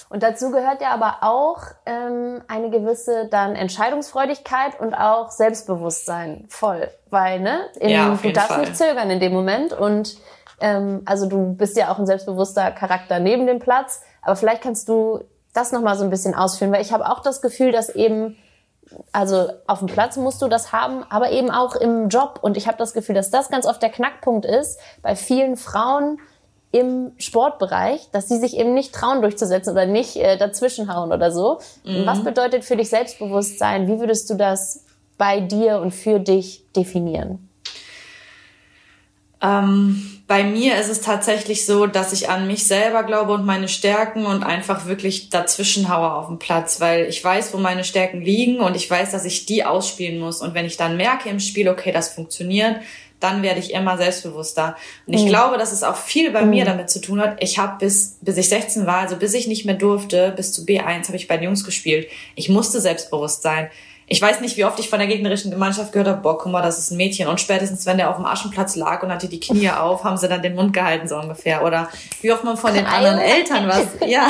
Und 0.08 0.22
dazu 0.22 0.50
gehört 0.50 0.80
ja 0.80 0.90
aber 0.92 1.18
auch 1.20 1.58
ähm, 1.86 2.42
eine 2.48 2.70
gewisse 2.70 3.28
dann 3.28 3.54
Entscheidungsfreudigkeit 3.54 4.80
und 4.80 4.94
auch 4.94 5.30
Selbstbewusstsein 5.30 6.46
voll. 6.48 6.90
Weil, 7.10 7.40
ne, 7.40 7.68
in, 7.78 7.90
ja, 7.90 8.18
du 8.20 8.32
darfst 8.32 8.52
Fall. 8.52 8.60
nicht 8.60 8.76
zögern 8.76 9.10
in 9.10 9.20
dem 9.20 9.32
Moment 9.32 9.72
und 9.72 10.16
ähm, 10.62 11.02
also 11.04 11.26
du 11.26 11.54
bist 11.54 11.76
ja 11.76 11.92
auch 11.92 11.98
ein 11.98 12.06
selbstbewusster 12.06 12.70
Charakter 12.70 13.18
neben 13.18 13.46
dem 13.46 13.58
Platz, 13.58 14.00
aber 14.22 14.36
vielleicht 14.36 14.62
kannst 14.62 14.88
du 14.88 15.20
das 15.52 15.72
nochmal 15.72 15.98
so 15.98 16.04
ein 16.04 16.10
bisschen 16.10 16.34
ausführen, 16.34 16.72
weil 16.72 16.80
ich 16.80 16.92
habe 16.92 17.10
auch 17.10 17.20
das 17.20 17.42
Gefühl, 17.42 17.72
dass 17.72 17.90
eben, 17.90 18.36
also 19.12 19.48
auf 19.66 19.80
dem 19.80 19.88
Platz 19.88 20.16
musst 20.16 20.40
du 20.40 20.48
das 20.48 20.72
haben, 20.72 21.04
aber 21.10 21.30
eben 21.30 21.50
auch 21.50 21.74
im 21.74 22.08
Job. 22.08 22.38
Und 22.40 22.56
ich 22.56 22.68
habe 22.68 22.78
das 22.78 22.94
Gefühl, 22.94 23.14
dass 23.14 23.30
das 23.30 23.50
ganz 23.50 23.66
oft 23.66 23.82
der 23.82 23.90
Knackpunkt 23.90 24.46
ist 24.46 24.78
bei 25.02 25.14
vielen 25.16 25.56
Frauen 25.56 26.18
im 26.70 27.12
Sportbereich, 27.18 28.08
dass 28.12 28.28
sie 28.28 28.38
sich 28.38 28.56
eben 28.56 28.72
nicht 28.72 28.94
trauen 28.94 29.20
durchzusetzen 29.20 29.72
oder 29.72 29.84
nicht 29.84 30.16
äh, 30.16 30.38
dazwischenhauen 30.38 31.12
oder 31.12 31.30
so. 31.30 31.58
Mhm. 31.84 32.06
Was 32.06 32.24
bedeutet 32.24 32.64
für 32.64 32.76
dich 32.76 32.88
Selbstbewusstsein? 32.88 33.88
Wie 33.88 34.00
würdest 34.00 34.30
du 34.30 34.36
das 34.36 34.86
bei 35.18 35.40
dir 35.40 35.80
und 35.80 35.90
für 35.90 36.18
dich 36.18 36.72
definieren? 36.72 37.50
Ähm, 39.42 40.21
bei 40.32 40.44
mir 40.44 40.78
ist 40.78 40.88
es 40.88 41.02
tatsächlich 41.02 41.66
so, 41.66 41.86
dass 41.86 42.14
ich 42.14 42.30
an 42.30 42.46
mich 42.46 42.64
selber 42.64 43.02
glaube 43.02 43.34
und 43.34 43.44
meine 43.44 43.68
Stärken 43.68 44.24
und 44.24 44.42
einfach 44.42 44.86
wirklich 44.86 45.28
dazwischen 45.28 45.94
haue 45.94 46.10
auf 46.10 46.28
dem 46.28 46.38
Platz, 46.38 46.80
weil 46.80 47.04
ich 47.04 47.22
weiß, 47.22 47.52
wo 47.52 47.58
meine 47.58 47.84
Stärken 47.84 48.22
liegen 48.22 48.60
und 48.60 48.74
ich 48.74 48.90
weiß, 48.90 49.10
dass 49.10 49.26
ich 49.26 49.44
die 49.44 49.62
ausspielen 49.62 50.18
muss. 50.18 50.40
Und 50.40 50.54
wenn 50.54 50.64
ich 50.64 50.78
dann 50.78 50.96
merke 50.96 51.28
im 51.28 51.38
Spiel, 51.38 51.68
okay, 51.68 51.92
das 51.92 52.14
funktioniert, 52.14 52.76
dann 53.20 53.42
werde 53.42 53.60
ich 53.60 53.74
immer 53.74 53.98
selbstbewusster. 53.98 54.74
Und 55.06 55.12
ich 55.12 55.24
mhm. 55.24 55.28
glaube, 55.28 55.58
dass 55.58 55.70
es 55.70 55.82
auch 55.82 55.96
viel 55.96 56.30
bei 56.30 56.44
mhm. 56.44 56.48
mir 56.48 56.64
damit 56.64 56.88
zu 56.88 57.02
tun 57.02 57.20
hat. 57.20 57.36
Ich 57.42 57.58
habe 57.58 57.76
bis, 57.78 58.16
bis 58.22 58.38
ich 58.38 58.48
16 58.48 58.86
war, 58.86 59.00
also 59.00 59.16
bis 59.16 59.34
ich 59.34 59.46
nicht 59.46 59.66
mehr 59.66 59.74
durfte, 59.74 60.32
bis 60.34 60.50
zu 60.54 60.62
B1 60.62 61.08
habe 61.08 61.16
ich 61.16 61.28
bei 61.28 61.36
den 61.36 61.44
Jungs 61.44 61.62
gespielt. 61.62 62.08
Ich 62.36 62.48
musste 62.48 62.80
selbstbewusst 62.80 63.42
sein 63.42 63.68
ich 64.06 64.20
weiß 64.20 64.40
nicht, 64.40 64.56
wie 64.56 64.64
oft 64.64 64.78
ich 64.78 64.90
von 64.90 64.98
der 64.98 65.08
gegnerischen 65.08 65.56
Mannschaft 65.58 65.92
gehört 65.92 66.08
habe, 66.08 66.20
boah, 66.20 66.38
guck 66.38 66.52
mal, 66.52 66.62
das 66.62 66.78
ist 66.78 66.90
ein 66.90 66.96
Mädchen. 66.96 67.28
Und 67.28 67.40
spätestens, 67.40 67.86
wenn 67.86 67.96
der 67.96 68.10
auf 68.10 68.16
dem 68.16 68.26
Aschenplatz 68.26 68.76
lag 68.76 69.02
und 69.02 69.10
hatte 69.12 69.28
die 69.28 69.40
Knie 69.40 69.70
auf, 69.76 70.04
haben 70.04 70.16
sie 70.16 70.28
dann 70.28 70.42
den 70.42 70.54
Mund 70.54 70.72
gehalten, 70.72 71.08
so 71.08 71.16
ungefähr. 71.16 71.64
Oder 71.64 71.88
wie 72.20 72.32
oft 72.32 72.44
man 72.44 72.56
von 72.56 72.74
den 72.74 72.86
anderen 72.86 73.18
Eltern 73.18 73.68
was, 73.68 73.86
ja, 74.06 74.28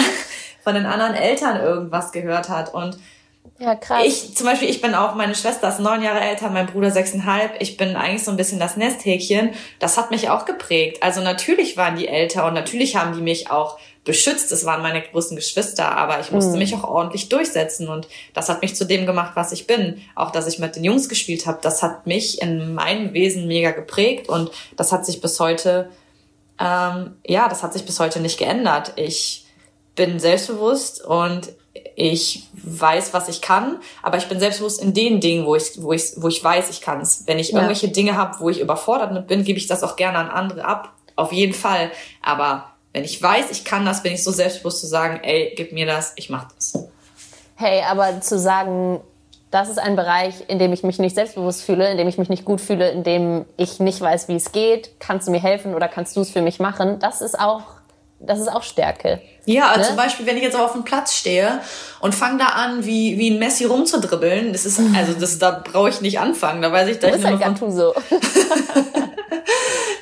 von 0.62 0.74
den 0.74 0.87
anderen 0.87 1.14
Eltern 1.14 1.61
irgendwas 1.61 2.12
gehört 2.12 2.48
hat. 2.48 2.72
Und 2.72 2.98
ja, 3.62 3.77
krass. 3.77 4.03
Ich, 4.05 4.35
zum 4.35 4.46
Beispiel, 4.46 4.68
ich 4.68 4.81
bin 4.81 4.92
auch, 4.94 5.14
meine 5.14 5.37
Schwester 5.37 5.68
ist 5.68 5.79
neun 5.79 6.03
Jahre 6.03 6.18
älter, 6.18 6.51
mein 6.51 6.66
Bruder 6.66 6.90
sechseinhalb. 6.90 7.61
Ich 7.61 7.77
bin 7.77 7.94
eigentlich 7.94 8.25
so 8.25 8.33
ein 8.33 8.37
bisschen 8.37 8.59
das 8.59 8.77
Nesthäkchen. 8.77 9.51
Das 9.79 9.96
hat 9.96 10.11
mich 10.11 10.31
auch 10.31 10.46
geprägt. 10.46 11.01
Also 11.01 11.20
natürlich 11.20 11.77
waren 11.77 11.94
die 11.94 12.09
älter 12.09 12.44
und 12.46 12.55
natürlich 12.55 12.96
haben 12.96 13.14
die 13.14 13.20
mich 13.20 13.53
auch 13.53 13.79
beschützt. 14.03 14.51
Es 14.51 14.64
waren 14.64 14.83
meine 14.83 15.01
großen 15.01 15.37
Geschwister, 15.37 15.96
aber 15.96 16.18
ich 16.18 16.33
musste 16.33 16.55
mhm. 16.55 16.59
mich 16.59 16.75
auch 16.75 16.83
ordentlich 16.83 17.29
durchsetzen 17.29 17.88
und 17.88 18.09
das 18.35 18.48
hat 18.48 18.62
mich 18.62 18.75
zu 18.75 18.85
dem 18.85 19.07
gemacht, 19.07 19.33
was 19.37 19.53
ich 19.53 19.68
bin. 19.68 20.03
Auch, 20.16 20.33
dass 20.33 20.48
ich 20.48 20.59
mit 20.59 20.75
den 20.75 20.83
Jungs 20.83 21.09
gespielt 21.09 21.46
habe, 21.46 21.59
das 21.62 21.85
hat 21.85 22.09
mich 22.09 22.42
in 22.42 22.75
meinem 22.75 23.12
Wesen 23.12 23.46
mega 23.46 23.70
geprägt 23.70 24.29
und 24.29 24.51
das 24.77 24.90
hat 24.90 25.07
sich 25.07 25.20
bis 25.20 25.38
heute, 25.38 25.88
ähm, 26.59 27.14
ja, 27.25 27.48
das 27.48 27.62
hat 27.62 27.75
sich 27.75 27.87
bis 27.87 28.01
heute 28.01 28.18
nicht 28.18 28.38
geändert. 28.38 28.94
Ich 28.96 29.46
bin 29.94 30.18
selbstbewusst 30.18 31.05
und 31.05 31.53
ich 31.94 32.48
weiß, 32.52 33.14
was 33.14 33.28
ich 33.28 33.40
kann, 33.40 33.78
aber 34.02 34.18
ich 34.18 34.28
bin 34.28 34.38
selbstbewusst 34.38 34.82
in 34.82 34.92
den 34.92 35.20
Dingen, 35.20 35.46
wo 35.46 35.54
ich, 35.54 35.82
wo 35.82 35.92
ich, 35.92 36.12
wo 36.16 36.28
ich 36.28 36.42
weiß, 36.42 36.70
ich 36.70 36.80
kann 36.80 37.00
es. 37.00 37.26
Wenn 37.26 37.38
ich 37.38 37.50
ja. 37.50 37.56
irgendwelche 37.56 37.88
Dinge 37.88 38.16
habe, 38.16 38.40
wo 38.40 38.50
ich 38.50 38.61
überfordert 38.61 39.12
mit 39.12 39.26
bin, 39.26 39.44
gebe 39.44 39.58
ich 39.58 39.66
das 39.66 39.82
auch 39.82 39.96
gerne 39.96 40.18
an 40.18 40.28
andere 40.28 40.64
ab. 40.64 40.92
Auf 41.16 41.32
jeden 41.32 41.54
Fall. 41.54 41.90
Aber 42.22 42.72
wenn 42.92 43.04
ich 43.04 43.22
weiß, 43.22 43.50
ich 43.50 43.64
kann 43.64 43.87
das, 43.87 44.02
bin 44.02 44.12
ich 44.12 44.22
so 44.22 44.32
selbstbewusst 44.32 44.80
zu 44.80 44.87
sagen, 44.87 45.20
ey, 45.22 45.54
gib 45.56 45.72
mir 45.72 45.87
das, 45.87 46.12
ich 46.16 46.30
mach 46.30 46.52
das. 46.52 46.74
Hey, 47.54 47.82
aber 47.88 48.20
zu 48.20 48.38
sagen, 48.38 49.00
das 49.50 49.68
ist 49.68 49.78
ein 49.78 49.96
Bereich, 49.96 50.44
in 50.48 50.58
dem 50.58 50.72
ich 50.72 50.82
mich 50.82 50.98
nicht 50.98 51.14
selbstbewusst 51.14 51.62
fühle, 51.62 51.90
in 51.90 51.98
dem 51.98 52.08
ich 52.08 52.18
mich 52.18 52.28
nicht 52.28 52.44
gut 52.44 52.61
fühle, 52.61 52.90
in 52.90 53.04
dem 53.04 53.44
ich 53.56 53.80
nicht 53.80 54.00
weiß, 54.00 54.28
wie 54.28 54.37
es 54.37 54.52
geht, 54.52 54.98
kannst 54.98 55.28
du 55.28 55.30
mir 55.30 55.40
helfen 55.40 55.74
oder 55.74 55.88
kannst 55.88 56.16
du 56.16 56.22
es 56.22 56.30
für 56.30 56.42
mich 56.42 56.58
machen, 56.58 56.98
das 56.98 57.20
ist 57.20 57.38
auch 57.38 57.62
das 58.26 58.40
ist 58.40 58.48
auch 58.48 58.62
Stärke. 58.62 59.20
Ja, 59.44 59.68
also 59.68 59.80
ne? 59.80 59.87
zum 59.88 59.96
Beispiel, 59.96 60.26
wenn 60.26 60.37
ich 60.37 60.42
jetzt 60.42 60.56
auf 60.56 60.72
dem 60.72 60.85
Platz 60.85 61.14
stehe 61.14 61.61
und 62.00 62.14
fange 62.14 62.38
da 62.38 62.46
an, 62.46 62.85
wie, 62.85 63.18
wie 63.18 63.30
ein 63.30 63.38
Messi 63.38 63.64
rumzudribbeln, 63.64 64.52
das 64.52 64.64
ist, 64.64 64.80
also 64.96 65.14
das, 65.14 65.38
da 65.38 65.50
brauche 65.50 65.88
ich 65.88 66.00
nicht 66.00 66.20
anfangen, 66.20 66.62
da 66.62 66.72
weiß 66.72 66.88
ich, 66.88 66.98
da 66.98 67.08
ich 67.08 67.22
nur 67.22 67.40
halt 67.40 67.58
von... 67.58 67.72
so. 67.72 67.94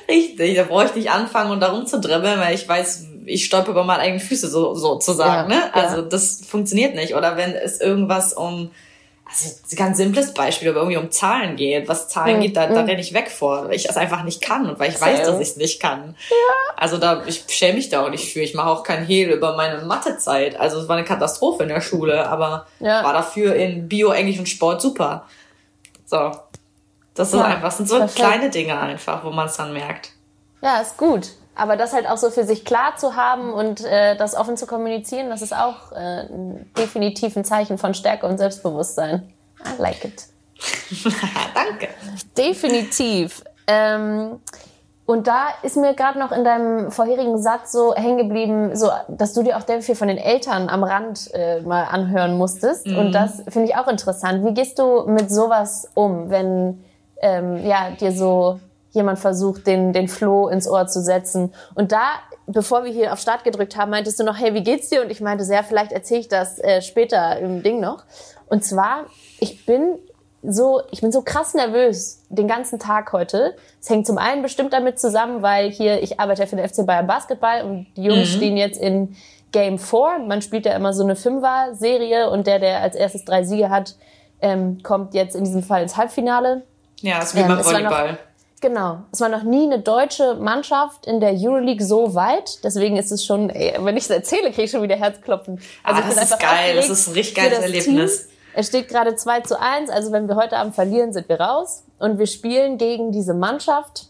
Richtig, 0.09 0.57
da 0.57 0.65
brauche 0.65 0.87
ich 0.87 0.95
nicht 0.95 1.11
anfangen 1.11 1.51
und 1.53 1.61
da 1.61 1.71
rumzudribbeln, 1.71 2.41
weil 2.41 2.55
ich 2.55 2.69
weiß, 2.69 3.07
ich 3.27 3.45
stolper 3.45 3.71
über 3.71 3.85
meine 3.85 4.03
eigenen 4.03 4.21
Füße 4.21 4.49
so, 4.49 4.75
sozusagen, 4.75 5.51
Ja, 5.51 5.57
ne? 5.57 5.75
Also 5.75 6.03
das 6.03 6.41
funktioniert 6.47 6.95
nicht. 6.97 7.15
Oder 7.15 7.37
wenn 7.37 7.53
es 7.53 7.81
irgendwas 7.81 8.33
um, 8.33 8.73
also 9.31 9.55
ein 9.71 9.77
ganz 9.77 9.97
simples 9.99 10.35
Beispiel, 10.35 10.69
aber 10.71 10.79
irgendwie 10.81 10.97
um 10.97 11.11
Zahlen 11.11 11.55
geht, 11.57 11.87
was 11.89 12.09
Zahlen 12.09 12.37
Mhm, 12.39 12.41
geht, 12.43 12.57
da, 12.57 12.67
da 12.67 12.81
renne 12.83 13.01
ich 13.01 13.13
weg 13.15 13.31
vor, 13.31 13.65
weil 13.67 13.75
ich 13.75 13.85
das 13.85 13.97
einfach 13.97 14.25
nicht 14.25 14.43
kann 14.43 14.69
und 14.69 14.79
weil 14.81 14.91
ich 14.91 15.01
weiß, 15.01 15.25
dass 15.27 15.37
ich 15.41 15.49
es 15.51 15.57
nicht 15.57 15.81
kann. 15.81 16.17
Also 16.77 16.99
da, 16.99 17.25
ich 17.27 17.45
schäme 17.49 17.75
mich 17.75 17.89
da 17.91 18.05
auch 18.05 18.11
nicht 18.11 18.33
für. 18.33 18.41
Ich 18.41 18.55
mache 18.55 18.69
auch 18.69 18.83
keinen 18.83 19.07
Hehl 19.07 19.31
über 19.31 19.55
meine 19.57 19.83
Mathezeit. 19.85 20.59
Also 20.59 20.81
es 20.81 20.89
war 20.89 20.97
eine 20.97 21.05
Katastrophe 21.07 21.63
in 21.63 21.69
der 21.69 21.81
Schule, 21.81 22.27
aber 22.29 22.67
Ja. 22.81 23.05
war 23.05 23.13
dafür 23.13 23.55
in 23.55 23.89
Bio, 23.89 24.11
Englisch 24.11 24.39
und 24.39 24.49
Sport 24.49 24.81
super. 24.83 25.27
So. 26.07 26.33
Das 27.15 27.29
ist 27.29 27.35
Ja, 27.35 27.45
einfach, 27.45 27.65
das 27.65 27.77
sind 27.77 27.89
so 27.89 27.99
perfekt. 27.99 28.17
kleine 28.17 28.51
Dinge 28.51 28.79
einfach, 28.79 29.25
wo 29.25 29.31
man 29.31 29.47
es 29.47 29.57
dann 29.57 29.73
merkt. 29.73 30.11
Ja, 30.63 30.81
ist 30.81 30.97
gut. 30.97 31.29
Aber 31.61 31.77
das 31.77 31.93
halt 31.93 32.09
auch 32.09 32.17
so 32.17 32.31
für 32.31 32.45
sich 32.45 32.65
klar 32.65 32.97
zu 32.97 33.17
haben 33.17 33.53
und 33.53 33.85
äh, 33.85 34.17
das 34.17 34.35
offen 34.35 34.57
zu 34.57 34.67
kommunizieren, 34.67 35.29
das 35.29 35.43
ist 35.43 35.55
auch 35.55 35.93
äh, 35.93 36.25
definitiv 36.79 37.37
ein 37.37 37.45
Zeichen 37.45 37.77
von 37.77 37.93
Stärke 37.93 38.27
und 38.27 38.39
Selbstbewusstsein. 38.39 39.31
I 39.67 39.79
like 39.79 40.03
it. 40.03 40.25
Danke. 41.55 41.89
Definitiv. 42.35 43.45
Ähm, 43.67 44.41
und 45.05 45.27
da 45.27 45.49
ist 45.63 45.77
mir 45.77 45.93
gerade 45.93 46.19
noch 46.19 46.33
in 46.33 46.45
deinem 46.45 46.91
vorherigen 46.91 47.37
Satz 47.37 47.73
so 47.73 47.95
hängen 47.95 48.17
geblieben, 48.17 48.75
so, 48.75 48.89
dass 49.09 49.35
du 49.35 49.43
dir 49.43 49.59
auch 49.59 49.67
sehr 49.67 49.83
viel 49.83 49.97
von 49.97 50.09
den 50.09 50.17
Eltern 50.17 50.71
am 50.71 50.83
Rand 50.83 51.29
äh, 51.35 51.61
mal 51.61 51.85
anhören 51.85 52.39
musstest. 52.39 52.87
Und 52.87 53.13
das 53.13 53.43
finde 53.49 53.69
ich 53.69 53.77
auch 53.77 53.89
interessant. 53.89 54.47
Wie 54.47 54.55
gehst 54.55 54.79
du 54.79 55.03
mit 55.07 55.31
sowas 55.31 55.91
um, 55.93 56.31
wenn 56.31 56.83
ähm, 57.21 57.67
ja, 57.67 57.91
dir 57.91 58.13
so 58.13 58.61
jemand 58.93 59.19
versucht, 59.19 59.67
den, 59.67 59.93
den 59.93 60.09
Floh 60.09 60.49
ins 60.49 60.69
Ohr 60.69 60.87
zu 60.87 61.01
setzen? 61.01 61.53
Und 61.75 61.93
da, 61.93 62.21
bevor 62.47 62.85
wir 62.85 62.93
hier 62.93 63.13
auf 63.13 63.21
Start 63.21 63.45
gedrückt 63.45 63.77
haben, 63.77 63.91
meintest 63.91 64.19
du 64.21 64.25
noch, 64.25 64.39
hey, 64.39 64.55
wie 64.55 64.63
geht's 64.63 64.89
dir? 64.89 65.03
Und 65.03 65.11
ich 65.11 65.21
meinte, 65.21 65.45
sehr, 65.45 65.65
vielleicht 65.65 65.93
erzähle 65.93 66.21
ich 66.21 66.29
das 66.29 66.59
äh, 66.59 66.83
später 66.83 67.39
im 67.39 67.63
Ding 67.63 67.81
noch. 67.81 68.05
Und 68.49 68.65
zwar, 68.65 69.07
ich 69.39 69.65
bin 69.65 69.99
so, 70.43 70.83
ich 70.91 71.01
bin 71.01 71.13
so 71.13 71.23
krass 71.23 71.55
nervös 71.55 72.23
den 72.29 72.49
ganzen 72.49 72.79
Tag 72.79 73.13
heute. 73.13 73.55
Es 73.81 73.91
hängt 73.91 74.07
zum 74.07 74.19
einen 74.19 74.43
bestimmt 74.43 74.73
damit 74.73 74.99
zusammen, 74.99 75.43
weil 75.43 75.71
hier, 75.71 76.03
ich 76.03 76.19
arbeite 76.19 76.43
ja 76.43 76.47
für 76.47 76.57
den 76.57 76.67
FC 76.67 76.87
Bayern 76.87 77.07
Basketball 77.07 77.63
und 77.65 77.87
die 77.97 78.05
Jungs 78.05 78.29
stehen 78.29 78.57
jetzt 78.57 78.81
in 78.81 79.17
Game 79.53 79.79
4. 79.79 80.25
Man 80.27 80.43
spielt 80.43 80.65
ja 80.65 80.73
immer 80.73 80.93
so 80.93 81.03
eine 81.03 81.17
Fünfer-Serie 81.17 82.31
und 82.31 82.47
der, 82.47 82.59
der 82.59 82.81
als 82.81 82.97
erstes 82.97 83.25
drei 83.25 83.45
Siege 83.45 83.69
hat, 83.69 83.97
ähm, 84.41 84.83
kommt 84.83 85.15
jetzt 85.15 85.37
in 85.37 85.45
diesem 85.45 85.63
Fall 85.63 85.83
ins 85.83 85.97
Halbfinale. 85.97 86.63
Ja, 87.01 87.19
das 87.19 87.31
ist 87.31 87.37
wie 87.37 87.41
Ähm, 87.41 87.49
beim 87.49 87.65
Volleyball. 87.65 88.19
Genau. 88.61 88.99
Es 89.11 89.21
war 89.21 89.29
noch 89.31 89.43
nie 89.43 89.65
eine 89.65 89.79
deutsche 89.81 90.35
Mannschaft 90.35 91.07
in 91.07 91.21
der 91.21 91.33
Euroleague 91.33 91.83
so 91.85 92.15
weit. 92.15 92.63
Deswegen 92.63 92.97
ist 92.99 93.11
es 93.11 93.25
schon, 93.25 93.49
ey, 93.49 93.75
wenn 93.81 93.97
ich 93.97 94.05
es 94.05 94.11
erzähle, 94.11 94.51
kriege 94.51 94.65
ich 94.65 94.71
schon 94.71 94.83
wieder 94.83 94.97
Herzklopfen. 94.97 95.61
Also 95.83 96.03
Ah, 96.03 96.05
das 96.07 96.31
ist 96.31 96.39
geil. 96.39 96.77
Das 96.77 96.91
ist 96.91 97.09
ein 97.09 97.15
richtig 97.15 97.35
geiles 97.37 97.59
Erlebnis. 97.61 98.23
Team. 98.23 98.31
Es 98.53 98.67
steht 98.67 98.89
gerade 98.89 99.15
2 99.15 99.41
zu 99.43 99.59
1. 99.59 99.89
Also 99.91 100.13
wenn 100.13 100.29
wir 100.29 100.37
heute 100.37 100.57
Abend 100.59 100.75
verlieren, 100.75 101.13
sind 101.13 101.29
wir 101.29 101.41
raus. 101.41 101.85
Und 101.99 102.19
wir 102.19 102.27
spielen 102.27 102.77
gegen 102.77 103.13
diese 103.13 103.33
Mannschaft 103.33 104.09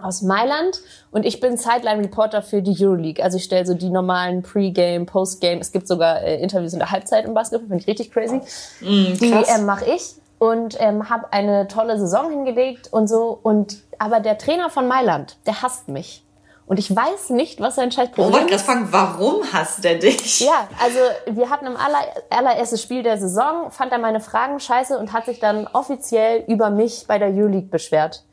aus 0.00 0.22
Mailand. 0.22 0.80
Und 1.10 1.24
ich 1.24 1.38
bin 1.38 1.56
Sideline-Reporter 1.56 2.42
für 2.42 2.62
die 2.62 2.76
Euroleague. 2.84 3.22
Also 3.22 3.36
ich 3.36 3.44
stelle 3.44 3.64
so 3.66 3.74
die 3.74 3.90
normalen 3.90 4.42
Pre-Game, 4.42 5.06
Post-Game. 5.06 5.58
Es 5.60 5.70
gibt 5.70 5.86
sogar 5.86 6.22
äh, 6.22 6.40
Interviews 6.42 6.72
in 6.72 6.78
der 6.80 6.90
Halbzeit 6.90 7.24
im 7.26 7.34
Basketball. 7.34 7.68
Finde 7.68 7.82
ich 7.82 7.86
richtig 7.88 8.10
crazy. 8.10 8.40
Die 8.80 9.30
krass. 9.30 9.48
ähm, 9.56 9.66
mache 9.66 9.84
ich 9.86 10.14
und 10.38 10.76
ähm, 10.80 11.10
habe 11.10 11.32
eine 11.32 11.68
tolle 11.68 11.98
Saison 11.98 12.30
hingelegt 12.30 12.92
und 12.92 13.08
so. 13.08 13.38
Und 13.42 13.78
aber 13.98 14.20
der 14.20 14.38
Trainer 14.38 14.70
von 14.70 14.86
Mailand, 14.88 15.36
der 15.46 15.62
hasst 15.62 15.88
mich. 15.88 16.24
Und 16.66 16.78
ich 16.78 16.94
weiß 16.94 17.30
nicht, 17.30 17.60
was 17.62 17.76
sein 17.76 17.90
scheiß 17.90 18.10
Oh, 18.12 18.14
Problem 18.14 18.32
wollte 18.34 18.46
gerade 18.48 18.62
fragen, 18.62 18.88
warum 18.90 19.42
hasst 19.52 19.82
der 19.84 19.94
dich? 19.94 20.40
ja, 20.40 20.68
also 20.82 20.98
wir 21.38 21.48
hatten 21.48 21.66
im 21.66 21.76
aller, 21.76 21.98
allererstes 22.28 22.82
Spiel 22.82 23.02
der 23.02 23.16
Saison, 23.16 23.70
fand 23.70 23.90
er 23.90 23.98
meine 23.98 24.20
Fragen 24.20 24.60
scheiße 24.60 24.98
und 24.98 25.14
hat 25.14 25.24
sich 25.24 25.40
dann 25.40 25.66
offiziell 25.66 26.44
über 26.46 26.68
mich 26.68 27.06
bei 27.08 27.18
der 27.18 27.28
Euroleague 27.28 27.70
beschwert. 27.70 28.24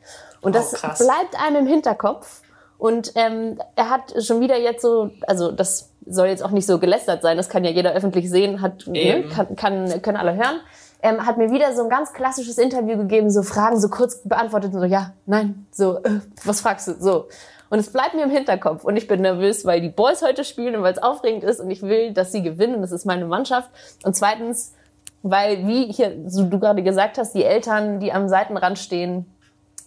Und 0.42 0.54
das 0.54 0.74
Oh, 0.74 0.88
bleibt 1.02 1.42
einem 1.42 1.56
im 1.64 1.66
Hinterkopf. 1.66 2.42
Und 2.78 3.12
ähm, 3.14 3.58
er 3.74 3.88
hat 3.88 4.12
schon 4.22 4.40
wieder 4.40 4.58
jetzt 4.58 4.82
so, 4.82 5.10
also 5.26 5.50
das 5.50 5.92
soll 6.06 6.26
jetzt 6.28 6.44
auch 6.44 6.50
nicht 6.50 6.66
so 6.66 6.78
gelästert 6.78 7.22
sein, 7.22 7.38
das 7.38 7.48
kann 7.48 7.64
ja 7.64 7.70
jeder 7.70 7.92
öffentlich 7.94 8.28
sehen, 8.28 8.60
hat, 8.60 8.86
ne, 8.86 9.24
kann, 9.34 9.56
kann, 9.56 10.02
können 10.02 10.18
alle 10.18 10.34
hören. 10.36 10.60
Ähm, 11.06 11.24
hat 11.24 11.38
mir 11.38 11.52
wieder 11.52 11.72
so 11.72 11.84
ein 11.84 11.88
ganz 11.88 12.12
klassisches 12.12 12.58
Interview 12.58 12.96
gegeben, 12.96 13.30
so 13.30 13.44
Fragen 13.44 13.78
so 13.78 13.88
kurz 13.88 14.22
beantwortet, 14.24 14.72
so 14.72 14.82
ja, 14.82 15.12
nein, 15.24 15.64
so, 15.70 15.98
äh, 15.98 16.20
was 16.44 16.62
fragst 16.62 16.88
du, 16.88 16.94
so. 16.98 17.28
Und 17.70 17.78
es 17.78 17.92
bleibt 17.92 18.14
mir 18.14 18.24
im 18.24 18.30
Hinterkopf 18.30 18.82
und 18.82 18.96
ich 18.96 19.06
bin 19.06 19.20
nervös, 19.20 19.64
weil 19.64 19.80
die 19.80 19.88
Boys 19.88 20.22
heute 20.22 20.42
spielen 20.42 20.74
und 20.74 20.82
weil 20.82 20.92
es 20.92 21.00
aufregend 21.00 21.44
ist 21.44 21.60
und 21.60 21.70
ich 21.70 21.82
will, 21.82 22.12
dass 22.12 22.32
sie 22.32 22.42
gewinnen. 22.42 22.80
Das 22.80 22.90
ist 22.90 23.06
meine 23.06 23.24
Mannschaft. 23.24 23.70
Und 24.02 24.16
zweitens, 24.16 24.74
weil, 25.22 25.66
wie 25.68 25.92
hier 25.92 26.12
so 26.26 26.44
du 26.44 26.58
gerade 26.58 26.82
gesagt 26.82 27.18
hast, 27.18 27.34
die 27.34 27.44
Eltern, 27.44 28.00
die 28.00 28.12
am 28.12 28.28
Seitenrand 28.28 28.76
stehen, 28.76 29.26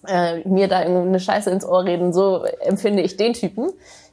äh, 0.07 0.47
mir 0.47 0.69
da 0.69 0.77
eine 0.77 1.19
Scheiße 1.19 1.49
ins 1.49 1.65
Ohr 1.65 1.83
reden, 1.83 2.13
so 2.13 2.45
empfinde 2.61 3.01
ich 3.01 3.17
den 3.17 3.33
Typen. 3.33 3.71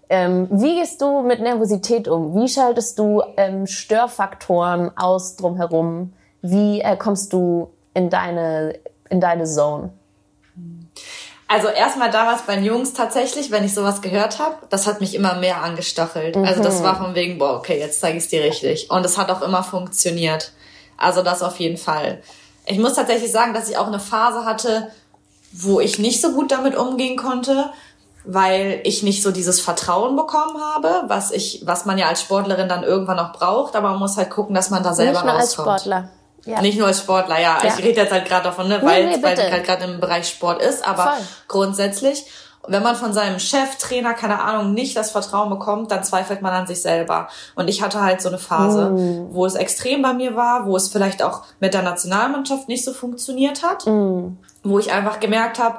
Ähm, 0.09 0.49
wie 0.51 0.81
gehst 0.81 1.01
du 1.03 1.23
mit 1.23 1.41
Nervosität 1.41 2.09
um? 2.09 2.35
Wie 2.35 2.49
schaltest 2.49 2.99
du 2.99 3.23
ähm, 3.37 3.69
Störfaktoren 3.69 4.91
aus 4.97 5.37
drumherum? 5.37 6.13
Wie 6.51 6.81
äh, 6.81 6.97
kommst 6.97 7.33
du 7.33 7.73
in 7.95 8.11
deine, 8.11 8.79
in 9.09 9.21
deine 9.21 9.45
Zone? 9.45 9.91
Also 11.49 11.69
erstmal 11.69 12.11
damals 12.11 12.43
bei 12.43 12.57
den 12.57 12.65
Jungs 12.65 12.93
tatsächlich, 12.93 13.53
wenn 13.53 13.65
ich 13.65 13.73
sowas 13.73 14.03
gehört 14.03 14.41
habe, 14.41 14.57
das 14.69 14.87
hat 14.87 15.01
mich 15.01 15.15
immer 15.15 15.35
mehr 15.37 15.63
angestachelt. 15.63 16.37
Also 16.37 16.63
das 16.63 16.83
war 16.83 16.97
von 16.97 17.15
wegen, 17.15 17.39
boah, 17.39 17.57
okay, 17.57 17.79
jetzt 17.79 18.01
zeige 18.01 18.19
ich 18.19 18.25
es 18.25 18.31
dir 18.31 18.43
richtig. 18.43 18.91
Und 18.91 19.07
es 19.07 19.17
hat 19.17 19.31
auch 19.31 19.43
immer 19.43 19.63
funktioniert. 19.63 20.53
Also 20.97 21.23
das 21.23 21.43
auf 21.43 21.61
jeden 21.61 21.77
Fall. 21.77 22.21
Ich 22.67 22.79
muss 22.79 22.95
tatsächlich 22.95 23.31
sagen, 23.31 23.55
dass 23.55 23.69
ich 23.69 23.77
auch 23.77 23.87
eine 23.87 24.01
Phase 24.01 24.45
hatte, 24.45 24.91
wo 25.53 25.79
ich 25.79 26.01
nicht 26.01 26.21
so 26.21 26.33
gut 26.33 26.51
damit 26.51 26.77
umgehen 26.77 27.17
konnte, 27.17 27.71
weil 28.25 28.81
ich 28.83 29.05
nicht 29.05 29.23
so 29.23 29.31
dieses 29.31 29.61
Vertrauen 29.61 30.17
bekommen 30.17 30.61
habe, 30.61 31.05
was 31.07 31.31
ich, 31.31 31.63
was 31.65 31.87
man 31.87 31.97
ja 31.97 32.09
als 32.09 32.23
Sportlerin 32.23 32.69
dann 32.69 32.83
irgendwann 32.83 33.19
noch 33.19 33.33
braucht, 33.33 33.77
aber 33.77 33.91
man 33.91 34.01
muss 34.01 34.17
halt 34.17 34.31
gucken, 34.31 34.55
dass 34.55 34.71
man 34.71 34.83
da 34.83 34.95
selber 34.95 35.13
Nicht 35.13 35.25
nur 35.25 35.35
als 35.35 35.59
rauskommt. 35.59 35.81
Sportler. 35.81 36.09
Ja. 36.47 36.61
Nicht 36.63 36.79
nur 36.79 36.87
als 36.87 37.01
Sportler, 37.01 37.39
ja. 37.41 37.59
Ja. 37.63 37.75
Ich 37.77 37.85
rede 37.85 38.01
jetzt 38.01 38.13
halt 38.13 38.25
gerade 38.27 38.45
davon, 38.45 38.69
ne, 38.69 38.79
Nee, 38.81 38.87
weil 38.87 39.07
nee, 39.07 39.13
weil 39.23 39.35
bitte. 39.35 39.47
es 39.47 39.53
halt 39.53 39.65
gerade 39.65 39.85
im 39.85 40.01
Bereich 40.01 40.29
Sport 40.29 40.63
ist, 40.63 40.87
aber 40.87 41.03
Voll. 41.03 41.27
grundsätzlich, 41.49 42.25
wenn 42.69 42.83
man 42.83 42.97
von 42.97 43.13
seinem 43.13 43.39
Chef, 43.39 43.77
Trainer, 43.79 44.15
keine 44.15 44.43
Ahnung, 44.43 44.73
nicht 44.75 44.97
das 44.97 45.11
Vertrauen 45.13 45.51
bekommt, 45.51 45.91
dann 45.93 46.03
zweifelt 46.05 46.43
man 46.43 46.53
an 46.53 46.67
sich 46.67 46.83
selber. 46.83 47.29
Und 47.55 47.69
ich 47.69 47.83
hatte 47.83 48.01
halt 48.03 48.21
so 48.21 48.29
eine 48.29 48.39
Phase, 48.39 48.91
Mm. 48.91 49.29
wo 49.35 49.47
es 49.47 49.55
extrem 49.55 50.03
bei 50.03 50.13
mir 50.15 50.35
war, 50.35 50.67
wo 50.67 50.77
es 50.77 50.89
vielleicht 50.89 51.23
auch 51.23 51.43
mit 51.61 51.75
der 51.75 51.83
Nationalmannschaft 51.83 52.69
nicht 52.69 52.85
so 52.85 52.93
funktioniert 52.93 53.63
hat, 53.63 53.87
Mm. 53.87 54.37
wo 54.65 54.79
ich 54.79 54.93
einfach 54.93 55.21
gemerkt 55.21 55.59
habe, 55.61 55.79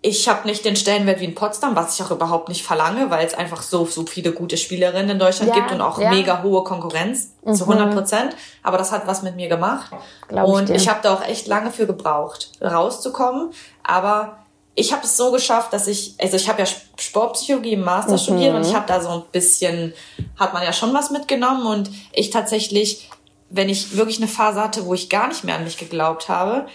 ich 0.00 0.28
habe 0.28 0.46
nicht 0.46 0.64
den 0.64 0.76
Stellenwert 0.76 1.18
wie 1.20 1.24
in 1.24 1.34
Potsdam, 1.34 1.74
was 1.74 1.94
ich 1.98 2.04
auch 2.06 2.12
überhaupt 2.12 2.48
nicht 2.48 2.62
verlange, 2.64 3.10
weil 3.10 3.26
es 3.26 3.34
einfach 3.34 3.62
so, 3.62 3.84
so 3.84 4.06
viele 4.06 4.30
gute 4.32 4.56
Spielerinnen 4.56 5.10
in 5.10 5.18
Deutschland 5.18 5.48
Ja, 5.50 5.56
gibt 5.56 5.72
und 5.72 5.80
auch 5.80 5.98
ja. 6.00 6.10
Mhm. 6.10 6.16
mega 6.18 6.42
hohe 6.42 6.62
Konkurrenz 6.62 7.30
zu 7.52 7.64
100 7.64 7.92
Prozent. 7.92 8.36
Aber 8.62 8.78
das 8.78 8.92
hat 8.92 9.08
was 9.08 9.22
mit 9.22 9.34
mir 9.34 9.48
gemacht. 9.48 9.90
Glaub 10.28 10.46
ich 10.48 10.54
und 10.54 10.68
dir. 10.68 10.76
ich 10.76 10.88
habe 10.88 11.00
da 11.02 11.14
auch 11.14 11.24
echt 11.24 11.48
lange 11.48 11.72
für 11.72 11.86
gebraucht, 11.86 12.52
rauszukommen. 12.62 13.50
Aber 13.82 14.38
ich 14.76 14.92
habe 14.92 15.02
es 15.02 15.16
so 15.16 15.32
geschafft, 15.32 15.72
dass 15.72 15.88
ich, 15.88 16.14
also 16.20 16.36
ich 16.36 16.48
habe 16.48 16.60
ja 16.62 16.66
Sportpsychologie 16.96 17.72
im 17.72 17.82
Master 17.82 18.12
Mhm. 18.12 18.18
studiert 18.18 18.54
und 18.54 18.64
ich 18.64 18.74
habe 18.74 18.86
da 18.86 19.00
so 19.00 19.08
ein 19.08 19.22
bisschen, 19.32 19.92
hat 20.36 20.52
man 20.52 20.62
ja 20.62 20.72
schon 20.72 20.94
was 20.94 21.10
mitgenommen 21.10 21.66
und 21.66 21.90
ich 22.12 22.30
tatsächlich, 22.30 23.10
wenn 23.50 23.68
ich 23.68 23.96
wirklich 23.96 24.18
eine 24.18 24.28
Phase 24.28 24.60
hatte, 24.62 24.86
wo 24.86 24.94
ich 24.94 25.08
gar 25.08 25.26
nicht 25.26 25.42
mehr 25.42 25.56
an 25.56 25.64
mich 25.64 25.76
geglaubt 25.78 26.28
habe, 26.28 26.66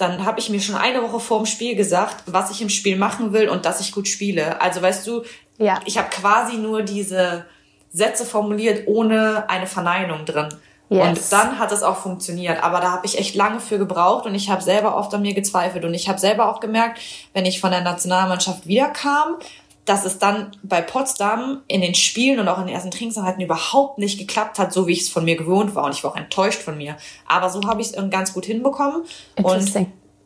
dann 0.00 0.24
habe 0.24 0.40
ich 0.40 0.48
mir 0.50 0.60
schon 0.60 0.74
eine 0.76 1.02
Woche 1.02 1.20
vor 1.20 1.38
dem 1.38 1.46
Spiel 1.46 1.74
gesagt, 1.76 2.24
was 2.26 2.50
ich 2.50 2.62
im 2.62 2.68
Spiel 2.68 2.96
machen 2.96 3.32
will 3.32 3.48
und 3.48 3.64
dass 3.64 3.80
ich 3.80 3.92
gut 3.92 4.08
spiele. 4.08 4.60
Also 4.60 4.80
weißt 4.82 5.06
du, 5.06 5.22
Ja. 5.58 5.80
ich 5.84 5.98
habe 5.98 6.08
quasi 6.10 6.56
nur 6.56 6.82
diese 6.82 7.44
Sätze 7.92 8.24
formuliert 8.24 8.86
ohne 8.86 9.48
eine 9.48 9.66
Verneinung 9.66 10.24
drin. 10.24 10.48
Yes. 10.88 11.06
Und 11.06 11.32
dann 11.32 11.58
hat 11.58 11.70
es 11.70 11.82
auch 11.84 11.96
funktioniert. 11.98 12.62
Aber 12.64 12.80
da 12.80 12.90
habe 12.90 13.06
ich 13.06 13.18
echt 13.18 13.34
lange 13.36 13.60
für 13.60 13.78
gebraucht 13.78 14.26
und 14.26 14.34
ich 14.34 14.50
habe 14.50 14.60
selber 14.62 14.96
oft 14.96 15.14
an 15.14 15.22
mir 15.22 15.34
gezweifelt. 15.34 15.84
Und 15.84 15.94
ich 15.94 16.08
habe 16.08 16.18
selber 16.18 16.48
auch 16.50 16.58
gemerkt, 16.60 17.00
wenn 17.32 17.46
ich 17.46 17.60
von 17.60 17.70
der 17.70 17.80
Nationalmannschaft 17.82 18.66
wiederkam, 18.66 19.36
dass 19.84 20.04
es 20.04 20.18
dann 20.18 20.52
bei 20.62 20.82
Potsdam 20.82 21.62
in 21.66 21.80
den 21.80 21.94
Spielen 21.94 22.38
und 22.38 22.48
auch 22.48 22.58
in 22.58 22.66
den 22.66 22.74
ersten 22.74 22.90
Trainingseinheiten 22.90 23.42
überhaupt 23.42 23.98
nicht 23.98 24.18
geklappt 24.18 24.58
hat, 24.58 24.72
so 24.72 24.86
wie 24.86 24.92
ich 24.92 25.00
es 25.02 25.08
von 25.08 25.24
mir 25.24 25.36
gewohnt 25.36 25.74
war. 25.74 25.84
Und 25.84 25.94
ich 25.94 26.04
war 26.04 26.12
auch 26.12 26.16
enttäuscht 26.16 26.62
von 26.62 26.76
mir. 26.76 26.96
Aber 27.26 27.48
so 27.50 27.62
habe 27.66 27.80
ich 27.80 27.88
es 27.94 28.10
ganz 28.10 28.32
gut 28.32 28.44
hinbekommen. 28.44 29.02
Und 29.42 29.74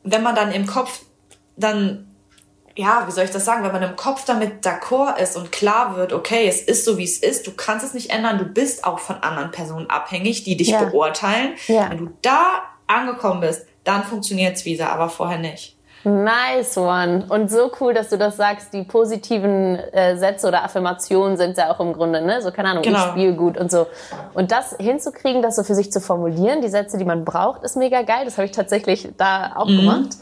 wenn 0.02 0.22
man 0.22 0.34
dann 0.34 0.52
im 0.52 0.66
Kopf 0.66 1.00
dann, 1.56 2.08
ja, 2.76 3.04
wie 3.06 3.12
soll 3.12 3.24
ich 3.24 3.30
das 3.30 3.44
sagen, 3.44 3.62
wenn 3.64 3.72
man 3.72 3.82
im 3.82 3.96
Kopf 3.96 4.24
damit 4.24 4.66
d'accord 4.66 5.16
ist 5.18 5.36
und 5.36 5.52
klar 5.52 5.96
wird, 5.96 6.12
okay, 6.12 6.46
es 6.48 6.60
ist 6.60 6.84
so, 6.84 6.98
wie 6.98 7.04
es 7.04 7.18
ist, 7.18 7.46
du 7.46 7.52
kannst 7.52 7.86
es 7.86 7.94
nicht 7.94 8.10
ändern, 8.10 8.38
du 8.38 8.44
bist 8.44 8.84
auch 8.84 8.98
von 8.98 9.16
anderen 9.16 9.52
Personen 9.52 9.88
abhängig, 9.88 10.42
die 10.44 10.56
dich 10.56 10.68
Ja. 10.68 10.84
beurteilen. 10.84 11.54
Ja. 11.68 11.88
Wenn 11.90 11.98
du 11.98 12.10
da 12.22 12.64
angekommen 12.86 13.40
bist, 13.40 13.66
dann 13.84 14.02
funktioniert's 14.04 14.64
wieder, 14.64 14.90
aber 14.90 15.08
vorher 15.08 15.38
nicht. 15.38 15.73
Nice 16.04 16.76
one. 16.76 17.24
Und 17.28 17.50
so 17.50 17.72
cool, 17.80 17.94
dass 17.94 18.10
du 18.10 18.18
das 18.18 18.36
sagst. 18.36 18.74
Die 18.74 18.82
positiven 18.82 19.76
äh, 19.76 20.16
Sätze 20.16 20.48
oder 20.48 20.62
Affirmationen 20.62 21.36
sind 21.36 21.56
ja 21.56 21.70
auch 21.72 21.80
im 21.80 21.94
Grunde, 21.94 22.20
ne? 22.20 22.42
So, 22.42 22.50
keine 22.50 22.70
Ahnung, 22.70 22.82
genau. 22.82 22.98
ich 22.98 23.10
spiele 23.10 23.32
gut 23.34 23.56
und 23.56 23.70
so. 23.70 23.86
Und 24.34 24.52
das 24.52 24.76
hinzukriegen, 24.78 25.40
das 25.40 25.56
so 25.56 25.62
für 25.62 25.74
sich 25.74 25.90
zu 25.90 26.00
formulieren, 26.00 26.60
die 26.60 26.68
Sätze, 26.68 26.98
die 26.98 27.04
man 27.04 27.24
braucht, 27.24 27.62
ist 27.62 27.76
mega 27.76 28.02
geil. 28.02 28.24
Das 28.24 28.36
habe 28.36 28.46
ich 28.46 28.52
tatsächlich 28.52 29.08
da 29.16 29.52
auch 29.56 29.68
mhm. 29.68 29.76
gemacht. 29.76 30.16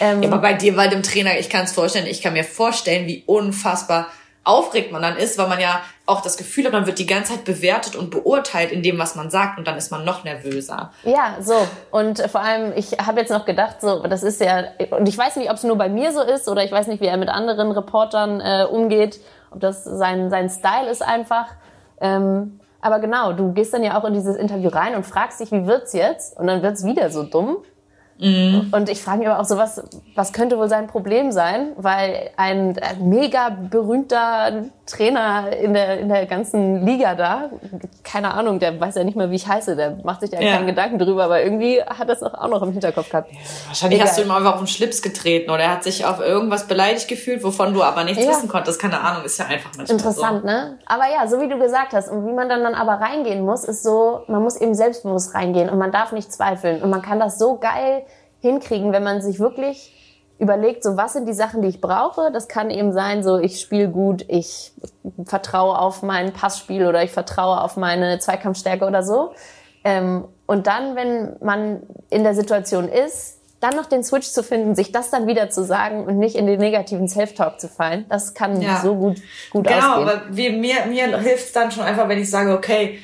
Ähm, 0.00 0.22
ja, 0.22 0.30
aber 0.30 0.40
bei 0.40 0.54
dir, 0.54 0.74
bei 0.74 0.88
dem 0.88 1.02
Trainer, 1.02 1.38
ich 1.38 1.50
kann 1.50 1.64
es 1.64 1.72
vorstellen, 1.72 2.06
ich 2.06 2.22
kann 2.22 2.32
mir 2.32 2.44
vorstellen, 2.44 3.06
wie 3.06 3.22
unfassbar 3.26 4.08
aufregt 4.42 4.92
man 4.92 5.02
dann 5.02 5.16
ist, 5.16 5.38
weil 5.38 5.48
man 5.48 5.60
ja 5.60 5.82
auch 6.06 6.20
das 6.20 6.36
Gefühl 6.36 6.64
hat, 6.64 6.72
man 6.72 6.86
wird 6.86 6.98
die 7.00 7.06
ganze 7.06 7.32
Zeit 7.32 7.44
bewertet 7.44 7.96
und 7.96 8.10
beurteilt 8.10 8.70
in 8.70 8.82
dem, 8.82 8.98
was 8.98 9.16
man 9.16 9.28
sagt 9.28 9.58
und 9.58 9.66
dann 9.66 9.76
ist 9.76 9.90
man 9.90 10.04
noch 10.04 10.22
nervöser. 10.22 10.92
Ja, 11.02 11.36
so. 11.40 11.54
Und 11.90 12.20
vor 12.30 12.40
allem, 12.40 12.72
ich 12.76 12.92
habe 12.92 13.20
jetzt 13.20 13.30
noch 13.30 13.44
gedacht, 13.44 13.80
so, 13.80 14.02
das 14.06 14.22
ist 14.22 14.40
ja, 14.40 14.64
und 14.90 15.08
ich 15.08 15.18
weiß 15.18 15.36
nicht, 15.36 15.50
ob 15.50 15.56
es 15.56 15.64
nur 15.64 15.76
bei 15.76 15.88
mir 15.88 16.12
so 16.12 16.22
ist 16.22 16.48
oder 16.48 16.64
ich 16.64 16.70
weiß 16.70 16.86
nicht, 16.86 17.00
wie 17.00 17.06
er 17.06 17.16
mit 17.16 17.28
anderen 17.28 17.72
Reportern 17.72 18.40
äh, 18.40 18.66
umgeht, 18.70 19.20
ob 19.50 19.60
das 19.60 19.82
sein, 19.82 20.30
sein 20.30 20.48
Style 20.48 20.88
ist 20.88 21.02
einfach. 21.02 21.46
Ähm, 22.00 22.60
aber 22.80 23.00
genau, 23.00 23.32
du 23.32 23.52
gehst 23.52 23.74
dann 23.74 23.82
ja 23.82 23.98
auch 23.98 24.04
in 24.04 24.14
dieses 24.14 24.36
Interview 24.36 24.68
rein 24.68 24.94
und 24.94 25.04
fragst 25.04 25.40
dich, 25.40 25.50
wie 25.50 25.66
wird's 25.66 25.92
jetzt? 25.92 26.38
Und 26.38 26.46
dann 26.46 26.62
wird's 26.62 26.84
wieder 26.84 27.10
so 27.10 27.24
dumm. 27.24 27.58
Mhm. 28.18 28.68
Und 28.72 28.88
ich 28.88 29.02
frage 29.02 29.18
mich 29.18 29.28
aber 29.28 29.40
auch 29.40 29.44
so, 29.44 29.56
was, 29.56 29.82
was 30.14 30.32
könnte 30.32 30.56
wohl 30.56 30.68
sein 30.68 30.86
Problem 30.86 31.32
sein? 31.32 31.72
Weil 31.76 32.30
ein, 32.36 32.78
ein 32.78 33.08
mega 33.08 33.50
berühmter 33.50 34.66
Trainer 34.86 35.50
in 35.52 35.74
der, 35.74 35.98
in 35.98 36.08
der 36.08 36.26
ganzen 36.26 36.86
Liga 36.86 37.16
da, 37.16 37.50
keine 38.04 38.32
Ahnung, 38.34 38.60
der 38.60 38.80
weiß 38.80 38.94
ja 38.94 39.02
nicht 39.02 39.16
mehr, 39.16 39.30
wie 39.32 39.34
ich 39.34 39.48
heiße, 39.48 39.74
der 39.74 39.98
macht 40.04 40.20
sich 40.20 40.30
da 40.30 40.40
ja. 40.40 40.54
keinen 40.54 40.68
Gedanken 40.68 41.00
drüber, 41.00 41.24
aber 41.24 41.42
irgendwie 41.42 41.82
hat 41.82 42.08
das 42.08 42.22
auch 42.22 42.48
noch 42.48 42.62
im 42.62 42.70
Hinterkopf 42.70 43.10
gehabt. 43.10 43.32
Ja, 43.32 43.38
wahrscheinlich 43.66 43.98
Egal. 43.98 44.08
hast 44.08 44.18
du 44.18 44.22
ihm 44.22 44.30
einfach 44.30 44.54
auf 44.54 44.60
den 44.60 44.68
Schlips 44.68 45.02
getreten 45.02 45.50
oder 45.50 45.64
er 45.64 45.72
hat 45.72 45.82
sich 45.82 46.06
auf 46.06 46.20
irgendwas 46.20 46.68
beleidigt 46.68 47.08
gefühlt, 47.08 47.42
wovon 47.42 47.74
du 47.74 47.82
aber 47.82 48.04
nichts 48.04 48.24
ja. 48.24 48.30
wissen 48.30 48.48
konntest. 48.48 48.80
Keine 48.80 49.00
Ahnung, 49.00 49.24
ist 49.24 49.38
ja 49.38 49.46
einfach 49.46 49.70
manchmal 49.76 49.96
Interessant, 49.96 50.42
so. 50.42 50.46
ne? 50.46 50.78
Aber 50.86 51.04
ja, 51.12 51.26
so 51.26 51.40
wie 51.40 51.48
du 51.48 51.58
gesagt 51.58 51.92
hast 51.92 52.08
und 52.08 52.24
wie 52.24 52.32
man 52.32 52.48
dann, 52.48 52.62
dann 52.62 52.74
aber 52.74 53.04
reingehen 53.04 53.44
muss, 53.44 53.64
ist 53.64 53.82
so, 53.82 54.22
man 54.28 54.40
muss 54.40 54.56
eben 54.56 54.74
selbstbewusst 54.74 55.34
reingehen 55.34 55.68
und 55.68 55.78
man 55.78 55.90
darf 55.90 56.12
nicht 56.12 56.32
zweifeln 56.32 56.80
und 56.80 56.90
man 56.90 57.02
kann 57.02 57.18
das 57.18 57.38
so 57.38 57.58
geil 57.58 58.04
hinkriegen, 58.40 58.92
wenn 58.92 59.02
man 59.02 59.20
sich 59.20 59.40
wirklich 59.40 59.95
überlegt, 60.38 60.82
so 60.82 60.96
was 60.96 61.14
sind 61.14 61.26
die 61.26 61.32
Sachen, 61.32 61.62
die 61.62 61.68
ich 61.68 61.80
brauche. 61.80 62.30
Das 62.32 62.48
kann 62.48 62.70
eben 62.70 62.92
sein, 62.92 63.22
so 63.22 63.38
ich 63.38 63.60
spiele 63.60 63.88
gut, 63.88 64.24
ich 64.28 64.72
vertraue 65.24 65.78
auf 65.78 66.02
mein 66.02 66.32
Passspiel 66.32 66.86
oder 66.86 67.02
ich 67.02 67.10
vertraue 67.10 67.60
auf 67.60 67.76
meine 67.76 68.18
Zweikampfstärke 68.18 68.84
oder 68.84 69.02
so. 69.02 69.32
Ähm, 69.84 70.26
und 70.46 70.66
dann, 70.66 70.96
wenn 70.96 71.36
man 71.40 71.82
in 72.10 72.22
der 72.22 72.34
Situation 72.34 72.88
ist, 72.88 73.38
dann 73.60 73.74
noch 73.74 73.86
den 73.86 74.04
Switch 74.04 74.28
zu 74.28 74.42
finden, 74.42 74.74
sich 74.74 74.92
das 74.92 75.10
dann 75.10 75.26
wieder 75.26 75.48
zu 75.48 75.64
sagen 75.64 76.04
und 76.04 76.18
nicht 76.18 76.36
in 76.36 76.46
den 76.46 76.60
negativen 76.60 77.08
Self-Talk 77.08 77.58
zu 77.58 77.68
fallen, 77.68 78.04
das 78.08 78.34
kann 78.34 78.60
ja. 78.60 78.80
so 78.82 78.94
gut, 78.94 79.16
gut 79.50 79.66
genau, 79.66 79.76
ausgehen. 79.76 80.06
Genau, 80.06 80.12
aber 80.12 80.36
wie, 80.36 80.50
mir, 80.50 80.86
mir 80.86 81.18
hilft 81.18 81.46
es 81.46 81.52
dann 81.52 81.70
schon 81.70 81.84
einfach, 81.84 82.08
wenn 82.08 82.18
ich 82.18 82.30
sage, 82.30 82.52
okay, 82.52 82.98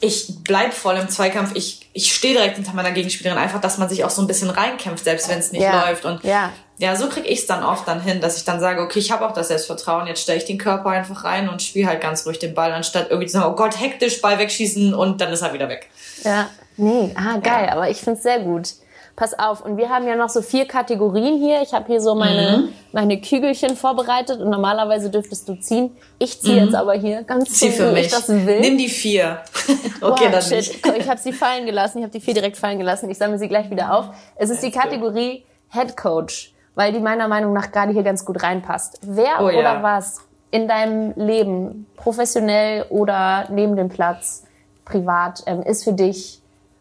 ich 0.00 0.34
bleib 0.42 0.74
voll 0.74 0.96
im 0.96 1.08
Zweikampf, 1.08 1.52
ich, 1.54 1.88
ich 1.92 2.12
stehe 2.12 2.34
direkt 2.34 2.56
hinter 2.56 2.74
meiner 2.74 2.90
Gegenspielerin, 2.90 3.38
einfach, 3.38 3.60
dass 3.60 3.78
man 3.78 3.88
sich 3.88 4.04
auch 4.04 4.10
so 4.10 4.20
ein 4.20 4.26
bisschen 4.26 4.50
reinkämpft, 4.50 5.04
selbst 5.04 5.28
wenn 5.28 5.38
es 5.38 5.52
nicht 5.52 5.62
ja. 5.62 5.86
läuft. 5.86 6.04
Und 6.04 6.22
ja, 6.24 6.52
ja 6.78 6.96
so 6.96 7.08
krieg 7.08 7.24
ich 7.26 7.40
es 7.40 7.46
dann 7.46 7.62
oft 7.62 7.86
dann 7.86 8.00
hin, 8.00 8.20
dass 8.20 8.36
ich 8.36 8.44
dann 8.44 8.60
sage, 8.60 8.82
okay, 8.82 8.98
ich 8.98 9.10
habe 9.10 9.26
auch 9.26 9.32
das 9.32 9.48
Selbstvertrauen, 9.48 10.06
jetzt 10.06 10.22
stelle 10.22 10.38
ich 10.38 10.44
den 10.44 10.58
Körper 10.58 10.90
einfach 10.90 11.24
rein 11.24 11.48
und 11.48 11.62
spiele 11.62 11.88
halt 11.88 12.00
ganz 12.00 12.26
ruhig 12.26 12.38
den 12.38 12.54
Ball, 12.54 12.72
anstatt 12.72 13.10
irgendwie 13.10 13.26
zu 13.26 13.34
sagen, 13.34 13.52
oh 13.52 13.56
Gott, 13.56 13.80
hektisch 13.80 14.20
Ball 14.20 14.38
wegschießen 14.38 14.94
und 14.94 15.20
dann 15.20 15.32
ist 15.32 15.42
er 15.42 15.52
wieder 15.52 15.68
weg. 15.68 15.88
Ja, 16.22 16.48
nee, 16.76 17.14
ah, 17.16 17.38
geil, 17.38 17.66
ja. 17.66 17.72
aber 17.72 17.90
ich 17.90 17.98
find's 17.98 18.22
sehr 18.22 18.40
gut 18.40 18.74
pass 19.16 19.38
auf. 19.38 19.64
Und 19.64 19.76
wir 19.76 19.88
haben 19.88 20.06
ja 20.06 20.16
noch 20.16 20.28
so 20.28 20.42
vier 20.42 20.66
Kategorien 20.66 21.38
hier. 21.38 21.62
Ich 21.62 21.72
habe 21.72 21.86
hier 21.86 22.00
so 22.00 22.14
meine, 22.14 22.58
mhm. 22.58 22.68
meine 22.92 23.20
Kügelchen 23.20 23.76
vorbereitet 23.76 24.40
und 24.40 24.50
normalerweise 24.50 25.10
dürftest 25.10 25.48
du 25.48 25.54
ziehen. 25.54 25.96
Ich 26.18 26.40
ziehe 26.40 26.60
mhm. 26.60 26.66
jetzt 26.66 26.74
aber 26.74 26.94
hier 26.94 27.22
ganz 27.22 27.50
Zieh 27.52 27.70
so, 27.70 27.84
für 27.84 27.92
mich. 27.92 28.06
ich 28.06 28.12
das 28.12 28.28
will. 28.28 28.60
Nimm 28.60 28.78
die 28.78 28.88
vier. 28.88 29.40
okay, 30.00 30.24
wow, 30.24 30.30
dann 30.32 30.42
shit. 30.42 30.56
nicht. 30.56 30.86
Ich 30.98 31.08
habe 31.08 31.20
sie 31.20 31.32
fallen 31.32 31.66
gelassen. 31.66 31.98
Ich 31.98 32.04
habe 32.04 32.12
die 32.12 32.20
vier 32.20 32.34
direkt 32.34 32.56
fallen 32.56 32.78
gelassen. 32.78 33.08
Ich 33.10 33.18
sammle 33.18 33.38
sie 33.38 33.48
gleich 33.48 33.70
wieder 33.70 33.96
auf. 33.96 34.06
Es 34.36 34.50
ist 34.50 34.62
die 34.62 34.70
Kategorie 34.70 35.44
Head 35.70 35.96
Coach, 35.96 36.52
weil 36.74 36.92
die 36.92 37.00
meiner 37.00 37.28
Meinung 37.28 37.52
nach 37.52 37.70
gerade 37.70 37.92
hier 37.92 38.02
ganz 38.02 38.24
gut 38.24 38.42
reinpasst. 38.42 38.98
Wer 39.02 39.40
oh, 39.40 39.44
oder 39.44 39.74
ja. 39.74 39.82
was 39.82 40.20
in 40.50 40.68
deinem 40.68 41.12
Leben, 41.16 41.86
professionell 41.96 42.86
oder 42.90 43.48
neben 43.50 43.76
dem 43.76 43.88
Platz, 43.88 44.44
privat, 44.84 45.42
ähm, 45.46 45.62
ist 45.62 45.84
für 45.84 45.92
dich 45.92 46.40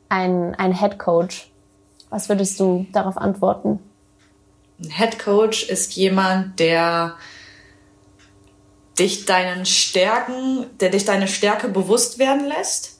ein, 0.09 0.55
ein 0.55 0.77
Head 0.77 0.99
Coach? 0.99 1.51
Was 2.09 2.29
würdest 2.29 2.59
du 2.59 2.85
darauf 2.91 3.17
antworten? 3.17 3.79
Ein 4.79 4.91
Head 4.91 5.19
Coach 5.19 5.63
ist 5.69 5.95
jemand, 5.95 6.59
der 6.59 7.15
dich 8.99 9.25
deinen 9.25 9.65
Stärken, 9.65 10.65
der 10.79 10.89
dich 10.89 11.05
deine 11.05 11.27
Stärke 11.27 11.67
bewusst 11.67 12.19
werden 12.19 12.45
lässt, 12.45 12.99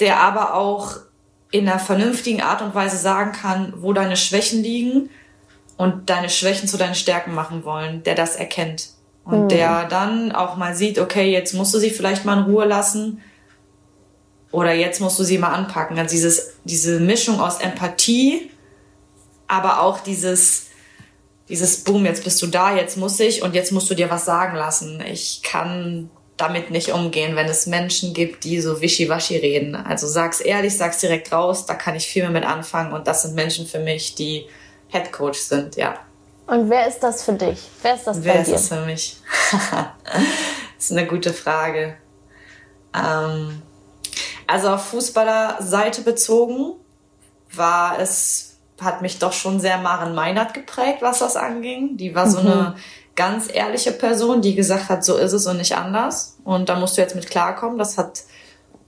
der 0.00 0.20
aber 0.20 0.54
auch 0.54 0.96
in 1.52 1.68
einer 1.68 1.78
vernünftigen 1.78 2.40
Art 2.42 2.62
und 2.62 2.74
Weise 2.74 2.96
sagen 2.96 3.32
kann, 3.32 3.74
wo 3.76 3.92
deine 3.92 4.16
Schwächen 4.16 4.62
liegen 4.62 5.10
und 5.82 6.10
deine 6.10 6.30
Schwächen 6.30 6.68
zu 6.68 6.76
deinen 6.76 6.94
Stärken 6.94 7.34
machen 7.34 7.64
wollen, 7.64 8.04
der 8.04 8.14
das 8.14 8.36
erkennt. 8.36 8.90
Und 9.24 9.44
mhm. 9.44 9.48
der 9.48 9.84
dann 9.86 10.30
auch 10.30 10.56
mal 10.56 10.76
sieht, 10.76 11.00
okay, 11.00 11.32
jetzt 11.32 11.54
musst 11.54 11.74
du 11.74 11.80
sie 11.80 11.90
vielleicht 11.90 12.24
mal 12.24 12.38
in 12.38 12.44
Ruhe 12.44 12.66
lassen 12.66 13.20
oder 14.52 14.72
jetzt 14.72 15.00
musst 15.00 15.18
du 15.18 15.24
sie 15.24 15.38
mal 15.38 15.52
anpacken. 15.52 15.98
Also 15.98 16.12
dieses, 16.12 16.52
diese 16.62 17.00
Mischung 17.00 17.40
aus 17.40 17.58
Empathie, 17.58 18.48
aber 19.48 19.80
auch 19.80 19.98
dieses, 19.98 20.66
dieses 21.48 21.82
Boom, 21.82 22.06
jetzt 22.06 22.22
bist 22.22 22.40
du 22.42 22.46
da, 22.46 22.76
jetzt 22.76 22.96
muss 22.96 23.18
ich 23.18 23.42
und 23.42 23.56
jetzt 23.56 23.72
musst 23.72 23.90
du 23.90 23.94
dir 23.96 24.08
was 24.08 24.24
sagen 24.24 24.56
lassen. 24.56 25.02
Ich 25.04 25.42
kann 25.42 26.10
damit 26.36 26.70
nicht 26.70 26.92
umgehen, 26.92 27.34
wenn 27.34 27.48
es 27.48 27.66
Menschen 27.66 28.14
gibt, 28.14 28.44
die 28.44 28.60
so 28.60 28.80
wischiwaschi 28.80 29.36
reden. 29.36 29.74
Also 29.74 30.06
sag's 30.06 30.40
ehrlich, 30.40 30.76
sag's 30.76 30.98
direkt 30.98 31.32
raus, 31.32 31.66
da 31.66 31.74
kann 31.74 31.96
ich 31.96 32.06
viel 32.06 32.22
mehr 32.22 32.30
mit 32.30 32.44
anfangen 32.44 32.92
und 32.92 33.08
das 33.08 33.22
sind 33.22 33.34
Menschen 33.34 33.66
für 33.66 33.80
mich, 33.80 34.14
die 34.14 34.46
Head 34.92 35.10
Coach 35.10 35.38
sind, 35.38 35.76
ja. 35.76 35.94
Und 36.46 36.68
wer 36.68 36.86
ist 36.86 37.00
das 37.00 37.24
für 37.24 37.32
dich? 37.32 37.68
Wer 37.80 37.94
ist 37.94 38.06
das 38.06 38.22
wer 38.22 38.34
bei 38.34 38.38
dir? 38.40 38.46
Wer 38.48 38.54
ist 38.56 38.70
das 38.70 38.78
für 38.78 38.84
mich? 38.84 39.16
das 40.76 40.84
ist 40.84 40.92
eine 40.92 41.06
gute 41.06 41.32
Frage. 41.32 41.96
Ähm, 42.94 43.62
also 44.46 44.68
auf 44.68 44.84
Fußballerseite 44.88 46.02
bezogen 46.02 46.74
war 47.54 47.98
es, 47.98 48.58
hat 48.80 49.00
mich 49.00 49.18
doch 49.18 49.32
schon 49.32 49.60
sehr 49.60 49.78
Maren 49.78 50.14
Meinert 50.14 50.52
geprägt, 50.52 50.98
was 51.00 51.20
das 51.20 51.36
anging. 51.36 51.96
Die 51.96 52.14
war 52.14 52.28
so 52.28 52.40
mhm. 52.40 52.46
eine 52.46 52.76
ganz 53.14 53.48
ehrliche 53.52 53.92
Person, 53.92 54.42
die 54.42 54.54
gesagt 54.54 54.88
hat, 54.88 55.04
so 55.04 55.16
ist 55.16 55.32
es 55.32 55.46
und 55.46 55.56
nicht 55.56 55.76
anders. 55.76 56.36
Und 56.44 56.68
da 56.68 56.78
musst 56.78 56.96
du 56.96 57.00
jetzt 57.00 57.14
mit 57.14 57.30
klarkommen. 57.30 57.78
Das 57.78 57.96
hat 57.96 58.24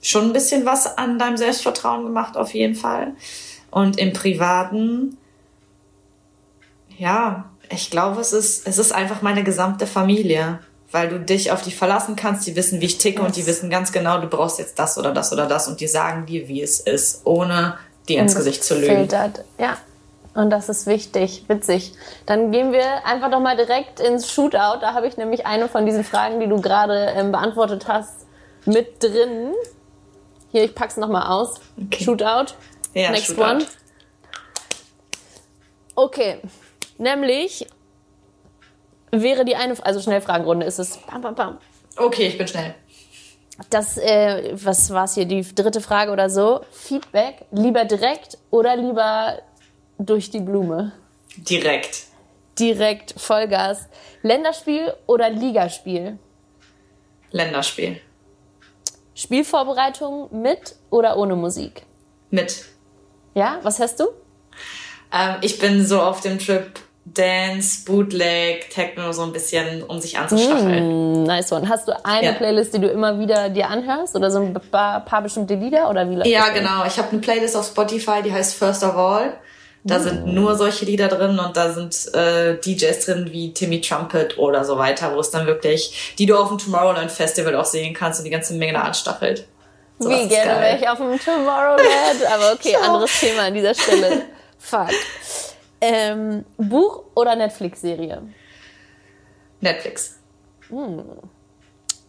schon 0.02 0.26
ein 0.26 0.32
bisschen 0.34 0.66
was 0.66 0.98
an 0.98 1.18
deinem 1.18 1.38
Selbstvertrauen 1.38 2.04
gemacht, 2.04 2.36
auf 2.36 2.52
jeden 2.52 2.74
Fall. 2.74 3.14
Und 3.70 3.98
im 3.98 4.12
Privaten, 4.12 5.16
ja, 6.98 7.50
ich 7.70 7.90
glaube, 7.90 8.20
es 8.20 8.32
ist, 8.32 8.66
es 8.66 8.78
ist 8.78 8.92
einfach 8.92 9.22
meine 9.22 9.44
gesamte 9.44 9.86
Familie 9.86 10.60
weil 10.94 11.08
du 11.08 11.18
dich 11.18 11.50
auf 11.50 11.60
die 11.60 11.72
verlassen 11.72 12.14
kannst. 12.14 12.46
Die 12.46 12.54
wissen, 12.54 12.80
wie 12.80 12.86
ich 12.86 12.98
ticke 12.98 13.18
yes. 13.18 13.26
und 13.26 13.36
die 13.36 13.46
wissen 13.46 13.68
ganz 13.68 13.90
genau, 13.90 14.20
du 14.20 14.28
brauchst 14.28 14.60
jetzt 14.60 14.78
das 14.78 14.96
oder 14.96 15.12
das 15.12 15.32
oder 15.32 15.46
das 15.46 15.66
und 15.66 15.80
die 15.80 15.88
sagen 15.88 16.24
dir, 16.24 16.46
wie 16.46 16.62
es 16.62 16.78
ist, 16.78 17.22
ohne 17.26 17.76
dir 18.08 18.20
ins 18.20 18.36
Gesicht 18.36 18.62
zu 18.62 18.76
lügen. 18.76 18.94
Filtert. 18.94 19.44
Ja. 19.58 19.76
Und 20.34 20.50
das 20.50 20.68
ist 20.68 20.86
wichtig, 20.86 21.44
witzig. 21.48 21.94
Dann 22.26 22.52
gehen 22.52 22.72
wir 22.72 23.04
einfach 23.04 23.30
doch 23.30 23.40
mal 23.40 23.56
direkt 23.56 23.98
ins 23.98 24.30
Shootout. 24.30 24.80
Da 24.80 24.94
habe 24.94 25.08
ich 25.08 25.16
nämlich 25.16 25.46
eine 25.46 25.68
von 25.68 25.84
diesen 25.84 26.04
Fragen, 26.04 26.38
die 26.38 26.48
du 26.48 26.60
gerade 26.60 27.12
ähm, 27.16 27.32
beantwortet 27.32 27.88
hast, 27.88 28.26
mit 28.64 29.02
drin. 29.02 29.52
Hier, 30.52 30.62
ich 30.62 30.76
pack's 30.76 30.96
noch 30.96 31.08
mal 31.08 31.26
aus. 31.26 31.60
Okay. 31.76 32.04
Shootout. 32.04 32.54
Ja, 32.94 33.10
Next 33.10 33.26
Shootout. 33.26 33.42
one. 33.42 33.66
Okay. 35.96 36.40
Nämlich, 36.98 37.66
wäre 39.10 39.44
die 39.44 39.56
eine, 39.56 39.74
also 39.84 40.00
Schnellfragenrunde 40.00 40.66
ist 40.66 40.78
es. 40.78 40.98
Bam, 40.98 41.22
bam, 41.22 41.34
bam. 41.34 41.58
Okay, 41.96 42.28
ich 42.28 42.38
bin 42.38 42.48
schnell. 42.48 42.74
Das, 43.70 43.98
äh, 43.98 44.50
was 44.54 44.90
war 44.90 45.04
es 45.04 45.14
hier, 45.14 45.26
die 45.26 45.42
dritte 45.42 45.80
Frage 45.80 46.10
oder 46.10 46.28
so? 46.28 46.62
Feedback, 46.72 47.46
lieber 47.52 47.84
direkt 47.84 48.38
oder 48.50 48.76
lieber 48.76 49.40
durch 49.98 50.30
die 50.30 50.40
Blume? 50.40 50.92
Direkt. 51.36 52.04
Direkt, 52.58 53.14
Vollgas. 53.16 53.88
Länderspiel 54.22 54.92
oder 55.06 55.30
Ligaspiel? 55.30 56.18
Länderspiel. 57.30 58.00
Spielvorbereitung 59.14 60.28
mit 60.42 60.76
oder 60.90 61.16
ohne 61.16 61.36
Musik? 61.36 61.84
Mit. 62.30 62.64
Ja, 63.34 63.60
was 63.62 63.78
hast 63.78 64.00
du? 64.00 64.06
Ähm, 65.14 65.36
ich 65.42 65.58
bin 65.58 65.86
so 65.86 66.00
auf 66.00 66.20
dem 66.20 66.38
Trip 66.38 66.66
Dance, 67.06 67.84
Bootleg, 67.84 68.70
Techno 68.70 69.12
so 69.12 69.22
ein 69.22 69.32
bisschen, 69.32 69.82
um 69.82 70.00
sich 70.00 70.18
anzustacheln. 70.18 71.22
Mm, 71.22 71.24
nice 71.24 71.52
one. 71.52 71.68
Hast 71.68 71.86
du 71.86 71.92
eine 72.04 72.26
ja. 72.28 72.32
Playlist, 72.32 72.74
die 72.74 72.80
du 72.80 72.88
immer 72.88 73.18
wieder 73.18 73.50
dir 73.50 73.68
anhörst 73.68 74.16
oder 74.16 74.30
so 74.30 74.40
ein 74.40 74.54
paar, 74.70 75.04
paar 75.04 75.22
bestimmte 75.22 75.54
Lieder 75.54 75.90
oder 75.90 76.08
wie 76.08 76.28
Ja, 76.28 76.48
genau. 76.48 76.84
Ich 76.86 76.96
habe 76.98 77.10
eine 77.12 77.20
Playlist 77.20 77.56
auf 77.56 77.66
Spotify, 77.66 78.22
die 78.24 78.32
heißt 78.32 78.54
First 78.54 78.82
of 78.82 78.96
All 78.96 79.34
Da 79.84 80.00
sind 80.00 80.26
nur 80.26 80.56
solche 80.56 80.86
Lieder 80.86 81.08
drin 81.08 81.38
und 81.38 81.54
da 81.54 81.70
sind 81.72 82.14
äh, 82.14 82.56
DJs 82.56 83.04
drin 83.04 83.28
wie 83.30 83.52
Timmy 83.52 83.82
Trumpet 83.82 84.38
oder 84.38 84.64
so 84.64 84.78
weiter, 84.78 85.14
wo 85.14 85.20
es 85.20 85.30
dann 85.30 85.46
wirklich, 85.46 86.14
die 86.18 86.24
du 86.24 86.36
auf 86.36 86.48
dem 86.48 86.56
Tomorrowland 86.56 87.12
Festival 87.12 87.54
auch 87.54 87.66
sehen 87.66 87.92
kannst 87.92 88.18
und 88.18 88.24
die 88.24 88.30
ganze 88.30 88.54
Menge 88.54 88.72
da 88.72 88.80
anstachelt. 88.80 89.46
So 89.98 90.08
wie 90.08 90.26
gerne 90.26 90.60
wäre 90.60 90.78
ich 90.78 90.88
auf 90.88 90.96
dem 90.96 91.20
Tomorrowland, 91.20 92.26
aber 92.32 92.54
okay, 92.54 92.74
anderes 92.82 93.20
Thema 93.20 93.42
an 93.42 93.54
dieser 93.54 93.74
Stelle. 93.74 94.22
Fuck. 94.64 94.88
Ähm, 95.82 96.46
Buch 96.56 97.04
oder 97.14 97.36
Netflix-Serie? 97.36 98.22
Netflix. 99.60 100.18
Hm. 100.70 101.04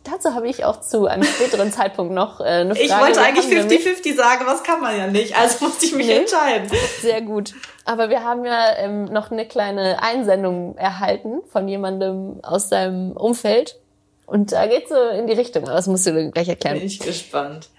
Dazu 0.06 0.34
habe 0.34 0.48
ich 0.48 0.64
auch 0.64 0.80
zu 0.80 1.08
einem 1.08 1.24
späteren 1.24 1.72
Zeitpunkt 1.72 2.14
noch 2.14 2.40
äh, 2.40 2.44
eine 2.44 2.76
Frage. 2.76 2.86
Ich 2.86 2.92
wollte 2.92 3.22
eigentlich 3.22 3.46
50-50 3.48 4.16
sagen, 4.16 4.46
was 4.46 4.64
kann 4.64 4.80
man 4.80 4.98
ja 4.98 5.08
nicht, 5.08 5.36
also 5.36 5.66
musste 5.66 5.86
ich 5.86 5.96
mich 5.96 6.08
nee. 6.08 6.20
entscheiden. 6.20 6.70
Sehr 7.02 7.22
gut. 7.22 7.54
Aber 7.84 8.10
wir 8.10 8.24
haben 8.24 8.46
ja 8.46 8.78
ähm, 8.78 9.06
noch 9.06 9.32
eine 9.32 9.46
kleine 9.48 10.02
Einsendung 10.02 10.78
erhalten 10.78 11.42
von 11.48 11.68
jemandem 11.68 12.40
aus 12.44 12.70
seinem 12.70 13.12
Umfeld. 13.12 13.80
Und 14.28 14.54
da 14.54 14.68
geht 14.68 14.88
so 14.88 14.96
in 14.96 15.28
die 15.28 15.34
Richtung, 15.34 15.64
aber 15.64 15.74
das 15.74 15.88
musst 15.88 16.08
du 16.08 16.32
gleich 16.32 16.48
erklären. 16.48 16.78
Bin 16.78 16.88
ich 16.88 17.00
gespannt. 17.00 17.70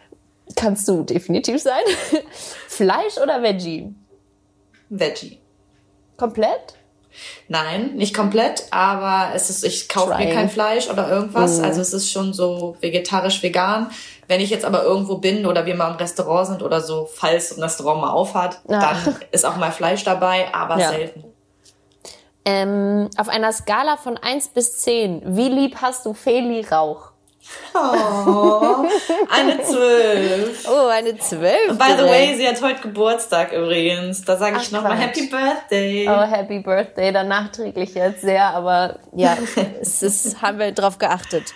Kannst 0.54 0.86
du 0.88 1.02
definitiv 1.02 1.62
sein. 1.62 1.82
Fleisch 2.68 3.16
oder 3.22 3.42
Veggie? 3.42 3.94
Veggie. 4.88 5.40
Komplett? 6.16 6.74
Nein, 7.48 7.94
nicht 7.94 8.14
komplett, 8.14 8.64
aber 8.70 9.34
es 9.34 9.48
ist, 9.48 9.64
ich 9.64 9.88
kaufe 9.88 10.14
mir 10.16 10.34
kein 10.34 10.50
Fleisch 10.50 10.90
oder 10.90 11.08
irgendwas. 11.08 11.60
Mm. 11.60 11.64
Also 11.64 11.80
es 11.80 11.92
ist 11.92 12.10
schon 12.10 12.32
so 12.34 12.76
vegetarisch 12.80 13.42
vegan. 13.42 13.90
Wenn 14.28 14.40
ich 14.40 14.50
jetzt 14.50 14.64
aber 14.64 14.82
irgendwo 14.82 15.18
bin 15.18 15.46
oder 15.46 15.64
wir 15.66 15.74
mal 15.74 15.90
im 15.90 15.96
Restaurant 15.96 16.48
sind 16.48 16.62
oder 16.62 16.80
so, 16.80 17.08
falls 17.12 17.56
ein 17.56 17.62
Restaurant 17.62 18.00
mal 18.02 18.10
aufhat, 18.10 18.60
ja. 18.68 18.80
dann 18.80 19.16
ist 19.30 19.46
auch 19.46 19.56
mal 19.56 19.72
Fleisch 19.72 20.04
dabei, 20.04 20.52
aber 20.52 20.78
ja. 20.78 20.90
selten. 20.90 21.24
Ähm, 22.44 23.08
auf 23.16 23.28
einer 23.28 23.52
Skala 23.52 23.96
von 23.96 24.16
1 24.16 24.48
bis 24.48 24.78
10, 24.78 25.22
wie 25.36 25.48
lieb 25.48 25.76
hast 25.80 26.06
du 26.06 26.12
Feli 26.12 26.60
Rauch? 26.60 27.12
Oh, 27.74 28.86
eine 29.30 29.62
Zwölf. 29.62 30.68
Oh, 30.68 30.86
eine 30.88 31.16
Zwölf. 31.18 31.78
By 31.78 31.92
the 31.96 32.04
way, 32.04 32.34
sie 32.36 32.46
hat 32.48 32.60
heute 32.62 32.80
Geburtstag 32.80 33.52
übrigens. 33.52 34.24
Da 34.24 34.36
sage 34.36 34.58
ich 34.60 34.72
nochmal 34.72 34.96
Happy 34.96 35.26
Birthday. 35.26 36.08
Oh, 36.08 36.22
Happy 36.22 36.60
Birthday. 36.60 37.12
Dann 37.12 37.28
nachträglich 37.28 37.94
jetzt 37.94 38.22
sehr, 38.22 38.44
aber 38.46 38.98
ja, 39.12 39.36
es 39.80 40.02
ist, 40.02 40.40
haben 40.42 40.58
wir 40.58 40.72
drauf 40.72 40.98
geachtet. 40.98 41.54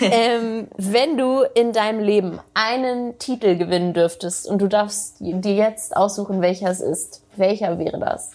ähm, 0.00 0.68
wenn 0.76 1.16
du 1.16 1.42
in 1.54 1.72
deinem 1.72 2.00
Leben 2.00 2.40
einen 2.54 3.18
Titel 3.18 3.56
gewinnen 3.56 3.94
dürftest 3.94 4.48
und 4.48 4.58
du 4.58 4.68
darfst 4.68 5.16
dir 5.20 5.54
jetzt 5.54 5.96
aussuchen, 5.96 6.40
welcher 6.40 6.70
es 6.70 6.80
ist, 6.80 7.22
welcher 7.36 7.78
wäre 7.78 7.98
das? 7.98 8.32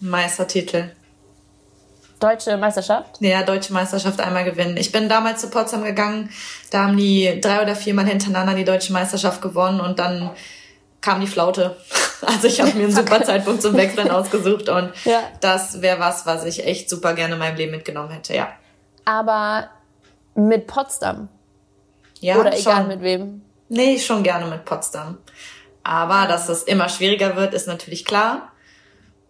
Meistertitel. 0.00 0.90
Deutsche 2.20 2.56
Meisterschaft? 2.56 3.20
Ja, 3.20 3.42
Deutsche 3.42 3.72
Meisterschaft 3.72 4.20
einmal 4.20 4.44
gewinnen. 4.44 4.76
Ich 4.76 4.90
bin 4.92 5.08
damals 5.08 5.40
zu 5.40 5.50
Potsdam 5.50 5.84
gegangen, 5.84 6.30
da 6.70 6.84
haben 6.84 6.96
die 6.96 7.40
drei 7.40 7.62
oder 7.62 7.76
viermal 7.76 8.06
hintereinander 8.06 8.54
die 8.54 8.64
Deutsche 8.64 8.92
Meisterschaft 8.92 9.42
gewonnen 9.42 9.80
und 9.80 9.98
dann 9.98 10.30
kam 11.00 11.20
die 11.20 11.26
Flaute. 11.26 11.76
Also 12.22 12.48
ich 12.48 12.58
habe 12.62 12.72
mir 12.72 12.84
einen 12.84 12.92
super 12.92 13.22
Zeitpunkt 13.22 13.60
zum 13.60 13.76
Wechseln 13.76 14.10
ausgesucht 14.10 14.70
und 14.70 14.90
ja. 15.04 15.20
das 15.42 15.82
wäre 15.82 16.00
was, 16.00 16.24
was 16.24 16.46
ich 16.46 16.66
echt 16.66 16.88
super 16.88 17.12
gerne 17.12 17.34
in 17.34 17.38
meinem 17.38 17.56
Leben 17.56 17.72
mitgenommen 17.72 18.08
hätte, 18.08 18.34
ja. 18.34 18.48
Aber 19.04 19.68
mit 20.34 20.66
Potsdam? 20.66 21.28
Ja, 22.20 22.36
Oder 22.36 22.58
egal 22.58 22.78
schon. 22.78 22.88
mit 22.88 23.02
wem? 23.02 23.42
Nee, 23.68 23.98
schon 23.98 24.22
gerne 24.22 24.46
mit 24.46 24.64
Potsdam. 24.64 25.18
Aber 25.82 26.26
dass 26.26 26.48
es 26.48 26.62
immer 26.62 26.88
schwieriger 26.88 27.36
wird, 27.36 27.52
ist 27.52 27.68
natürlich 27.68 28.06
klar. 28.06 28.52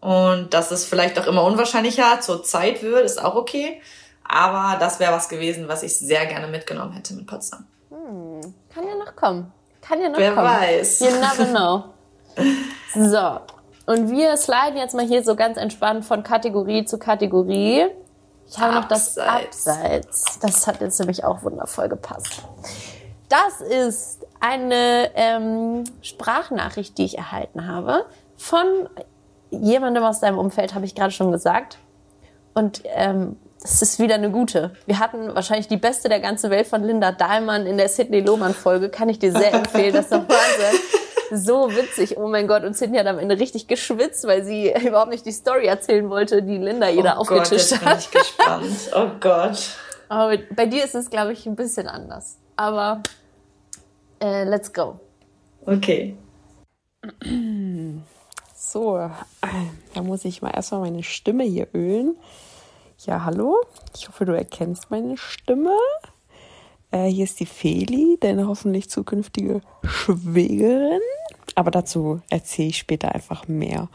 Und 0.06 0.54
dass 0.54 0.70
es 0.70 0.84
vielleicht 0.84 1.18
auch 1.18 1.26
immer 1.26 1.42
unwahrscheinlicher 1.42 2.20
zur 2.20 2.44
Zeit 2.44 2.80
wird, 2.80 3.04
ist 3.04 3.20
auch 3.20 3.34
okay. 3.34 3.82
Aber 4.22 4.78
das 4.78 5.00
wäre 5.00 5.12
was 5.12 5.28
gewesen, 5.28 5.66
was 5.66 5.82
ich 5.82 5.98
sehr 5.98 6.26
gerne 6.26 6.46
mitgenommen 6.46 6.92
hätte 6.92 7.12
mit 7.14 7.26
Potsdam. 7.26 7.66
Hm, 7.90 8.54
kann 8.72 8.86
ja 8.86 8.94
noch 8.94 9.16
kommen. 9.16 9.52
Kann 9.80 10.00
ja 10.00 10.08
noch 10.08 10.16
Wer 10.16 10.32
kommen. 10.32 10.46
Wer 10.46 10.78
weiß. 10.78 11.00
You 11.00 11.06
never 11.06 11.44
know. 11.46 11.84
so. 13.10 13.40
Und 13.92 14.08
wir 14.12 14.36
sliden 14.36 14.76
jetzt 14.76 14.94
mal 14.94 15.04
hier 15.04 15.24
so 15.24 15.34
ganz 15.34 15.56
entspannt 15.56 16.04
von 16.04 16.22
Kategorie 16.22 16.84
zu 16.84 17.00
Kategorie. 17.00 17.86
Ich 18.48 18.58
habe 18.60 18.74
noch 18.74 18.86
das 18.86 19.18
Abseits. 19.18 20.38
Das 20.38 20.68
hat 20.68 20.80
jetzt 20.82 21.00
nämlich 21.00 21.24
auch 21.24 21.42
wundervoll 21.42 21.88
gepasst. 21.88 22.44
Das 23.28 23.60
ist 23.60 24.24
eine 24.38 25.10
ähm, 25.16 25.82
Sprachnachricht, 26.00 26.96
die 26.96 27.06
ich 27.06 27.18
erhalten 27.18 27.66
habe 27.66 28.06
von 28.36 28.88
jemandem 29.50 30.04
aus 30.04 30.20
deinem 30.20 30.38
Umfeld, 30.38 30.74
habe 30.74 30.84
ich 30.84 30.94
gerade 30.94 31.12
schon 31.12 31.32
gesagt. 31.32 31.78
Und 32.54 32.82
ähm, 32.84 33.36
es 33.62 33.82
ist 33.82 33.98
wieder 33.98 34.14
eine 34.14 34.30
gute. 34.30 34.72
Wir 34.86 34.98
hatten 34.98 35.34
wahrscheinlich 35.34 35.68
die 35.68 35.76
beste 35.76 36.08
der 36.08 36.20
ganzen 36.20 36.50
Welt 36.50 36.66
von 36.66 36.82
Linda 36.84 37.12
Dahlmann 37.12 37.66
in 37.66 37.76
der 37.76 37.88
Sidney 37.88 38.20
Lohmann 38.20 38.54
Folge. 38.54 38.88
Kann 38.88 39.08
ich 39.08 39.18
dir 39.18 39.32
sehr 39.32 39.52
empfehlen. 39.54 39.92
Das 39.92 40.06
ist 40.06 40.12
doch 40.12 40.28
Wahnsinn. 40.28 40.80
So 41.32 41.70
witzig. 41.74 42.16
Oh 42.16 42.28
mein 42.28 42.46
Gott. 42.46 42.62
Und 42.64 42.76
Sidney 42.76 42.98
hat 42.98 43.06
am 43.06 43.18
Ende 43.18 43.38
richtig 43.38 43.66
geschwitzt, 43.66 44.26
weil 44.26 44.44
sie 44.44 44.72
überhaupt 44.86 45.10
nicht 45.10 45.26
die 45.26 45.32
Story 45.32 45.66
erzählen 45.66 46.08
wollte, 46.08 46.42
die 46.42 46.58
Linda 46.58 46.88
ihr 46.88 47.00
oh 47.00 47.02
da 47.02 47.16
aufgetischt 47.16 47.70
Gott, 47.70 47.84
hat. 47.84 47.88
Bin 47.88 47.98
ich 47.98 48.10
gespannt. 48.10 48.90
Oh 48.94 49.10
Gott. 49.20 49.76
Aber 50.08 50.38
bei 50.54 50.66
dir 50.66 50.84
ist 50.84 50.94
es, 50.94 51.10
glaube 51.10 51.32
ich, 51.32 51.46
ein 51.46 51.56
bisschen 51.56 51.88
anders. 51.88 52.38
Aber 52.54 53.02
äh, 54.22 54.44
let's 54.44 54.72
go. 54.72 55.00
Okay. 55.66 56.16
So, 58.68 58.98
da 59.94 60.02
muss 60.02 60.24
ich 60.24 60.42
mal 60.42 60.50
erstmal 60.50 60.80
meine 60.80 61.04
Stimme 61.04 61.44
hier 61.44 61.68
ölen. 61.72 62.16
Ja, 63.06 63.24
hallo. 63.24 63.58
Ich 63.94 64.08
hoffe, 64.08 64.24
du 64.24 64.36
erkennst 64.36 64.90
meine 64.90 65.16
Stimme. 65.16 65.76
Äh, 66.90 67.04
hier 67.06 67.24
ist 67.24 67.38
die 67.38 67.46
Feli, 67.46 68.16
deine 68.18 68.48
hoffentlich 68.48 68.90
zukünftige 68.90 69.60
Schwägerin. 69.84 71.00
Aber 71.54 71.70
dazu 71.70 72.20
erzähle 72.28 72.70
ich 72.70 72.78
später 72.78 73.14
einfach 73.14 73.46
mehr. 73.46 73.88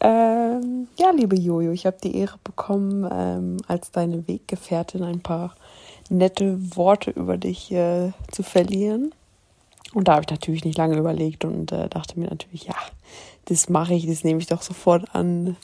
Ähm, 0.00 0.88
ja, 0.98 1.10
liebe 1.12 1.36
Jojo, 1.36 1.70
ich 1.70 1.86
habe 1.86 1.96
die 2.02 2.18
Ehre 2.18 2.36
bekommen, 2.44 3.08
ähm, 3.10 3.56
als 3.66 3.92
deine 3.92 4.28
Weggefährtin 4.28 5.04
ein 5.04 5.20
paar 5.20 5.54
nette 6.10 6.58
Worte 6.76 7.12
über 7.12 7.38
dich 7.38 7.72
äh, 7.72 8.12
zu 8.30 8.42
verlieren. 8.42 9.14
Und 9.94 10.08
da 10.08 10.12
habe 10.12 10.22
ich 10.22 10.30
natürlich 10.30 10.64
nicht 10.66 10.76
lange 10.76 10.98
überlegt 10.98 11.46
und 11.46 11.72
äh, 11.72 11.88
dachte 11.88 12.18
mir 12.20 12.28
natürlich, 12.28 12.64
ja, 12.64 12.74
das 13.46 13.68
mache 13.68 13.94
ich, 13.94 14.06
das 14.06 14.24
nehme 14.24 14.40
ich 14.40 14.46
doch 14.46 14.62
sofort 14.62 15.14
an. 15.14 15.56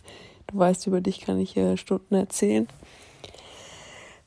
Du 0.47 0.59
weißt, 0.59 0.87
über 0.87 1.01
dich 1.01 1.21
kann 1.21 1.39
ich 1.39 1.57
äh, 1.57 1.77
Stunden 1.77 2.15
erzählen. 2.15 2.67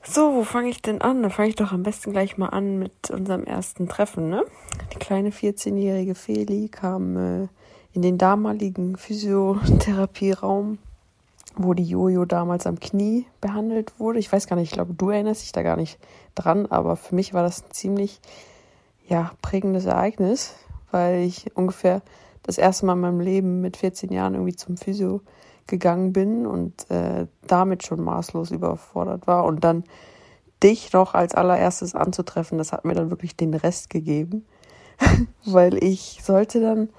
So, 0.03 0.35
wo 0.35 0.43
fange 0.43 0.69
ich 0.69 0.81
denn 0.81 1.01
an? 1.01 1.23
Da 1.23 1.29
fange 1.29 1.49
ich 1.49 1.55
doch 1.55 1.71
am 1.71 1.81
besten 1.81 2.11
gleich 2.11 2.37
mal 2.37 2.49
an 2.49 2.77
mit 2.77 3.09
unserem 3.09 3.43
ersten 3.43 3.87
Treffen, 3.87 4.29
ne? 4.29 4.45
Die 4.93 4.99
kleine 4.99 5.31
14-jährige 5.31 6.13
Feli 6.13 6.69
kam 6.69 7.17
äh, 7.17 7.47
in 7.93 8.03
den 8.03 8.19
damaligen 8.19 8.97
Physiotherapieraum, 8.97 10.77
wo 11.55 11.73
die 11.73 11.85
Jojo 11.85 12.25
damals 12.25 12.67
am 12.67 12.79
Knie 12.79 13.25
behandelt 13.41 13.99
wurde. 13.99 14.19
Ich 14.19 14.31
weiß 14.31 14.45
gar 14.47 14.57
nicht, 14.57 14.69
ich 14.69 14.73
glaube, 14.73 14.93
du 14.93 15.09
erinnerst 15.09 15.41
dich 15.41 15.53
da 15.53 15.63
gar 15.63 15.77
nicht 15.77 15.97
dran, 16.35 16.67
aber 16.67 16.97
für 16.97 17.15
mich 17.15 17.33
war 17.33 17.41
das 17.41 17.63
ein 17.63 17.71
ziemlich 17.71 18.19
ja, 19.07 19.31
prägendes 19.41 19.85
Ereignis, 19.85 20.53
weil 20.91 21.23
ich 21.23 21.55
ungefähr 21.55 22.01
das 22.45 22.57
erste 22.57 22.85
Mal 22.85 22.93
in 22.93 22.99
meinem 22.99 23.19
Leben 23.19 23.61
mit 23.61 23.77
14 23.77 24.11
Jahren 24.11 24.35
irgendwie 24.35 24.55
zum 24.55 24.77
Physio 24.77 25.21
gegangen 25.67 26.13
bin 26.13 26.45
und 26.45 26.89
äh, 26.91 27.27
damit 27.47 27.85
schon 27.85 28.03
maßlos 28.03 28.51
überfordert 28.51 29.25
war. 29.25 29.45
Und 29.45 29.63
dann 29.63 29.83
dich 30.61 30.93
noch 30.93 31.13
als 31.13 31.33
allererstes 31.33 31.95
anzutreffen, 31.95 32.57
das 32.57 32.71
hat 32.71 32.85
mir 32.85 32.93
dann 32.93 33.09
wirklich 33.09 33.35
den 33.35 33.53
Rest 33.53 33.89
gegeben. 33.89 34.45
weil 35.45 35.83
ich 35.83 36.21
sollte 36.23 36.61
dann, 36.61 36.89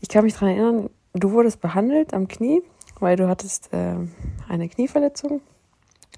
ich 0.00 0.08
kann 0.08 0.24
mich 0.24 0.34
daran 0.34 0.48
erinnern, 0.48 0.90
du 1.14 1.32
wurdest 1.32 1.60
behandelt 1.60 2.14
am 2.14 2.28
Knie, 2.28 2.62
weil 2.98 3.16
du 3.16 3.28
hattest 3.28 3.72
äh, 3.72 3.96
eine 4.48 4.68
Knieverletzung. 4.68 5.40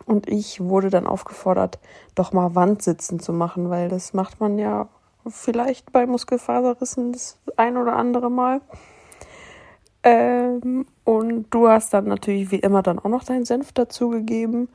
Und 0.07 0.29
ich 0.29 0.61
wurde 0.61 0.91
dann 0.91 1.07
aufgefordert, 1.07 1.79
doch 2.15 2.33
mal 2.33 2.55
Wandsitzen 2.55 3.21
zu 3.21 3.33
machen, 3.33 3.71
weil 3.71 3.89
das 3.89 4.15
macht 4.15 4.41
man 4.41 4.59
ja 4.59 4.89
vielleicht 5.29 5.93
bei 5.93 6.07
Muskelfaserrissen 6.07 7.13
das 7.13 7.39
ein 7.57 7.77
oder 7.77 7.97
andere 7.97 8.31
Mal. 8.31 8.61
Ähm, 10.03 10.87
und 11.05 11.47
du 11.51 11.69
hast 11.69 11.95
dann 11.95 12.07
natürlich 12.07 12.51
wie 12.51 12.59
immer 12.59 12.83
dann 12.83 12.99
auch 12.99 13.09
noch 13.09 13.25
deinen 13.25 13.45
Senf 13.45 13.73
dazugegeben. 13.73 14.69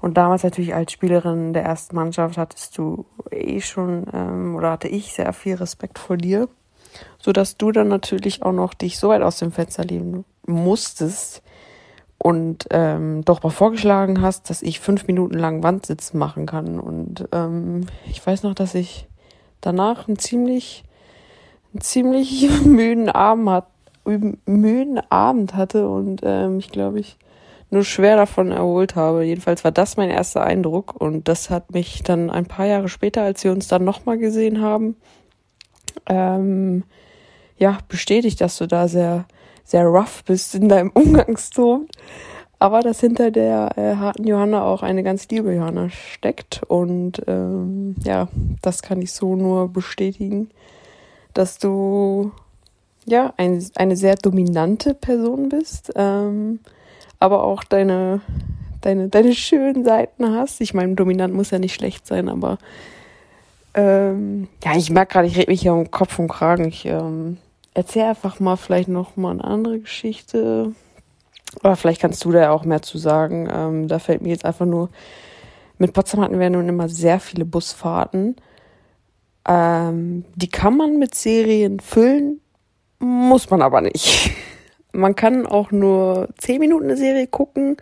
Und 0.00 0.16
damals 0.16 0.42
natürlich 0.42 0.74
als 0.74 0.90
Spielerin 0.90 1.52
der 1.52 1.62
ersten 1.62 1.94
Mannschaft 1.94 2.36
hattest 2.36 2.76
du 2.76 3.06
eh 3.30 3.60
schon 3.60 4.06
ähm, 4.12 4.56
oder 4.56 4.72
hatte 4.72 4.88
ich 4.88 5.12
sehr 5.14 5.32
viel 5.32 5.54
Respekt 5.54 6.00
vor 6.00 6.16
dir, 6.16 6.48
so 7.18 7.32
dass 7.32 7.56
du 7.56 7.70
dann 7.70 7.86
natürlich 7.86 8.42
auch 8.42 8.52
noch 8.52 8.74
dich 8.74 8.98
so 8.98 9.10
weit 9.10 9.22
aus 9.22 9.38
dem 9.38 9.52
Fenster 9.52 9.84
leben 9.84 10.24
musstest 10.44 11.42
und 12.18 12.66
ähm, 12.70 13.24
doch 13.24 13.44
mal 13.44 13.50
vorgeschlagen 13.50 14.22
hast, 14.22 14.50
dass 14.50 14.62
ich 14.62 14.80
fünf 14.80 15.06
Minuten 15.06 15.38
lang 15.38 15.62
Wandsitzen 15.62 16.18
machen 16.18 16.46
kann. 16.46 16.80
Und 16.80 17.28
ähm, 17.30 17.86
ich 18.08 18.24
weiß 18.24 18.42
noch, 18.42 18.54
dass 18.54 18.74
ich 18.74 19.08
danach 19.62 20.06
einen 20.06 20.18
ziemlich, 20.18 20.84
einen 21.72 21.80
ziemlich 21.80 22.50
müden 22.64 23.08
Abend, 23.08 23.48
hat, 23.48 23.66
müden 24.04 25.00
Abend 25.10 25.54
hatte 25.54 25.88
und 25.88 26.20
ähm, 26.22 26.58
ich 26.58 26.70
glaube, 26.70 27.00
ich 27.00 27.16
nur 27.72 27.84
schwer 27.84 28.16
davon 28.16 28.52
erholt 28.52 28.96
habe. 28.96 29.24
Jedenfalls 29.24 29.64
war 29.64 29.72
das 29.72 29.96
mein 29.96 30.10
erster 30.10 30.42
Eindruck 30.42 31.00
und 31.00 31.26
das 31.26 31.48
hat 31.48 31.72
mich 31.72 32.02
dann 32.02 32.28
ein 32.28 32.44
paar 32.44 32.66
Jahre 32.66 32.90
später, 32.90 33.22
als 33.22 33.42
wir 33.44 33.52
uns 33.52 33.66
dann 33.66 33.82
nochmal 33.82 34.18
gesehen 34.18 34.60
haben, 34.60 34.96
ähm, 36.06 36.84
ja, 37.56 37.78
bestätigt, 37.88 38.40
dass 38.42 38.58
du 38.58 38.66
da 38.66 38.88
sehr, 38.88 39.24
sehr 39.64 39.86
rough 39.86 40.22
bist 40.24 40.54
in 40.54 40.68
deinem 40.68 40.90
Umgangston. 40.94 41.88
Aber 42.62 42.80
dass 42.80 43.00
hinter 43.00 43.32
der 43.32 43.76
äh, 43.76 43.96
harten 43.96 44.24
Johanna 44.24 44.62
auch 44.62 44.84
eine 44.84 45.02
ganz 45.02 45.28
liebe 45.28 45.52
Johanna 45.52 45.90
steckt. 45.90 46.62
Und 46.68 47.20
ähm, 47.26 47.96
ja, 48.04 48.28
das 48.62 48.82
kann 48.82 49.02
ich 49.02 49.10
so 49.10 49.34
nur 49.34 49.68
bestätigen, 49.72 50.48
dass 51.34 51.58
du 51.58 52.30
ja 53.04 53.34
ein, 53.36 53.66
eine 53.74 53.96
sehr 53.96 54.14
dominante 54.14 54.94
Person 54.94 55.48
bist, 55.48 55.90
ähm, 55.96 56.60
aber 57.18 57.42
auch 57.42 57.64
deine, 57.64 58.20
deine, 58.80 59.08
deine 59.08 59.34
schönen 59.34 59.84
Seiten 59.84 60.32
hast. 60.32 60.60
Ich 60.60 60.72
meine, 60.72 60.94
dominant 60.94 61.34
muss 61.34 61.50
ja 61.50 61.58
nicht 61.58 61.74
schlecht 61.74 62.06
sein, 62.06 62.28
aber 62.28 62.58
ähm, 63.74 64.46
ja, 64.62 64.76
ich 64.76 64.88
merke 64.88 65.14
gerade, 65.14 65.26
ich 65.26 65.36
rede 65.36 65.50
mich 65.50 65.62
hier 65.62 65.74
um 65.74 65.90
Kopf 65.90 66.16
und 66.20 66.28
Kragen. 66.28 66.68
Ich 66.68 66.86
ähm, 66.86 67.38
erzähl 67.74 68.04
einfach 68.04 68.38
mal 68.38 68.54
vielleicht 68.54 68.88
noch 68.88 69.16
mal 69.16 69.32
eine 69.32 69.42
andere 69.42 69.80
Geschichte. 69.80 70.76
Oder 71.62 71.76
vielleicht 71.76 72.00
kannst 72.00 72.24
du 72.24 72.32
da 72.32 72.50
auch 72.50 72.64
mehr 72.64 72.82
zu 72.82 72.98
sagen. 72.98 73.48
Ähm, 73.52 73.88
da 73.88 73.98
fällt 73.98 74.22
mir 74.22 74.30
jetzt 74.30 74.44
einfach 74.44 74.66
nur, 74.66 74.90
mit 75.78 75.92
Potsdam 75.92 76.20
hatten 76.20 76.38
wir 76.38 76.50
nun 76.50 76.68
immer 76.68 76.88
sehr 76.88 77.20
viele 77.20 77.44
Busfahrten. 77.44 78.36
Ähm, 79.48 80.24
die 80.34 80.48
kann 80.48 80.76
man 80.76 80.98
mit 80.98 81.14
Serien 81.14 81.80
füllen, 81.80 82.40
muss 82.98 83.50
man 83.50 83.62
aber 83.62 83.80
nicht. 83.80 84.30
Man 84.94 85.16
kann 85.16 85.46
auch 85.46 85.70
nur 85.70 86.28
zehn 86.36 86.60
Minuten 86.60 86.84
eine 86.84 86.98
Serie 86.98 87.26
gucken 87.26 87.78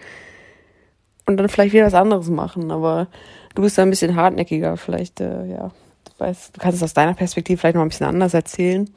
und 1.26 1.38
dann 1.38 1.48
vielleicht 1.48 1.72
wieder 1.72 1.86
was 1.86 1.94
anderes 1.94 2.28
machen. 2.28 2.70
Aber 2.70 3.08
du 3.56 3.62
bist 3.62 3.76
da 3.76 3.82
ein 3.82 3.90
bisschen 3.90 4.14
hartnäckiger. 4.14 4.76
Vielleicht, 4.76 5.20
äh, 5.20 5.44
ja, 5.46 5.72
du 6.04 6.12
weißt, 6.18 6.56
du 6.56 6.60
kannst 6.60 6.76
es 6.76 6.84
aus 6.84 6.94
deiner 6.94 7.14
Perspektive 7.14 7.58
vielleicht 7.58 7.74
noch 7.74 7.82
ein 7.82 7.88
bisschen 7.88 8.06
anders 8.06 8.32
erzählen. 8.32 8.88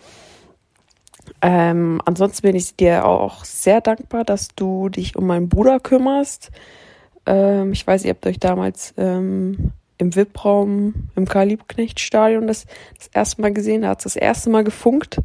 Ähm, 1.43 2.01
ansonsten 2.05 2.47
bin 2.47 2.55
ich 2.55 2.77
dir 2.77 3.05
auch 3.05 3.43
sehr 3.43 3.81
dankbar, 3.81 4.23
dass 4.23 4.47
du 4.55 4.87
dich 4.87 5.17
um 5.17 5.27
meinen 5.27 5.49
Bruder 5.49 5.81
kümmerst. 5.81 6.51
Ähm, 7.25 7.73
ich 7.73 7.85
weiß, 7.85 8.05
ihr 8.05 8.11
habt 8.11 8.25
euch 8.25 8.39
damals 8.39 8.93
ähm, 8.95 9.73
im 9.97 10.15
VIP-Raum 10.15 11.09
im 11.17 11.25
Karl-Liebknecht-Stadion 11.27 12.47
das, 12.47 12.65
das 12.97 13.07
erste 13.07 13.41
Mal 13.41 13.51
gesehen. 13.51 13.81
Da 13.81 13.89
hat 13.89 13.99
es 13.99 14.03
das 14.05 14.15
erste 14.15 14.49
Mal 14.49 14.63
gefunkt. 14.63 15.19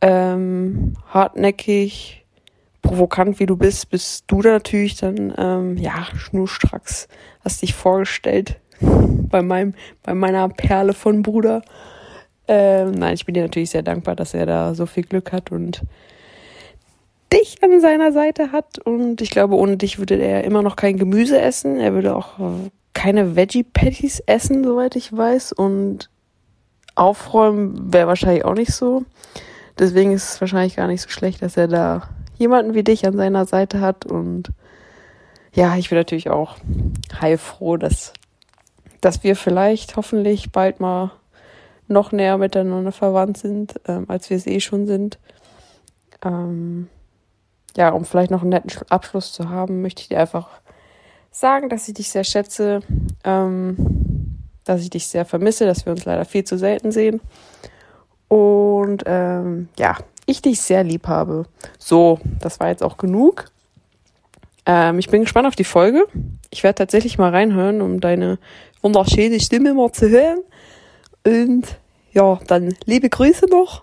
Ähm, 0.00 0.94
hartnäckig, 1.12 2.24
provokant 2.82 3.40
wie 3.40 3.46
du 3.46 3.56
bist, 3.56 3.90
bist 3.90 4.24
du 4.28 4.42
da 4.42 4.50
natürlich 4.50 4.96
dann, 4.96 5.34
ähm, 5.36 5.76
ja, 5.76 6.06
schnurstracks, 6.14 7.08
hast 7.42 7.62
dich 7.62 7.74
vorgestellt 7.74 8.60
bei 8.80 9.42
meinem, 9.42 9.74
bei 10.04 10.14
meiner 10.14 10.48
Perle 10.50 10.92
von 10.92 11.22
Bruder. 11.22 11.62
Ähm, 12.48 12.92
nein, 12.92 13.14
ich 13.14 13.26
bin 13.26 13.34
dir 13.34 13.42
natürlich 13.42 13.70
sehr 13.70 13.82
dankbar, 13.82 14.14
dass 14.16 14.34
er 14.34 14.46
da 14.46 14.74
so 14.74 14.86
viel 14.86 15.04
Glück 15.04 15.32
hat 15.32 15.50
und 15.50 15.82
dich 17.32 17.62
an 17.62 17.80
seiner 17.80 18.12
Seite 18.12 18.52
hat. 18.52 18.78
Und 18.78 19.20
ich 19.20 19.30
glaube, 19.30 19.56
ohne 19.56 19.76
dich 19.76 19.98
würde 19.98 20.16
er 20.16 20.44
immer 20.44 20.62
noch 20.62 20.76
kein 20.76 20.96
Gemüse 20.96 21.40
essen. 21.40 21.78
Er 21.78 21.92
würde 21.92 22.14
auch 22.14 22.38
äh, 22.38 22.70
keine 22.94 23.36
Veggie 23.36 23.64
Patties 23.64 24.20
essen, 24.20 24.64
soweit 24.64 24.96
ich 24.96 25.14
weiß. 25.14 25.52
Und 25.52 26.08
aufräumen 26.94 27.92
wäre 27.92 28.06
wahrscheinlich 28.06 28.44
auch 28.44 28.54
nicht 28.54 28.72
so. 28.72 29.04
Deswegen 29.78 30.12
ist 30.12 30.34
es 30.34 30.40
wahrscheinlich 30.40 30.76
gar 30.76 30.86
nicht 30.86 31.02
so 31.02 31.08
schlecht, 31.08 31.42
dass 31.42 31.56
er 31.56 31.68
da 31.68 32.08
jemanden 32.38 32.74
wie 32.74 32.84
dich 32.84 33.06
an 33.06 33.16
seiner 33.16 33.44
Seite 33.44 33.80
hat. 33.80 34.06
Und 34.06 34.50
ja, 35.52 35.76
ich 35.76 35.90
bin 35.90 35.98
natürlich 35.98 36.30
auch 36.30 36.56
heilfroh, 37.20 37.76
dass, 37.76 38.12
dass 39.00 39.24
wir 39.24 39.36
vielleicht 39.36 39.96
hoffentlich 39.96 40.52
bald 40.52 40.80
mal 40.80 41.10
noch 41.88 42.12
näher 42.12 42.38
miteinander 42.38 42.92
verwandt 42.92 43.38
sind, 43.38 43.74
ähm, 43.86 44.06
als 44.08 44.30
wir 44.30 44.36
es 44.36 44.46
eh 44.46 44.60
schon 44.60 44.86
sind. 44.86 45.18
Ähm, 46.24 46.88
ja, 47.76 47.90
um 47.90 48.04
vielleicht 48.04 48.30
noch 48.30 48.42
einen 48.42 48.50
netten 48.50 48.72
Abschluss 48.88 49.32
zu 49.32 49.48
haben, 49.50 49.82
möchte 49.82 50.02
ich 50.02 50.08
dir 50.08 50.20
einfach 50.20 50.48
sagen, 51.30 51.68
dass 51.68 51.86
ich 51.88 51.94
dich 51.94 52.10
sehr 52.10 52.24
schätze, 52.24 52.80
ähm, 53.24 53.76
dass 54.64 54.80
ich 54.80 54.90
dich 54.90 55.06
sehr 55.06 55.24
vermisse, 55.24 55.66
dass 55.66 55.84
wir 55.84 55.92
uns 55.92 56.04
leider 56.04 56.24
viel 56.24 56.44
zu 56.44 56.58
selten 56.58 56.90
sehen. 56.90 57.20
Und 58.28 59.04
ähm, 59.06 59.68
ja, 59.78 59.96
ich 60.24 60.42
dich 60.42 60.60
sehr 60.60 60.82
lieb 60.82 61.06
habe. 61.06 61.44
So, 61.78 62.18
das 62.40 62.58
war 62.58 62.68
jetzt 62.68 62.82
auch 62.82 62.96
genug. 62.96 63.50
Ähm, 64.64 64.98
ich 64.98 65.08
bin 65.08 65.22
gespannt 65.22 65.46
auf 65.46 65.54
die 65.54 65.64
Folge. 65.64 66.06
Ich 66.50 66.64
werde 66.64 66.76
tatsächlich 66.76 67.18
mal 67.18 67.30
reinhören, 67.30 67.80
um 67.80 68.00
deine 68.00 68.38
wunderschöne 68.82 69.38
Stimme 69.38 69.74
mal 69.74 69.92
zu 69.92 70.08
hören. 70.08 70.40
Und 71.26 71.64
ja, 72.12 72.38
dann 72.46 72.76
liebe 72.84 73.10
Grüße 73.10 73.46
noch. 73.46 73.82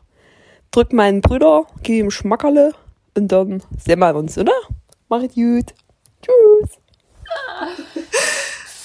Drück 0.71 0.93
meinen 0.93 1.19
Brüder, 1.19 1.65
gib 1.83 1.97
ihm 1.97 2.09
Schmackerle 2.09 2.71
und 3.17 3.27
dann 3.33 3.61
sehen 3.77 3.99
wir 3.99 4.15
uns, 4.15 4.37
oder? 4.37 4.53
Macht 5.09 5.35
gut. 5.35 5.73
Tschüss. 6.21 6.69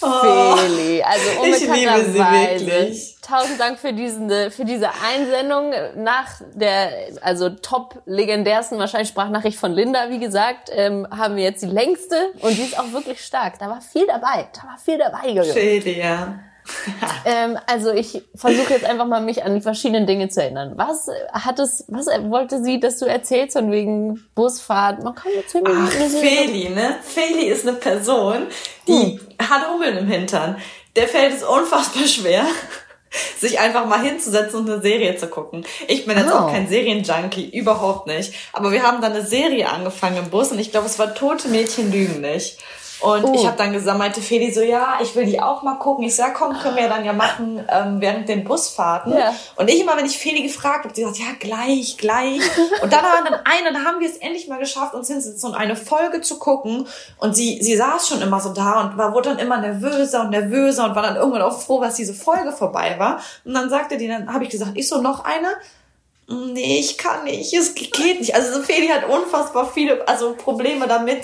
Oh, 0.01 0.57
Feli, 0.57 1.03
also 1.03 1.43
unbekannterweise. 1.43 3.11
Tausend 3.21 3.59
Dank 3.59 3.81
für, 3.81 3.93
diesen, 3.93 4.31
für 4.53 4.65
diese 4.65 4.91
Einsendung 5.05 5.73
nach 5.97 6.41
der, 6.55 7.09
also 7.21 7.49
top 7.51 8.01
legendärsten 8.07 8.79
wahrscheinlich 8.79 9.09
Sprachnachricht 9.09 9.59
von 9.59 9.73
Linda, 9.73 10.09
wie 10.09 10.21
gesagt, 10.21 10.71
ähm, 10.73 11.05
haben 11.11 11.35
wir 11.35 11.43
jetzt 11.43 11.63
die 11.63 11.67
längste 11.67 12.31
und 12.43 12.57
die 12.57 12.63
ist 12.63 12.79
auch 12.79 12.93
wirklich 12.93 13.21
stark. 13.25 13.59
Da 13.59 13.69
war 13.69 13.81
viel 13.81 14.07
dabei, 14.07 14.47
da 14.55 14.69
war 14.69 14.79
viel 14.79 14.99
dabei. 14.99 15.43
Feli, 15.53 15.99
ja. 15.99 16.39
ähm, 17.25 17.59
also 17.67 17.93
ich 17.93 18.23
versuche 18.35 18.75
jetzt 18.75 18.85
einfach 18.85 19.07
mal 19.07 19.21
mich 19.21 19.45
an 19.45 19.55
die 19.55 19.61
verschiedenen 19.61 20.07
Dinge 20.07 20.29
zu 20.29 20.43
erinnern. 20.43 20.73
Was 20.77 21.09
hat 21.33 21.59
es, 21.59 21.85
was 21.89 22.07
wollte 22.07 22.63
sie, 22.63 22.81
dass 22.81 22.99
du 22.99 23.07
erzählst 23.07 23.57
von 23.57 23.71
wegen 23.71 24.27
Busfahrt? 24.35 25.03
Man 25.03 25.15
kann 25.15 25.33
jetzt 25.35 25.57
Ach, 25.65 25.91
Feli, 25.91 26.71
ne? 26.71 26.97
Feli 27.03 27.47
ist 27.47 27.67
eine 27.67 27.77
Person, 27.77 28.47
die 28.87 29.19
hm. 29.19 29.21
hat 29.39 29.69
Hummeln 29.71 29.99
im 29.99 30.07
Hintern. 30.07 30.57
Der 30.97 31.09
fällt 31.09 31.35
es 31.35 31.45
unfassbar 31.45 32.07
schwer, 32.07 32.47
sich 33.39 33.59
einfach 33.59 33.87
mal 33.87 34.01
hinzusetzen 34.01 34.61
und 34.61 34.71
eine 34.71 34.83
Serie 34.83 35.17
zu 35.17 35.29
gucken. 35.29 35.65
Ich 35.87 36.07
bin 36.07 36.19
jetzt 36.19 36.33
oh. 36.33 36.37
auch 36.37 36.51
kein 36.51 36.69
Serienjunkie, 36.69 37.49
überhaupt 37.57 38.07
nicht. 38.07 38.35
Aber 38.53 38.73
wir 38.73 38.83
haben 38.83 39.01
dann 39.01 39.13
eine 39.13 39.25
Serie 39.25 39.69
angefangen 39.69 40.17
im 40.17 40.31
Bus 40.31 40.51
und 40.51 40.59
ich 40.59 40.71
glaube, 40.71 40.87
es 40.87 40.99
war 40.99 41.15
Tote 41.15 41.49
Mädchen 41.49 41.93
lügen 41.93 42.21
nicht. 42.21 42.59
Und 43.01 43.25
oh. 43.25 43.35
ich 43.35 43.47
habe 43.47 43.57
dann 43.57 43.73
gesagt, 43.73 43.97
meinte 43.97 44.21
Feli 44.21 44.51
so, 44.53 44.61
ja, 44.61 44.99
ich 45.01 45.15
will 45.15 45.25
die 45.25 45.41
auch 45.41 45.63
mal 45.63 45.77
gucken. 45.77 46.05
Ich 46.05 46.17
sag, 46.17 46.35
komm, 46.35 46.59
können 46.59 46.77
wir 46.77 46.89
dann 46.89 47.05
ja 47.05 47.13
machen 47.13 47.65
ähm, 47.71 48.01
während 48.01 48.29
den 48.29 48.43
Busfahrten. 48.45 49.13
Ja. 49.13 49.35
Und 49.57 49.69
ich 49.69 49.81
immer, 49.81 49.97
wenn 49.97 50.07
ich 50.07 50.19
Feli 50.19 50.43
gefragt 50.43 50.85
habe, 50.85 50.93
die 50.93 51.05
sagt, 51.05 51.19
ja, 51.19 51.27
gleich, 51.39 51.97
gleich. 51.97 52.41
Und 52.83 52.93
dann 52.93 53.05
waren 53.05 53.25
dann 53.25 53.41
eine, 53.45 53.73
dann 53.73 53.85
haben 53.85 54.01
wir 54.01 54.09
es 54.09 54.17
endlich 54.17 54.49
mal 54.49 54.59
geschafft, 54.59 54.95
uns 54.95 55.09
hinzusetzen 55.09 55.51
und 55.51 55.55
eine 55.55 55.77
Folge 55.77 56.23
zu 56.23 56.39
gucken. 56.39 56.89
Und 57.19 57.37
sie, 57.37 57.63
sie 57.63 57.77
saß 57.77 58.09
schon 58.09 58.21
immer 58.21 58.41
so 58.41 58.53
da 58.53 58.81
und 58.81 58.99
war, 58.99 59.15
wurde 59.15 59.31
dann 59.31 59.39
immer 59.39 59.59
nervöser 59.59 60.23
und 60.23 60.31
nervöser 60.31 60.85
und 60.85 60.97
war 60.97 61.03
dann 61.03 61.17
irgendwann 61.17 61.43
auch 61.43 61.61
froh, 61.61 61.81
dass 61.81 61.95
diese 61.95 62.15
Folge 62.15 62.51
vorbei 62.51 62.97
war. 62.99 63.21
Und 63.45 63.55
dann 63.55 63.71
sagte 63.71 63.97
die, 63.97 64.09
dann 64.09 64.33
habe 64.33 64.45
ich 64.45 64.51
gesagt, 64.51 64.73
ich 64.75 64.89
so, 64.89 65.01
noch 65.01 65.25
eine? 65.25 65.49
Nee, 66.31 66.79
ich 66.79 66.99
kann 66.99 67.25
nicht, 67.25 67.55
es 67.55 67.75
geht 67.75 68.21
nicht. 68.21 68.35
Also 68.35 68.53
so 68.53 68.63
Feli 68.63 68.89
hat 68.89 69.09
unfassbar 69.09 69.71
viele, 69.73 70.07
also 70.07 70.35
Probleme 70.35 70.87
damit, 70.87 71.21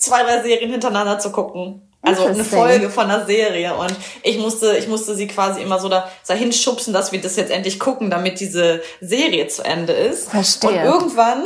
zwei, 0.00 0.22
drei 0.22 0.42
Serien 0.42 0.70
hintereinander 0.70 1.18
zu 1.18 1.30
gucken. 1.30 1.82
Also 2.02 2.24
eine 2.24 2.44
Folge 2.44 2.88
von 2.88 3.10
einer 3.10 3.26
Serie. 3.26 3.74
Und 3.74 3.94
ich 4.22 4.38
musste, 4.38 4.76
ich 4.76 4.88
musste 4.88 5.14
sie 5.14 5.26
quasi 5.26 5.60
immer 5.60 5.78
so 5.78 5.88
da, 5.88 6.08
dahin 6.26 6.52
schubsen, 6.52 6.94
dass 6.94 7.12
wir 7.12 7.20
das 7.20 7.36
jetzt 7.36 7.50
endlich 7.50 7.78
gucken, 7.78 8.10
damit 8.10 8.40
diese 8.40 8.82
Serie 9.00 9.48
zu 9.48 9.62
Ende 9.62 9.92
ist. 9.92 10.30
Verstehe. 10.30 10.70
Und 10.70 10.76
irgendwann 10.76 11.44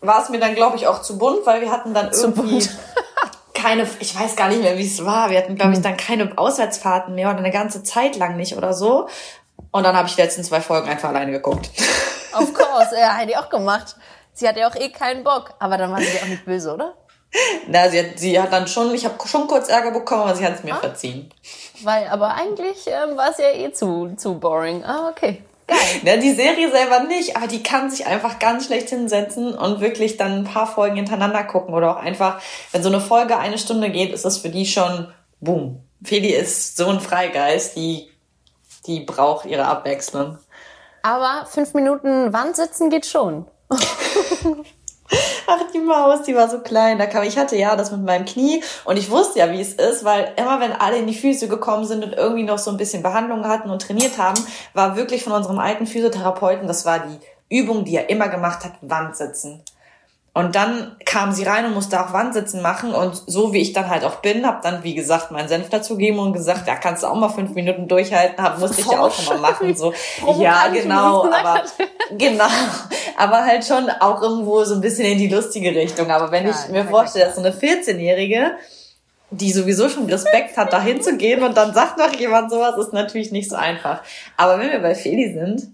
war 0.00 0.22
es 0.22 0.28
mir 0.28 0.38
dann, 0.38 0.54
glaube 0.54 0.76
ich, 0.76 0.86
auch 0.86 1.02
zu 1.02 1.18
bunt, 1.18 1.44
weil 1.44 1.60
wir 1.60 1.72
hatten 1.72 1.92
dann 1.92 2.10
irgendwie 2.12 2.66
keine, 3.54 3.86
ich 3.98 4.18
weiß 4.18 4.36
gar 4.36 4.48
nicht 4.48 4.62
mehr, 4.62 4.78
wie 4.78 4.86
es 4.86 5.04
war. 5.04 5.30
Wir 5.30 5.38
hatten, 5.38 5.56
glaube 5.56 5.72
ich, 5.72 5.78
hm. 5.78 5.82
dann 5.82 5.96
keine 5.96 6.38
Auswärtsfahrten 6.38 7.14
mehr 7.16 7.28
oder 7.28 7.38
eine 7.38 7.50
ganze 7.50 7.82
Zeit 7.82 8.16
lang 8.16 8.36
nicht 8.36 8.56
oder 8.56 8.72
so. 8.72 9.08
Und 9.72 9.82
dann 9.82 9.96
habe 9.96 10.08
ich 10.08 10.14
die 10.14 10.22
letzten 10.22 10.44
zwei 10.44 10.60
Folgen 10.60 10.88
einfach 10.88 11.08
alleine 11.08 11.32
geguckt. 11.32 11.68
Of 12.32 12.54
course, 12.54 12.94
ja, 12.98 13.14
hätte 13.14 13.32
ich 13.32 13.38
auch 13.38 13.50
gemacht. 13.50 13.96
Sie 14.32 14.48
hatte 14.48 14.60
ja 14.60 14.70
auch 14.70 14.76
eh 14.76 14.90
keinen 14.90 15.24
Bock, 15.24 15.54
aber 15.58 15.76
dann 15.76 15.90
war 15.90 16.00
sie 16.00 16.18
auch 16.22 16.28
nicht 16.28 16.44
böse, 16.44 16.72
oder? 16.72 16.94
Na, 17.68 17.88
sie 17.88 18.00
hat, 18.00 18.18
sie 18.18 18.40
hat 18.40 18.52
dann 18.52 18.66
schon, 18.66 18.94
ich 18.94 19.04
habe 19.04 19.14
schon 19.26 19.46
kurz 19.46 19.68
Ärger 19.68 19.92
bekommen, 19.92 20.22
aber 20.22 20.34
sie 20.34 20.44
hat 20.44 20.56
es 20.56 20.64
mir 20.64 20.74
ah. 20.74 20.78
verziehen. 20.78 21.30
Weil, 21.82 22.08
aber 22.08 22.34
eigentlich 22.34 22.86
ähm, 22.86 23.16
war 23.16 23.30
es 23.30 23.38
ja 23.38 23.52
eh 23.52 23.72
zu, 23.72 24.14
zu 24.16 24.34
boring. 24.34 24.84
Ah, 24.84 25.08
okay. 25.08 25.42
Geil. 25.66 25.78
Ja, 26.04 26.16
die 26.20 26.32
Serie 26.32 26.70
selber 26.70 27.00
nicht, 27.04 27.36
aber 27.36 27.46
die 27.46 27.62
kann 27.62 27.90
sich 27.90 28.06
einfach 28.06 28.38
ganz 28.38 28.66
schlecht 28.66 28.88
hinsetzen 28.88 29.54
und 29.54 29.80
wirklich 29.80 30.16
dann 30.16 30.38
ein 30.38 30.44
paar 30.44 30.66
Folgen 30.66 30.96
hintereinander 30.96 31.44
gucken 31.44 31.74
oder 31.74 31.96
auch 31.96 32.02
einfach, 32.02 32.40
wenn 32.72 32.82
so 32.82 32.88
eine 32.88 33.00
Folge 33.00 33.38
eine 33.38 33.58
Stunde 33.58 33.90
geht, 33.90 34.12
ist 34.12 34.24
das 34.24 34.38
für 34.38 34.48
die 34.48 34.66
schon 34.66 35.12
boom. 35.40 35.80
Feli 36.02 36.30
ist 36.30 36.76
so 36.76 36.88
ein 36.88 37.00
Freigeist, 37.00 37.76
die, 37.76 38.10
die 38.86 39.00
braucht 39.00 39.46
ihre 39.46 39.66
Abwechslung. 39.66 40.38
Aber 41.02 41.46
fünf 41.46 41.74
Minuten 41.74 42.32
Wand 42.32 42.56
sitzen 42.56 42.90
geht 42.90 43.06
schon. 43.06 43.46
Ach, 45.46 45.60
die 45.74 45.78
Maus, 45.78 46.22
die 46.22 46.34
war 46.34 46.48
so 46.48 46.60
klein. 46.60 46.98
Da 46.98 47.06
kam, 47.06 47.24
ich 47.24 47.38
hatte 47.38 47.56
ja 47.56 47.76
das 47.76 47.90
mit 47.90 48.04
meinem 48.04 48.24
Knie 48.24 48.62
und 48.84 48.96
ich 48.96 49.10
wusste 49.10 49.40
ja, 49.40 49.50
wie 49.50 49.60
es 49.60 49.74
ist, 49.74 50.04
weil 50.04 50.32
immer 50.36 50.60
wenn 50.60 50.72
alle 50.72 50.98
in 50.98 51.06
die 51.06 51.14
Füße 51.14 51.48
gekommen 51.48 51.84
sind 51.84 52.04
und 52.04 52.12
irgendwie 52.12 52.44
noch 52.44 52.58
so 52.58 52.70
ein 52.70 52.76
bisschen 52.76 53.02
Behandlung 53.02 53.46
hatten 53.46 53.70
und 53.70 53.82
trainiert 53.82 54.18
haben, 54.18 54.40
war 54.74 54.96
wirklich 54.96 55.24
von 55.24 55.32
unserem 55.32 55.58
alten 55.58 55.86
Physiotherapeuten, 55.86 56.68
das 56.68 56.84
war 56.84 57.00
die 57.00 57.18
Übung, 57.48 57.84
die 57.84 57.96
er 57.96 58.08
immer 58.08 58.28
gemacht 58.28 58.64
hat, 58.64 58.72
Wand 58.80 59.16
sitzen. 59.16 59.64
Und 60.32 60.54
dann 60.54 60.96
kam 61.04 61.32
sie 61.32 61.42
rein 61.42 61.66
und 61.66 61.74
musste 61.74 62.00
auch 62.00 62.12
Wandsitzen 62.12 62.62
machen. 62.62 62.94
Und 62.94 63.20
so 63.26 63.52
wie 63.52 63.60
ich 63.60 63.72
dann 63.72 63.90
halt 63.90 64.04
auch 64.04 64.16
bin, 64.16 64.46
habe 64.46 64.60
dann, 64.62 64.84
wie 64.84 64.94
gesagt, 64.94 65.32
meinen 65.32 65.48
Senf 65.48 65.70
dazugeben 65.70 66.20
und 66.20 66.32
gesagt, 66.32 66.68
ja, 66.68 66.76
kannst 66.76 67.02
du 67.02 67.08
auch 67.08 67.16
mal 67.16 67.30
fünf 67.30 67.50
Minuten 67.54 67.88
durchhalten. 67.88 68.42
Hab, 68.42 68.60
musste 68.60 68.80
ich 68.80 68.86
ja 68.86 69.00
auch 69.00 69.12
schon 69.12 69.40
mal 69.40 69.50
machen. 69.50 69.74
So, 69.74 69.92
ja, 70.38 70.68
genau, 70.68 71.24
aber 71.24 71.64
genau. 72.12 72.44
Aber 73.20 73.44
halt 73.44 73.66
schon 73.66 73.90
auch 73.90 74.22
irgendwo 74.22 74.64
so 74.64 74.74
ein 74.74 74.80
bisschen 74.80 75.04
in 75.04 75.18
die 75.18 75.28
lustige 75.28 75.74
Richtung. 75.74 76.10
Aber 76.10 76.30
wenn 76.32 76.46
ja, 76.46 76.50
ich 76.52 76.72
mir 76.72 76.86
vorstelle, 76.86 77.26
dass 77.26 77.36
so 77.36 77.42
eine 77.42 77.52
14-Jährige, 77.52 78.52
die 79.30 79.52
sowieso 79.52 79.90
schon 79.90 80.06
Respekt 80.06 80.56
hat, 80.56 80.72
da 80.72 80.80
hinzugehen 80.80 81.42
und 81.42 81.54
dann 81.54 81.74
sagt 81.74 81.98
noch 81.98 82.14
jemand 82.18 82.50
sowas, 82.50 82.78
ist 82.78 82.94
natürlich 82.94 83.30
nicht 83.30 83.50
so 83.50 83.56
einfach. 83.56 84.02
Aber 84.38 84.58
wenn 84.58 84.70
wir 84.70 84.80
bei 84.80 84.94
Feli 84.94 85.34
sind. 85.34 85.70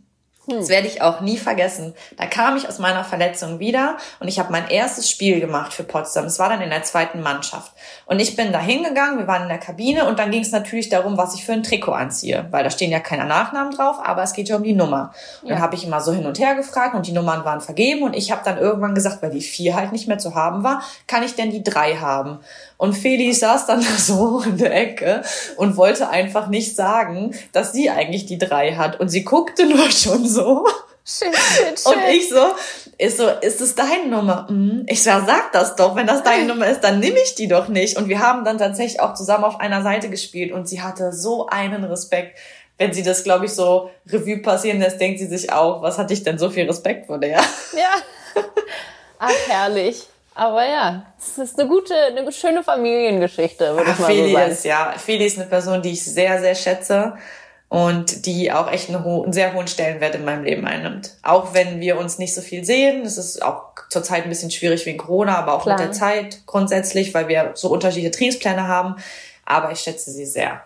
Das 0.46 0.68
werde 0.68 0.86
ich 0.86 1.02
auch 1.02 1.20
nie 1.20 1.36
vergessen. 1.36 1.94
Da 2.16 2.26
kam 2.26 2.56
ich 2.56 2.68
aus 2.68 2.78
meiner 2.78 3.04
Verletzung 3.04 3.58
wieder 3.58 3.96
und 4.20 4.28
ich 4.28 4.38
habe 4.38 4.52
mein 4.52 4.68
erstes 4.68 5.10
Spiel 5.10 5.40
gemacht 5.40 5.72
für 5.72 5.82
Potsdam. 5.82 6.26
Es 6.26 6.38
war 6.38 6.48
dann 6.48 6.60
in 6.60 6.70
der 6.70 6.84
zweiten 6.84 7.20
Mannschaft. 7.20 7.72
Und 8.06 8.20
ich 8.20 8.36
bin 8.36 8.52
da 8.52 8.60
hingegangen, 8.60 9.18
wir 9.18 9.26
waren 9.26 9.42
in 9.42 9.48
der 9.48 9.58
Kabine 9.58 10.06
und 10.06 10.18
dann 10.18 10.30
ging 10.30 10.42
es 10.42 10.52
natürlich 10.52 10.88
darum, 10.88 11.16
was 11.16 11.34
ich 11.34 11.44
für 11.44 11.52
ein 11.52 11.64
Trikot 11.64 11.92
anziehe, 11.92 12.46
weil 12.50 12.62
da 12.62 12.70
stehen 12.70 12.92
ja 12.92 13.00
keine 13.00 13.24
Nachnamen 13.24 13.74
drauf, 13.74 13.96
aber 14.02 14.22
es 14.22 14.32
geht 14.32 14.48
ja 14.48 14.56
um 14.56 14.62
die 14.62 14.72
Nummer. 14.72 15.12
Und 15.42 15.48
ja. 15.48 15.54
dann 15.54 15.62
habe 15.62 15.74
ich 15.74 15.84
immer 15.84 16.00
so 16.00 16.12
hin 16.12 16.26
und 16.26 16.38
her 16.38 16.54
gefragt 16.54 16.94
und 16.94 17.06
die 17.06 17.12
Nummern 17.12 17.44
waren 17.44 17.60
vergeben 17.60 18.02
und 18.02 18.14
ich 18.14 18.30
habe 18.30 18.42
dann 18.44 18.58
irgendwann 18.58 18.94
gesagt, 18.94 19.22
weil 19.22 19.30
die 19.30 19.40
vier 19.40 19.74
halt 19.74 19.92
nicht 19.92 20.06
mehr 20.06 20.18
zu 20.18 20.34
haben 20.34 20.62
war, 20.62 20.82
kann 21.06 21.22
ich 21.22 21.34
denn 21.34 21.50
die 21.50 21.64
drei 21.64 21.96
haben? 21.96 22.38
Und 22.78 22.92
Feli 22.92 23.32
saß 23.32 23.66
dann 23.66 23.80
so 23.98 24.40
in 24.40 24.58
der 24.58 24.74
Ecke 24.74 25.22
und 25.56 25.76
wollte 25.76 26.10
einfach 26.10 26.48
nicht 26.48 26.76
sagen, 26.76 27.34
dass 27.52 27.72
sie 27.72 27.90
eigentlich 27.90 28.26
die 28.26 28.38
drei 28.38 28.74
hat. 28.74 29.00
Und 29.00 29.08
sie 29.08 29.24
guckte 29.24 29.66
nur 29.66 29.90
schon 29.90 30.26
so. 30.26 30.35
Shit, 31.08 31.36
shit, 31.36 31.78
shit. 31.78 31.86
Und 31.86 32.02
ich 32.10 32.28
so, 32.28 32.48
ist 32.98 33.18
so, 33.18 33.28
ist 33.28 33.60
es 33.60 33.76
deine 33.76 34.08
Nummer? 34.08 34.48
Mhm. 34.50 34.86
Ich 34.88 35.04
so, 35.04 35.10
sag 35.10 35.52
das 35.52 35.76
doch. 35.76 35.94
Wenn 35.94 36.08
das 36.08 36.24
deine 36.24 36.46
Nummer 36.46 36.66
ist, 36.66 36.80
dann 36.80 36.98
nehme 36.98 37.18
ich 37.20 37.36
die 37.36 37.46
doch 37.46 37.68
nicht. 37.68 37.96
Und 37.96 38.08
wir 38.08 38.18
haben 38.18 38.44
dann 38.44 38.58
tatsächlich 38.58 39.00
auch 39.00 39.14
zusammen 39.14 39.44
auf 39.44 39.60
einer 39.60 39.82
Seite 39.82 40.10
gespielt 40.10 40.50
und 40.50 40.68
sie 40.68 40.82
hatte 40.82 41.12
so 41.12 41.46
einen 41.46 41.84
Respekt. 41.84 42.36
Wenn 42.76 42.92
sie 42.92 43.04
das, 43.04 43.22
glaube 43.22 43.46
ich, 43.46 43.54
so 43.54 43.90
Revue 44.08 44.38
passieren 44.38 44.80
lässt, 44.80 45.00
denkt 45.00 45.20
sie 45.20 45.26
sich 45.26 45.52
auch, 45.52 45.80
was 45.80 45.96
hatte 45.96 46.12
ich 46.12 46.24
denn 46.24 46.38
so 46.38 46.50
viel 46.50 46.66
Respekt 46.66 47.06
vor 47.06 47.18
der? 47.18 47.36
Ja. 47.38 48.42
Ach, 49.18 49.30
herrlich. 49.46 50.08
Aber 50.34 50.66
ja, 50.66 51.06
es 51.18 51.38
ist 51.38 51.58
eine 51.58 51.68
gute, 51.68 51.94
eine 51.94 52.30
schöne 52.30 52.62
Familiengeschichte, 52.62 53.74
würde 53.74 53.92
ich 53.92 53.98
mal 53.98 54.06
Feli 54.06 54.28
so 54.28 54.34
sagen. 54.34 54.52
Ist, 54.52 54.64
ja, 54.64 54.94
Feli 54.98 55.24
ist 55.24 55.38
eine 55.38 55.46
Person, 55.46 55.80
die 55.80 55.92
ich 55.92 56.04
sehr, 56.04 56.40
sehr 56.40 56.54
schätze 56.54 57.16
und 57.68 58.26
die 58.26 58.52
auch 58.52 58.70
echt 58.70 58.88
einen, 58.88 59.04
ho 59.04 59.22
einen 59.22 59.32
sehr 59.32 59.52
hohen 59.54 59.66
Stellenwert 59.66 60.14
in 60.14 60.24
meinem 60.24 60.44
Leben 60.44 60.66
einnimmt. 60.66 61.14
Auch 61.22 61.52
wenn 61.52 61.80
wir 61.80 61.98
uns 61.98 62.18
nicht 62.18 62.34
so 62.34 62.40
viel 62.40 62.64
sehen, 62.64 63.02
es 63.02 63.18
ist 63.18 63.42
auch 63.42 63.64
zurzeit 63.88 64.24
ein 64.24 64.28
bisschen 64.28 64.50
schwierig 64.50 64.86
wegen 64.86 64.98
Corona, 64.98 65.36
aber 65.36 65.54
auch 65.54 65.62
Klar. 65.62 65.78
mit 65.78 65.86
der 65.86 65.92
Zeit 65.92 66.46
grundsätzlich, 66.46 67.12
weil 67.12 67.28
wir 67.28 67.52
so 67.54 67.68
unterschiedliche 67.68 68.12
Trainingspläne 68.12 68.68
haben. 68.68 68.96
Aber 69.44 69.72
ich 69.72 69.80
schätze 69.80 70.10
sie 70.10 70.26
sehr. 70.26 70.62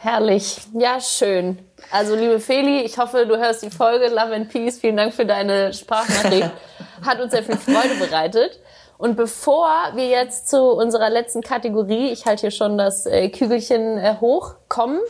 Herrlich. 0.00 0.58
Ja, 0.74 1.00
schön. 1.00 1.58
Also, 1.90 2.14
liebe 2.14 2.38
Feli, 2.38 2.82
ich 2.82 2.98
hoffe, 2.98 3.26
du 3.26 3.36
hörst 3.36 3.64
die 3.64 3.70
Folge. 3.70 4.06
Love 4.06 4.32
and 4.32 4.48
Peace. 4.48 4.78
Vielen 4.78 4.96
Dank 4.96 5.12
für 5.12 5.26
deine 5.26 5.72
Sprachnachricht. 5.72 6.50
Hat 7.04 7.20
uns 7.20 7.32
sehr 7.32 7.42
viel 7.42 7.56
Freude 7.56 7.96
bereitet. 7.98 8.60
Und 8.96 9.16
bevor 9.16 9.68
wir 9.94 10.06
jetzt 10.06 10.48
zu 10.48 10.60
unserer 10.60 11.10
letzten 11.10 11.40
Kategorie, 11.40 12.10
ich 12.10 12.26
halte 12.26 12.42
hier 12.42 12.50
schon 12.52 12.78
das 12.78 13.06
äh, 13.06 13.28
Kügelchen 13.28 13.98
äh, 13.98 14.16
hoch, 14.20 14.54
kommen, 14.68 15.00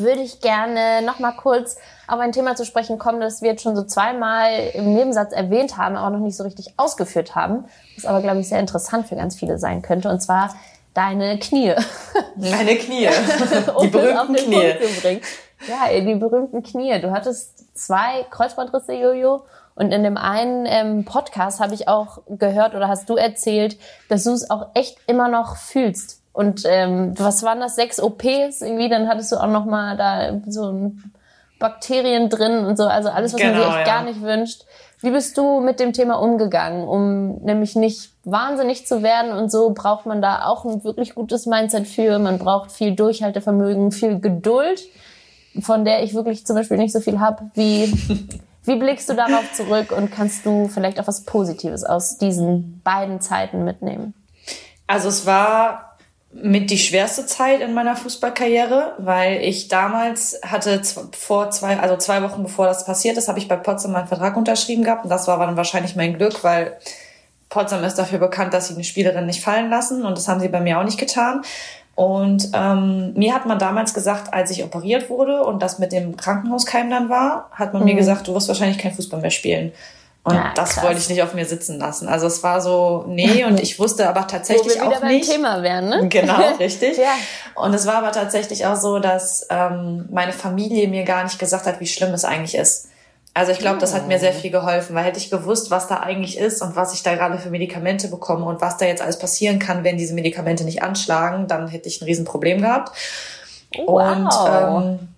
würde 0.00 0.20
ich 0.20 0.40
gerne 0.40 1.02
noch 1.02 1.18
mal 1.18 1.32
kurz 1.32 1.76
auf 2.06 2.18
ein 2.18 2.32
Thema 2.32 2.56
zu 2.56 2.64
sprechen 2.64 2.98
kommen, 2.98 3.20
das 3.20 3.42
wir 3.42 3.50
jetzt 3.50 3.62
schon 3.62 3.76
so 3.76 3.84
zweimal 3.84 4.50
im 4.74 4.94
Nebensatz 4.94 5.32
erwähnt 5.32 5.76
haben, 5.76 5.96
aber 5.96 6.16
noch 6.16 6.24
nicht 6.24 6.36
so 6.36 6.44
richtig 6.44 6.74
ausgeführt 6.76 7.34
haben, 7.34 7.64
was 7.96 8.06
aber, 8.06 8.20
glaube 8.20 8.40
ich, 8.40 8.48
sehr 8.48 8.60
interessant 8.60 9.06
für 9.06 9.16
ganz 9.16 9.36
viele 9.36 9.58
sein 9.58 9.82
könnte, 9.82 10.08
und 10.08 10.20
zwar 10.20 10.54
deine 10.94 11.38
Knie. 11.38 11.74
Meine 12.36 12.76
Knie. 12.76 13.08
die 13.82 13.88
berühmten 13.88 14.34
Knie. 14.34 14.74
Ja, 15.68 16.00
die 16.00 16.14
berühmten 16.14 16.62
Knie. 16.62 17.00
Du 17.00 17.12
hattest 17.12 17.76
zwei 17.76 18.26
Kreuzbandrisse, 18.30 18.94
Jojo, 18.94 19.44
und 19.74 19.92
in 19.92 20.02
dem 20.02 20.16
einen 20.16 20.66
ähm, 20.66 21.04
Podcast 21.04 21.60
habe 21.60 21.74
ich 21.74 21.88
auch 21.88 22.18
gehört 22.28 22.74
oder 22.74 22.88
hast 22.88 23.08
du 23.08 23.16
erzählt, 23.16 23.78
dass 24.08 24.24
du 24.24 24.32
es 24.32 24.50
auch 24.50 24.68
echt 24.74 24.98
immer 25.06 25.28
noch 25.28 25.56
fühlst. 25.56 26.19
Und 26.32 26.62
ähm, 26.66 27.14
was 27.18 27.42
waren 27.42 27.60
das? 27.60 27.76
Sechs 27.76 28.00
OPs 28.00 28.62
irgendwie? 28.62 28.88
Dann 28.88 29.08
hattest 29.08 29.32
du 29.32 29.36
auch 29.36 29.48
noch 29.48 29.64
mal 29.64 29.96
da 29.96 30.40
so 30.46 30.92
Bakterien 31.58 32.28
drin 32.28 32.64
und 32.64 32.76
so. 32.76 32.84
Also 32.84 33.08
alles, 33.08 33.32
was 33.32 33.40
genau, 33.40 33.52
man 33.52 33.62
sich 33.62 33.70
echt 33.70 33.86
ja. 33.86 33.94
gar 33.94 34.04
nicht 34.04 34.22
wünscht. 34.22 34.64
Wie 35.00 35.10
bist 35.10 35.36
du 35.38 35.60
mit 35.60 35.80
dem 35.80 35.92
Thema 35.92 36.20
umgegangen, 36.20 36.86
um 36.86 37.42
nämlich 37.42 37.74
nicht 37.74 38.12
wahnsinnig 38.24 38.86
zu 38.86 39.02
werden 39.02 39.32
und 39.32 39.50
so 39.50 39.70
braucht 39.70 40.04
man 40.04 40.20
da 40.20 40.44
auch 40.44 40.66
ein 40.66 40.84
wirklich 40.84 41.14
gutes 41.14 41.46
Mindset 41.46 41.88
für. 41.88 42.18
Man 42.18 42.38
braucht 42.38 42.70
viel 42.70 42.94
Durchhaltevermögen, 42.94 43.92
viel 43.92 44.20
Geduld, 44.20 44.82
von 45.62 45.86
der 45.86 46.02
ich 46.02 46.12
wirklich 46.14 46.46
zum 46.46 46.54
Beispiel 46.54 46.76
nicht 46.76 46.92
so 46.92 47.00
viel 47.00 47.18
habe 47.18 47.50
wie 47.54 47.90
Wie 48.64 48.76
blickst 48.76 49.08
du 49.08 49.14
darauf 49.14 49.52
zurück 49.52 49.90
und 49.90 50.12
kannst 50.12 50.44
du 50.44 50.68
vielleicht 50.68 51.00
auch 51.00 51.06
was 51.06 51.24
Positives 51.24 51.82
aus 51.82 52.18
diesen 52.18 52.80
beiden 52.84 53.20
Zeiten 53.20 53.64
mitnehmen? 53.64 54.14
Also 54.86 55.08
es 55.08 55.24
war 55.24 55.89
mit 56.32 56.70
die 56.70 56.78
schwerste 56.78 57.26
Zeit 57.26 57.60
in 57.60 57.74
meiner 57.74 57.96
Fußballkarriere, 57.96 58.94
weil 58.98 59.42
ich 59.42 59.66
damals 59.66 60.40
hatte 60.44 60.80
vor 61.16 61.50
zwei, 61.50 61.78
also 61.78 61.96
zwei 61.96 62.22
Wochen 62.22 62.44
bevor 62.44 62.66
das 62.66 62.84
passiert 62.84 63.16
ist, 63.16 63.28
habe 63.28 63.40
ich 63.40 63.48
bei 63.48 63.56
Potsdam 63.56 63.92
meinen 63.92 64.06
Vertrag 64.06 64.36
unterschrieben 64.36 64.84
gehabt 64.84 65.04
und 65.04 65.10
das 65.10 65.26
war 65.26 65.38
dann 65.38 65.56
wahrscheinlich 65.56 65.96
mein 65.96 66.16
Glück, 66.16 66.44
weil 66.44 66.78
Potsdam 67.48 67.82
ist 67.82 67.96
dafür 67.96 68.20
bekannt, 68.20 68.54
dass 68.54 68.68
sie 68.68 68.74
eine 68.74 68.84
Spielerin 68.84 69.26
nicht 69.26 69.42
fallen 69.42 69.70
lassen 69.70 70.04
und 70.04 70.16
das 70.16 70.28
haben 70.28 70.38
sie 70.38 70.48
bei 70.48 70.60
mir 70.60 70.78
auch 70.78 70.84
nicht 70.84 70.98
getan. 70.98 71.42
Und 71.96 72.50
ähm, 72.54 73.12
mir 73.14 73.34
hat 73.34 73.44
man 73.44 73.58
damals 73.58 73.92
gesagt, 73.92 74.32
als 74.32 74.50
ich 74.52 74.62
operiert 74.62 75.10
wurde 75.10 75.42
und 75.42 75.60
das 75.60 75.80
mit 75.80 75.90
dem 75.90 76.16
Krankenhauskeim 76.16 76.88
dann 76.88 77.10
war, 77.10 77.50
hat 77.52 77.72
man 77.72 77.82
mhm. 77.82 77.88
mir 77.88 77.94
gesagt, 77.96 78.28
du 78.28 78.34
wirst 78.34 78.48
wahrscheinlich 78.48 78.78
kein 78.78 78.94
Fußball 78.94 79.20
mehr 79.20 79.30
spielen. 79.30 79.72
Und 80.22 80.34
ja, 80.34 80.52
das 80.54 80.82
wollte 80.82 80.98
ich 80.98 81.08
nicht 81.08 81.22
auf 81.22 81.32
mir 81.32 81.46
sitzen 81.46 81.78
lassen. 81.78 82.06
Also 82.06 82.26
es 82.26 82.42
war 82.42 82.60
so, 82.60 83.04
nee, 83.08 83.44
und 83.46 83.58
ich 83.58 83.78
wusste 83.78 84.08
aber 84.08 84.26
tatsächlich 84.26 84.78
Wo 84.78 84.90
wir 84.90 84.98
auch 84.98 85.02
nicht. 85.02 85.30
Thema 85.30 85.62
wären, 85.62 85.88
ne? 85.88 86.06
Genau, 86.08 86.38
richtig. 86.58 86.98
ja. 86.98 87.14
Und 87.54 87.72
es 87.74 87.86
war 87.86 87.96
aber 87.96 88.12
tatsächlich 88.12 88.66
auch 88.66 88.76
so, 88.76 88.98
dass 88.98 89.46
ähm, 89.50 90.08
meine 90.10 90.32
Familie 90.32 90.88
mir 90.88 91.04
gar 91.04 91.24
nicht 91.24 91.38
gesagt 91.38 91.66
hat, 91.66 91.80
wie 91.80 91.86
schlimm 91.86 92.12
es 92.12 92.24
eigentlich 92.24 92.54
ist. 92.54 92.88
Also 93.32 93.52
ich 93.52 93.58
glaube, 93.58 93.78
das 93.78 93.94
hat 93.94 94.08
mir 94.08 94.18
sehr 94.18 94.32
viel 94.32 94.50
geholfen, 94.50 94.96
weil 94.96 95.04
hätte 95.04 95.18
ich 95.18 95.30
gewusst, 95.30 95.70
was 95.70 95.86
da 95.86 96.00
eigentlich 96.00 96.36
ist 96.36 96.62
und 96.62 96.74
was 96.74 96.92
ich 96.92 97.04
da 97.04 97.14
gerade 97.14 97.38
für 97.38 97.50
Medikamente 97.50 98.08
bekomme 98.08 98.44
und 98.44 98.60
was 98.60 98.76
da 98.76 98.86
jetzt 98.86 99.02
alles 99.02 99.20
passieren 99.20 99.60
kann, 99.60 99.84
wenn 99.84 99.96
diese 99.96 100.14
Medikamente 100.14 100.64
nicht 100.64 100.82
anschlagen, 100.82 101.46
dann 101.46 101.68
hätte 101.68 101.88
ich 101.88 102.02
ein 102.02 102.06
Riesenproblem 102.06 102.60
gehabt. 102.60 102.90
Wow. 103.86 103.86
Und 103.86 104.98
ähm, 104.98 105.08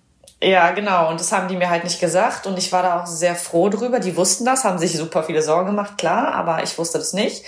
ja, 0.43 0.71
genau. 0.71 1.09
Und 1.09 1.19
das 1.19 1.31
haben 1.31 1.47
die 1.47 1.55
mir 1.55 1.69
halt 1.69 1.83
nicht 1.83 1.99
gesagt. 1.99 2.45
Und 2.47 2.57
ich 2.57 2.71
war 2.71 2.83
da 2.83 3.01
auch 3.01 3.05
sehr 3.05 3.35
froh 3.35 3.69
drüber. 3.69 3.99
Die 3.99 4.15
wussten 4.15 4.45
das, 4.45 4.63
haben 4.63 4.77
sich 4.77 4.97
super 4.97 5.23
viele 5.23 5.41
Sorgen 5.41 5.67
gemacht, 5.67 5.97
klar, 5.97 6.33
aber 6.33 6.63
ich 6.63 6.77
wusste 6.77 6.97
das 6.97 7.13
nicht 7.13 7.43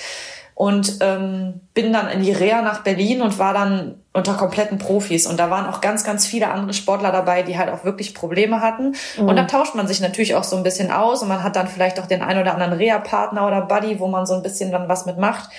und 0.55 0.99
ähm, 1.01 1.59
bin 1.73 1.91
dann 1.91 2.07
in 2.07 2.23
die 2.23 2.31
Reha 2.31 2.61
nach 2.61 2.81
Berlin 2.81 3.21
und 3.21 3.37
war 3.37 3.53
dann 3.53 3.95
unter 4.13 4.35
kompletten 4.35 4.77
Profis 4.77 5.27
und 5.27 5.37
da 5.37 5.49
waren 5.49 5.65
auch 5.67 5.81
ganz, 5.81 6.05
ganz 6.05 6.25
viele 6.25 6.49
andere 6.49 6.73
Sportler 6.73 7.11
dabei, 7.11 7.43
die 7.43 7.57
halt 7.57 7.69
auch 7.69 7.83
wirklich 7.83 8.13
Probleme 8.13 8.61
hatten 8.61 8.95
mhm. 9.17 9.27
und 9.27 9.35
da 9.35 9.43
tauscht 9.43 9.75
man 9.75 9.85
sich 9.85 9.99
natürlich 9.99 10.33
auch 10.33 10.45
so 10.45 10.55
ein 10.55 10.63
bisschen 10.63 10.91
aus 10.91 11.21
und 11.21 11.27
man 11.27 11.43
hat 11.43 11.57
dann 11.57 11.67
vielleicht 11.67 11.99
auch 11.99 12.05
den 12.05 12.21
ein 12.21 12.39
oder 12.39 12.53
anderen 12.53 12.73
Reha-Partner 12.73 13.45
oder 13.45 13.61
Buddy, 13.63 13.99
wo 13.99 14.07
man 14.07 14.25
so 14.25 14.33
ein 14.33 14.41
bisschen 14.41 14.71
dann 14.71 14.87
was 14.87 15.05
mitmacht 15.05 15.49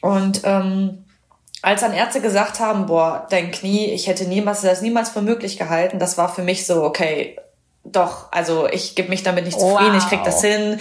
und 0.00 0.42
ähm, 0.44 1.04
als 1.62 1.80
dann 1.82 1.92
Ärzte 1.92 2.20
gesagt 2.20 2.60
haben, 2.60 2.86
boah, 2.86 3.26
dein 3.30 3.50
Knie, 3.50 3.86
ich 3.86 4.06
hätte 4.06 4.24
niemals 4.24 4.62
das 4.62 4.82
niemals 4.82 5.10
für 5.10 5.22
möglich 5.22 5.58
gehalten, 5.58 5.98
das 5.98 6.16
war 6.18 6.32
für 6.32 6.42
mich 6.42 6.66
so, 6.66 6.82
okay, 6.84 7.36
doch, 7.84 8.30
also 8.32 8.68
ich 8.68 8.94
gebe 8.94 9.08
mich 9.08 9.22
damit 9.22 9.44
nicht 9.44 9.58
zufrieden, 9.58 9.94
wow. 9.94 10.02
ich 10.02 10.08
krieg 10.08 10.24
das 10.24 10.42
hin. 10.42 10.80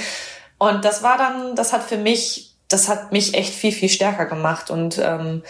Und 0.58 0.84
das 0.84 1.04
war 1.04 1.18
dann, 1.18 1.56
das 1.56 1.72
hat 1.72 1.84
für 1.84 1.98
mich 1.98 2.50
das 2.70 2.88
hat 2.88 3.12
mich 3.12 3.34
echt 3.34 3.54
viel, 3.54 3.72
viel 3.72 3.90
stärker 3.90 4.28
gemacht 4.28 4.72
und 4.72 5.00
ähm, 5.04 5.44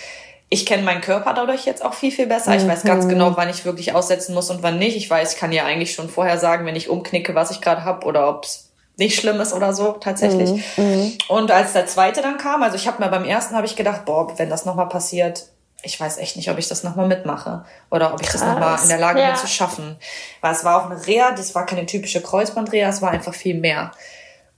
ich 0.47 0.65
kenne 0.65 0.81
meinen 0.81 1.01
Körper 1.01 1.33
dadurch 1.33 1.65
jetzt 1.65 1.85
auch 1.85 1.93
viel, 1.93 2.11
viel 2.11 2.25
besser. 2.25 2.55
Ich 2.55 2.67
weiß 2.67 2.83
ganz 2.83 3.05
mhm. 3.05 3.09
genau, 3.09 3.37
wann 3.37 3.49
ich 3.49 3.65
wirklich 3.65 3.93
aussetzen 3.93 4.33
muss 4.33 4.49
und 4.49 4.63
wann 4.63 4.79
nicht. 4.79 4.97
Ich 4.97 5.07
weiß, 5.07 5.33
ich 5.33 5.39
kann 5.39 5.51
ja 5.51 5.65
eigentlich 5.65 5.93
schon 5.93 6.09
vorher 6.09 6.39
sagen, 6.39 6.65
wenn 6.65 6.75
ich 6.75 6.89
umknicke, 6.89 7.35
was 7.35 7.51
ich 7.51 7.61
gerade 7.61 7.83
habe 7.83 8.03
oder 8.07 8.27
ob 8.27 8.45
es 8.45 8.68
nicht 8.99 9.19
schlimm 9.19 9.41
ist 9.41 9.53
oder 9.53 9.73
so 9.73 9.93
tatsächlich. 9.93 10.51
Mhm. 10.77 10.83
mhm. 10.83 11.17
Und 11.27 11.51
als 11.51 11.73
der 11.73 11.87
zweite 11.87 12.21
dann 12.21 12.37
kam, 12.37 12.61
also 12.61 12.75
ich 12.75 12.87
habe 12.87 13.03
mir 13.03 13.09
beim 13.09 13.25
ersten 13.25 13.55
habe 13.55 13.65
ich 13.65 13.75
gedacht, 13.75 14.05
boah, 14.05 14.37
wenn 14.37 14.49
das 14.49 14.65
nochmal 14.65 14.89
passiert, 14.89 15.47
ich 15.81 15.99
weiß 15.99 16.17
echt 16.17 16.35
nicht, 16.35 16.51
ob 16.51 16.57
ich 16.57 16.67
das 16.67 16.83
nochmal 16.83 17.07
mitmache 17.07 17.65
oder 17.89 18.13
ob 18.13 18.21
ich 18.21 18.27
Krass. 18.27 18.41
das 18.41 18.49
nochmal 18.49 18.79
in 18.81 18.89
der 18.89 18.99
Lage 18.99 19.21
ja. 19.21 19.27
bin 19.27 19.35
zu 19.37 19.47
schaffen. 19.47 19.97
Weil 20.41 20.51
es 20.51 20.63
war 20.63 20.81
auch 20.81 20.89
eine 20.89 21.07
Reha, 21.07 21.31
das 21.31 21.55
war 21.55 21.65
keine 21.65 21.85
typische 21.85 22.21
Kreuzbandreha, 22.21 22.89
es 22.89 23.01
war 23.01 23.11
einfach 23.11 23.33
viel 23.33 23.55
mehr. 23.55 23.91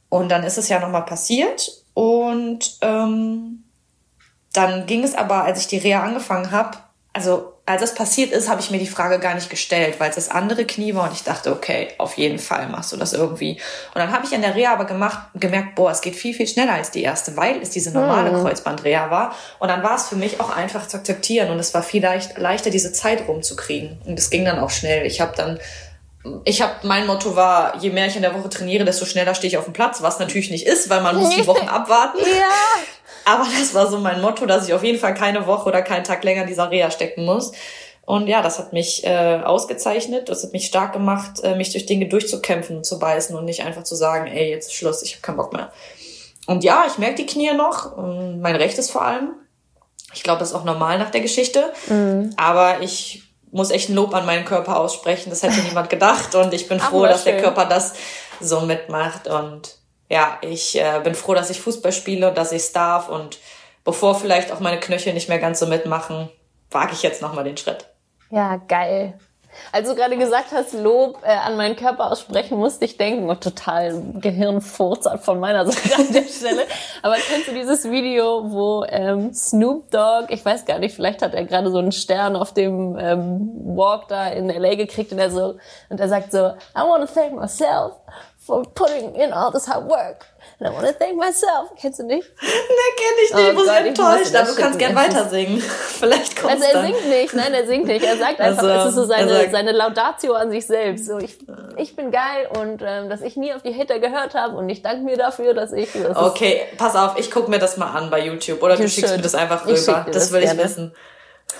Und 0.10 0.30
dann 0.30 0.44
ist 0.44 0.58
es 0.58 0.68
ja 0.68 0.80
nochmal 0.80 1.06
passiert. 1.06 1.72
Und 1.94 2.78
ähm, 2.82 3.64
dann 4.54 4.86
ging 4.88 5.04
es 5.04 5.16
aber, 5.16 5.44
als 5.44 5.60
ich 5.60 5.68
die 5.68 5.78
Reha 5.78 6.04
angefangen 6.04 6.52
habe, 6.52 6.78
also 7.14 7.54
als 7.72 7.82
das 7.82 7.96
passiert 7.96 8.32
ist, 8.32 8.50
habe 8.50 8.62
ich 8.62 8.72
mir 8.72 8.78
die 8.78 8.88
Frage 8.88 9.20
gar 9.20 9.36
nicht 9.36 9.50
gestellt, 9.50 9.96
weil 10.00 10.10
es 10.10 10.16
das 10.16 10.30
andere 10.30 10.66
Knie 10.66 10.96
war 10.96 11.06
und 11.06 11.14
ich 11.14 11.24
dachte, 11.24 11.52
okay, 11.52 11.90
auf 11.98 12.18
jeden 12.18 12.40
Fall 12.40 12.68
machst 12.70 12.92
du 12.92 12.98
das 12.98 13.14
irgendwie. 13.14 13.54
Und 13.54 13.96
dann 13.96 14.12
habe 14.12 14.26
ich 14.26 14.34
in 14.34 14.42
der 14.42 14.56
Reha 14.56 14.74
aber 14.74 14.86
gemacht, 14.86 15.20
gemerkt, 15.36 15.76
boah, 15.76 15.92
es 15.92 16.02
geht 16.02 16.16
viel, 16.16 16.34
viel 16.34 16.48
schneller 16.48 16.74
als 16.74 16.92
die 16.92 17.04
erste, 17.04 17.36
weil 17.38 17.62
es 17.62 17.70
diese 17.70 17.92
normale 17.92 18.32
hm. 18.32 18.42
Kreuzbandreha 18.42 19.10
war. 19.10 19.36
Und 19.60 19.70
dann 19.70 19.84
war 19.84 19.96
es 19.96 20.08
für 20.08 20.16
mich 20.16 20.40
auch 20.40 20.56
einfach 20.56 20.88
zu 20.88 20.98
akzeptieren 20.98 21.50
und 21.50 21.60
es 21.60 21.74
war 21.74 21.84
viel 21.84 22.02
leicht, 22.02 22.38
leichter, 22.38 22.70
diese 22.70 22.94
Zeit 22.94 23.28
rumzukriegen. 23.28 24.02
Und 24.06 24.20
es 24.20 24.30
ging 24.30 24.46
dann 24.46 24.60
auch 24.60 24.70
schnell. 24.70 25.06
Ich 25.06 25.22
habe 25.22 25.36
dann 25.36 25.60
ich 26.44 26.62
habe 26.62 26.74
mein 26.84 27.08
Motto 27.08 27.36
war, 27.36 27.78
je 27.78 27.90
mehr 27.90 28.06
ich 28.06 28.16
in 28.16 28.22
der 28.22 28.36
Woche 28.36 28.50
trainiere, 28.50 28.86
desto 28.86 29.06
schneller 29.06 29.34
stehe 29.34 29.50
ich 29.50 29.58
auf 29.58 29.66
dem 29.66 29.74
Platz, 29.74 30.04
was 30.04 30.20
natürlich 30.20 30.52
nicht 30.52 30.68
ist, 30.68 30.90
weil 30.90 31.02
man 31.02 31.16
muss 31.16 31.36
die 31.36 31.48
Wochen 31.48 31.68
abwarten. 31.68 32.20
Ja. 32.20 32.84
Aber 33.26 33.46
das 33.60 33.74
war 33.74 33.88
so 33.88 34.00
mein 34.00 34.22
Motto, 34.22 34.46
dass 34.46 34.68
ich 34.68 34.74
auf 34.74 34.84
jeden 34.84 35.00
Fall 35.00 35.14
keine 35.14 35.48
Woche 35.48 35.70
oder 35.70 35.82
keinen 35.82 36.04
Tag 36.04 36.24
länger 36.24 36.42
in 36.42 36.48
dieser 36.48 36.72
Reha 36.72 36.92
stecken 36.92 37.26
muss. 37.26 37.52
Und 38.06 38.28
ja, 38.28 38.42
das 38.42 38.60
hat 38.60 38.74
mich 38.74 39.06
äh, 39.06 39.42
ausgezeichnet, 39.44 40.28
das 40.30 40.44
hat 40.44 40.54
mich 40.54 40.66
stark 40.66 40.92
gemacht, 40.94 41.44
äh, 41.44 41.56
mich 41.56 41.72
durch 41.72 41.86
Dinge 41.86 42.08
durchzukämpfen 42.08 42.78
und 42.78 42.86
zu 42.86 43.00
beißen 43.00 43.36
und 43.36 43.46
nicht 43.46 43.64
einfach 43.64 43.84
zu 43.84 43.96
sagen, 43.96 44.28
ey, 44.28 44.50
jetzt 44.50 44.68
ist 44.68 44.74
Schluss, 44.74 45.04
ich 45.04 45.14
habe 45.14 45.22
keinen 45.22 45.38
Bock 45.38 45.54
mehr. 45.54 45.72
Und 46.48 46.64
ja, 46.64 46.86
ich 46.88 46.98
merke 46.98 47.16
die 47.16 47.26
Knie 47.26 47.54
noch, 47.54 47.96
mein 47.98 48.56
rechtes 48.56 48.90
vor 48.90 49.06
allem. 49.06 49.34
Ich 50.14 50.24
glaube, 50.24 50.40
das 50.40 50.50
ist 50.50 50.56
auch 50.56 50.66
normal 50.66 50.98
nach 50.98 51.12
der 51.12 51.22
Geschichte. 51.22 51.72
Mhm. 51.88 52.34
Aber 52.36 52.82
ich 52.82 53.24
muss 53.52 53.70
echt 53.70 53.90
ein 53.90 53.96
Lob 53.96 54.14
an 54.14 54.26
meinen 54.26 54.46
Körper 54.46 54.80
aussprechen. 54.80 55.30
Das 55.30 55.44
hätte 55.44 55.62
niemand 55.62 55.90
gedacht. 55.90 56.36
Und 56.36 56.54
ich 56.54 56.68
bin 56.68 56.80
froh, 56.80 57.06
dass 57.06 57.24
der 57.24 57.42
Körper 57.42 57.66
das 57.66 57.94
so 58.40 58.62
mitmacht. 58.62 59.28
Und 59.28 59.78
ja, 60.12 60.38
ich 60.42 60.78
äh, 60.78 61.00
bin 61.02 61.16
froh, 61.16 61.34
dass 61.34 61.50
ich 61.50 61.62
Fußball 61.62 61.94
spiele 61.94 62.28
und 62.28 62.38
dass 62.38 62.52
ich 62.52 62.64
es 62.64 62.74
darf. 62.74 63.08
Und 63.08 63.40
bevor 63.86 64.14
vielleicht 64.14 64.52
auch 64.52 64.60
meine 64.60 64.78
Knöchel 64.78 65.14
nicht 65.14 65.30
mehr 65.30 65.40
ganz 65.40 65.60
so 65.60 65.68
mitmachen, 65.68 66.30
wage 66.70 66.92
ich 66.92 67.02
jetzt 67.02 67.22
nochmal 67.22 67.46
den 67.46 67.56
Schritt. 67.56 67.86
Ja, 68.30 68.58
geil. 68.58 69.18
Als 69.72 69.88
du 69.88 69.96
gerade 69.96 70.18
gesagt 70.18 70.52
hast, 70.52 70.74
Lob 70.74 71.20
äh, 71.24 71.30
an 71.30 71.56
meinen 71.56 71.78
Körper 71.78 72.12
aussprechen, 72.12 72.58
musste 72.58 72.84
ich 72.86 72.98
denken, 72.98 73.30
und 73.30 73.42
total 73.42 74.02
Gehirnfurz 74.16 75.08
von 75.22 75.40
meiner 75.40 75.66
Seite 75.72 75.96
an 75.96 76.12
der 76.12 76.24
Stelle. 76.24 76.64
Aber 77.02 77.16
kennst 77.16 77.48
du 77.48 77.54
dieses 77.54 77.90
Video, 77.90 78.52
wo 78.52 78.84
ähm, 78.90 79.34
Snoop 79.34 79.92
Dogg, 79.92 80.28
ich 80.30 80.44
weiß 80.44 80.66
gar 80.66 80.80
nicht, 80.80 80.94
vielleicht 80.94 81.22
hat 81.22 81.34
er 81.34 81.46
gerade 81.46 81.72
so 81.72 81.78
einen 81.78 81.94
Stern 81.94 82.36
auf 82.36 82.54
dem 82.54 82.98
ähm, 82.98 83.52
Walk 83.64 84.10
da 84.10 84.28
in 84.28 84.50
LA 84.50 84.76
gekriegt 84.76 85.14
und 85.14 85.20
er 85.20 85.32
so, 85.32 85.56
und 85.90 86.00
er 86.00 86.10
sagt 86.10 86.34
so, 86.34 86.48
I 86.76 86.82
want 86.82 87.08
to 87.08 87.14
thank 87.14 87.34
myself 87.34 87.94
for 88.52 88.66
putting 88.66 89.16
in 89.16 89.32
all 89.32 89.50
this 89.50 89.66
hard 89.66 89.86
work. 89.86 90.26
And 90.60 90.68
I 90.68 90.72
want 90.72 90.86
to 90.86 90.92
thank 90.92 91.18
myself. 91.18 91.72
Kennst 91.80 92.00
du 92.00 92.04
nicht? 92.04 92.28
Nee, 92.42 92.48
kenn 92.98 93.16
ich 93.24 93.34
nicht. 93.34 93.50
Oh, 93.50 93.54
muss 93.54 93.68
Gott, 93.68 93.86
enttäuscht. 93.86 94.36
Aber 94.36 94.50
du 94.50 94.56
kannst 94.56 94.78
gern 94.78 94.96
weiter 94.96 95.30
singen. 95.30 95.62
Vielleicht 96.00 96.36
kommt 96.36 96.54
Also 96.54 96.66
er 96.66 96.82
singt 96.82 97.08
nicht. 97.08 97.34
Nein, 97.34 97.54
er 97.54 97.66
singt 97.66 97.88
nicht. 97.88 98.06
Er 98.06 98.18
sagt 98.18 98.42
einfach, 98.42 98.64
also, 98.64 98.80
es 98.82 98.86
ist 98.90 98.96
so 98.96 99.06
seine, 99.06 99.30
sagt, 99.30 99.52
seine 99.52 99.72
Laudatio 99.72 100.34
an 100.34 100.52
sich 100.52 100.68
selbst. 100.68 101.06
So, 101.06 101.18
ich, 101.20 101.38
ich 101.78 101.96
bin 101.96 102.12
geil 102.12 102.50
und 102.60 102.84
ähm, 102.86 103.10
dass 103.10 103.22
ich 103.22 103.38
nie 103.38 103.54
auf 103.54 103.62
die 103.62 103.74
Hater 103.74 104.00
gehört 104.00 104.36
habe 104.36 104.58
und 104.58 104.68
ich 104.68 104.82
danke 104.82 105.06
mir 105.06 105.16
dafür, 105.16 105.54
dass 105.54 105.72
ich... 105.72 105.90
Das 105.94 106.18
okay, 106.18 106.64
pass 106.78 106.96
auf. 106.96 107.18
Ich 107.18 107.32
guck 107.32 107.48
mir 107.48 107.60
das 107.60 107.78
mal 107.78 107.92
an 107.92 108.10
bei 108.10 108.20
YouTube. 108.26 108.62
Oder 108.62 108.76
du 108.76 108.90
schickst 108.90 109.16
mir 109.16 109.22
das 109.22 109.36
einfach 109.36 109.66
rüber. 109.66 110.04
Das, 110.08 110.14
das 110.14 110.32
will 110.34 110.44
ich 110.44 110.58
wissen. 110.58 110.94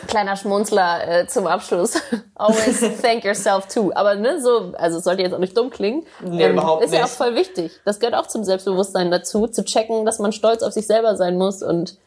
Kleiner 0.08 0.36
Schmunzler 0.36 1.08
äh, 1.08 1.28
zum 1.28 1.48
Abschluss. 1.48 1.94
Always 2.36 3.02
thank 3.02 3.24
yourself 3.24 3.68
too. 3.68 3.92
Aber 3.94 4.16
ne, 4.16 4.42
so, 4.42 4.74
also 4.78 4.98
es 4.98 5.04
sollte 5.04 5.22
jetzt 5.22 5.34
auch 5.34 5.40
nicht 5.40 5.56
dumm 5.56 5.70
klingen. 5.70 6.06
Nee, 6.22 6.46
ähm, 6.46 6.54
überhaupt 6.54 6.84
ist 6.84 6.92
nicht. 6.92 7.00
ja 7.00 7.06
auch 7.06 7.10
voll 7.10 7.36
wichtig. 7.36 7.72
Das 7.86 8.00
gehört 8.00 8.16
auch 8.16 8.28
zum 8.28 8.44
Selbstbewusstsein 8.44 9.12
dazu, 9.12 9.48
zu 9.48 9.64
checken, 9.64 10.06
dass 10.06 10.20
man 10.20 10.32
stolz 10.34 10.64
auf 10.64 10.74
sich 10.74 10.88
selber 10.88 11.16
sein 11.16 11.38
muss 11.38 11.62
und 11.62 11.98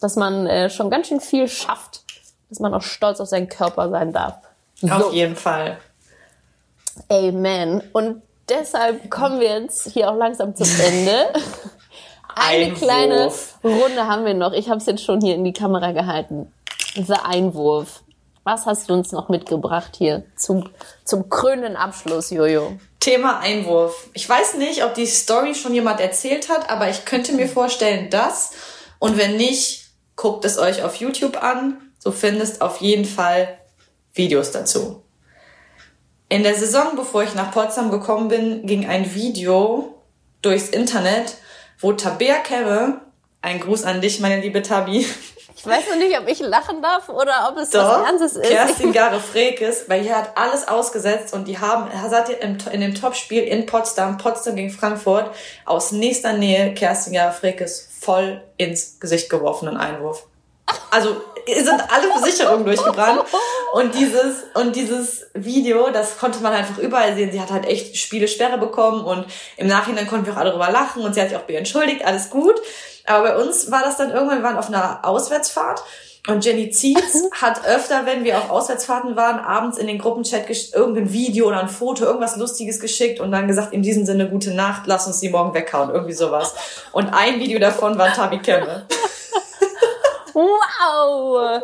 dass 0.00 0.16
man 0.16 0.46
äh, 0.46 0.70
schon 0.70 0.90
ganz 0.90 1.08
schön 1.08 1.20
viel 1.20 1.46
schafft, 1.48 2.02
dass 2.48 2.58
man 2.58 2.72
auch 2.72 2.82
stolz 2.82 3.20
auf 3.20 3.28
seinen 3.28 3.48
Körper 3.48 3.90
sein 3.90 4.12
darf. 4.12 4.38
So. 4.80 4.88
Auf 4.88 5.12
jeden 5.12 5.36
Fall. 5.36 5.78
Amen. 7.08 7.82
Und 7.92 8.22
deshalb 8.48 9.10
kommen 9.10 9.40
wir 9.40 9.60
jetzt 9.60 9.88
hier 9.90 10.10
auch 10.10 10.16
langsam 10.16 10.54
zum 10.54 10.68
Ende. 10.80 11.26
Eine 12.34 12.66
Einwurf. 12.66 12.80
kleine 12.80 13.30
Runde 13.64 14.06
haben 14.06 14.24
wir 14.24 14.34
noch. 14.34 14.52
Ich 14.52 14.68
habe 14.68 14.78
es 14.78 14.86
jetzt 14.86 15.04
schon 15.04 15.20
hier 15.20 15.34
in 15.34 15.44
die 15.44 15.52
Kamera 15.52 15.92
gehalten. 15.92 16.50
The 16.94 17.14
Einwurf. 17.22 18.02
Was 18.42 18.66
hast 18.66 18.88
du 18.88 18.94
uns 18.94 19.12
noch 19.12 19.28
mitgebracht 19.28 19.94
hier 19.96 20.24
zum, 20.34 20.68
zum 21.04 21.28
krönenden 21.28 21.76
Abschluss, 21.76 22.30
Jojo? 22.30 22.78
Thema 22.98 23.38
Einwurf. 23.38 24.08
Ich 24.12 24.28
weiß 24.28 24.54
nicht, 24.54 24.82
ob 24.82 24.94
die 24.94 25.06
Story 25.06 25.54
schon 25.54 25.74
jemand 25.74 26.00
erzählt 26.00 26.48
hat, 26.48 26.68
aber 26.70 26.88
ich 26.90 27.04
könnte 27.04 27.32
mir 27.32 27.48
vorstellen, 27.48 28.10
dass. 28.10 28.52
Und 28.98 29.16
wenn 29.18 29.36
nicht, 29.36 29.90
guckt 30.16 30.44
es 30.44 30.58
euch 30.58 30.82
auf 30.82 30.96
YouTube 30.96 31.42
an. 31.42 31.80
So 31.98 32.12
findest 32.12 32.60
auf 32.62 32.80
jeden 32.80 33.04
Fall 33.04 33.58
Videos 34.14 34.50
dazu. 34.50 35.02
In 36.28 36.42
der 36.42 36.54
Saison, 36.54 36.96
bevor 36.96 37.22
ich 37.22 37.34
nach 37.34 37.52
Potsdam 37.52 37.90
gekommen 37.90 38.28
bin, 38.28 38.66
ging 38.66 38.86
ein 38.86 39.14
Video 39.14 40.02
durchs 40.42 40.68
Internet, 40.68 41.36
wo 41.78 41.92
Tabea 41.92 42.38
Kemme, 42.38 43.00
ein 43.42 43.60
Gruß 43.60 43.84
an 43.84 44.00
dich, 44.00 44.20
meine 44.20 44.40
liebe 44.40 44.62
Tabi, 44.62 45.06
ich 45.60 45.66
weiß 45.66 45.88
noch 45.90 45.96
nicht, 45.96 46.18
ob 46.18 46.26
ich 46.26 46.40
lachen 46.40 46.80
darf 46.80 47.10
oder 47.10 47.50
ob 47.50 47.58
es 47.58 47.68
Doch, 47.68 47.84
was 47.84 48.06
Ernstes 48.06 48.36
ist. 48.36 48.48
Kerstin 48.48 48.92
Gare 48.94 49.20
Frekes, 49.20 49.90
weil 49.90 50.00
hier 50.00 50.16
hat 50.16 50.34
alles 50.34 50.66
ausgesetzt 50.66 51.34
und 51.34 51.46
die 51.46 51.58
haben, 51.58 51.90
er 51.90 52.00
hat 52.00 52.30
in 52.30 52.80
dem 52.80 52.94
Topspiel 52.94 53.42
in 53.42 53.66
Potsdam, 53.66 54.16
Potsdam 54.16 54.56
gegen 54.56 54.70
Frankfurt, 54.70 55.30
aus 55.66 55.92
nächster 55.92 56.32
Nähe 56.32 56.72
Kerstin 56.72 57.12
Gare 57.12 57.32
Frekes 57.32 57.88
voll 58.00 58.42
ins 58.56 58.98
Gesicht 59.00 59.28
geworfenen 59.28 59.76
Einwurf. 59.76 60.24
Also 60.90 61.20
sind 61.54 61.80
alle 61.90 62.08
Versicherungen 62.18 62.64
durchgebrannt 62.64 63.24
und 63.74 63.94
dieses 63.94 64.44
und 64.54 64.76
dieses 64.76 65.26
Video, 65.34 65.90
das 65.90 66.18
konnte 66.18 66.40
man 66.40 66.52
einfach 66.52 66.78
überall 66.78 67.14
sehen. 67.14 67.32
Sie 67.32 67.40
hat 67.40 67.50
halt 67.50 67.66
echt 67.66 67.96
Spielesperre 67.96 68.58
bekommen 68.58 69.04
und 69.04 69.26
im 69.56 69.66
Nachhinein 69.66 70.06
konnten 70.06 70.26
wir 70.26 70.34
auch 70.34 70.38
alle 70.38 70.50
drüber 70.50 70.70
lachen 70.70 71.02
und 71.02 71.14
sie 71.14 71.20
hat 71.20 71.28
sich 71.28 71.38
auch 71.38 71.48
entschuldigt, 71.48 72.04
alles 72.04 72.30
gut. 72.30 72.54
Aber 73.06 73.28
bei 73.28 73.36
uns 73.36 73.70
war 73.70 73.82
das 73.82 73.96
dann 73.96 74.10
irgendwann, 74.10 74.38
wir 74.38 74.44
waren 74.44 74.58
auf 74.58 74.68
einer 74.68 75.00
Auswärtsfahrt 75.04 75.82
und 76.28 76.44
Jenny 76.44 76.70
Zietz 76.70 77.22
hat 77.32 77.66
öfter, 77.66 78.04
wenn 78.04 78.24
wir 78.24 78.38
auf 78.38 78.50
Auswärtsfahrten 78.50 79.16
waren, 79.16 79.38
abends 79.38 79.78
in 79.78 79.86
den 79.86 79.98
Gruppenchat 79.98 80.44
irgendein 80.74 81.12
Video 81.12 81.48
oder 81.48 81.60
ein 81.60 81.68
Foto, 81.68 82.04
irgendwas 82.04 82.36
Lustiges 82.36 82.78
geschickt 82.78 83.20
und 83.20 83.32
dann 83.32 83.48
gesagt, 83.48 83.72
in 83.72 83.82
diesem 83.82 84.04
Sinne, 84.04 84.28
gute 84.28 84.52
Nacht, 84.52 84.82
lass 84.86 85.06
uns 85.06 85.20
die 85.20 85.30
morgen 85.30 85.54
weghauen, 85.54 85.90
irgendwie 85.90 86.12
sowas. 86.12 86.54
Und 86.92 87.08
ein 87.14 87.40
Video 87.40 87.58
davon 87.58 87.96
war 87.96 88.12
Tabi 88.12 88.38
Kemme. 88.40 88.86
Wow! 90.40 91.62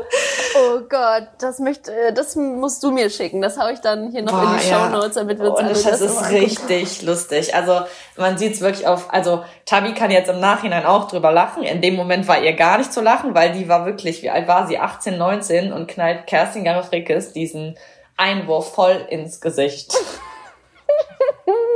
Oh 0.56 0.80
Gott, 0.88 1.28
das 1.38 1.58
möchte, 1.58 1.92
äh, 1.94 2.12
das 2.12 2.36
musst 2.36 2.82
du 2.82 2.90
mir 2.90 3.08
schicken. 3.10 3.40
Das 3.40 3.58
hau 3.58 3.68
ich 3.68 3.80
dann 3.80 4.10
hier 4.10 4.22
noch 4.22 4.32
Boah, 4.32 4.52
in 4.52 4.58
die 4.58 4.68
ja. 4.68 4.84
Show 4.84 4.90
Notes, 4.90 5.14
damit 5.14 5.38
wir 5.38 5.50
uns 5.50 5.58
Und 5.58 5.64
alle 5.64 5.74
das, 5.74 5.82
das 5.84 6.00
ist 6.00 6.30
richtig 6.30 7.02
lustig. 7.02 7.54
Also 7.54 7.80
man 8.16 8.36
sieht 8.36 8.54
es 8.54 8.60
wirklich 8.60 8.86
auf. 8.86 9.12
Also 9.12 9.44
Tabi 9.64 9.94
kann 9.94 10.10
jetzt 10.10 10.28
im 10.28 10.40
Nachhinein 10.40 10.84
auch 10.84 11.08
drüber 11.08 11.32
lachen. 11.32 11.62
In 11.62 11.80
dem 11.80 11.96
Moment 11.96 12.28
war 12.28 12.42
ihr 12.42 12.52
gar 12.52 12.78
nicht 12.78 12.92
zu 12.92 13.00
lachen, 13.00 13.34
weil 13.34 13.52
die 13.52 13.68
war 13.68 13.86
wirklich, 13.86 14.22
wie 14.22 14.30
alt 14.30 14.46
war 14.48 14.66
sie? 14.66 14.78
18, 14.78 15.16
19 15.16 15.72
und 15.72 15.86
knallt 15.86 16.26
Kerstin 16.26 16.64
Garofrikes 16.64 17.32
diesen 17.32 17.78
Einwurf 18.16 18.74
voll 18.74 19.06
ins 19.08 19.40
Gesicht. 19.40 19.94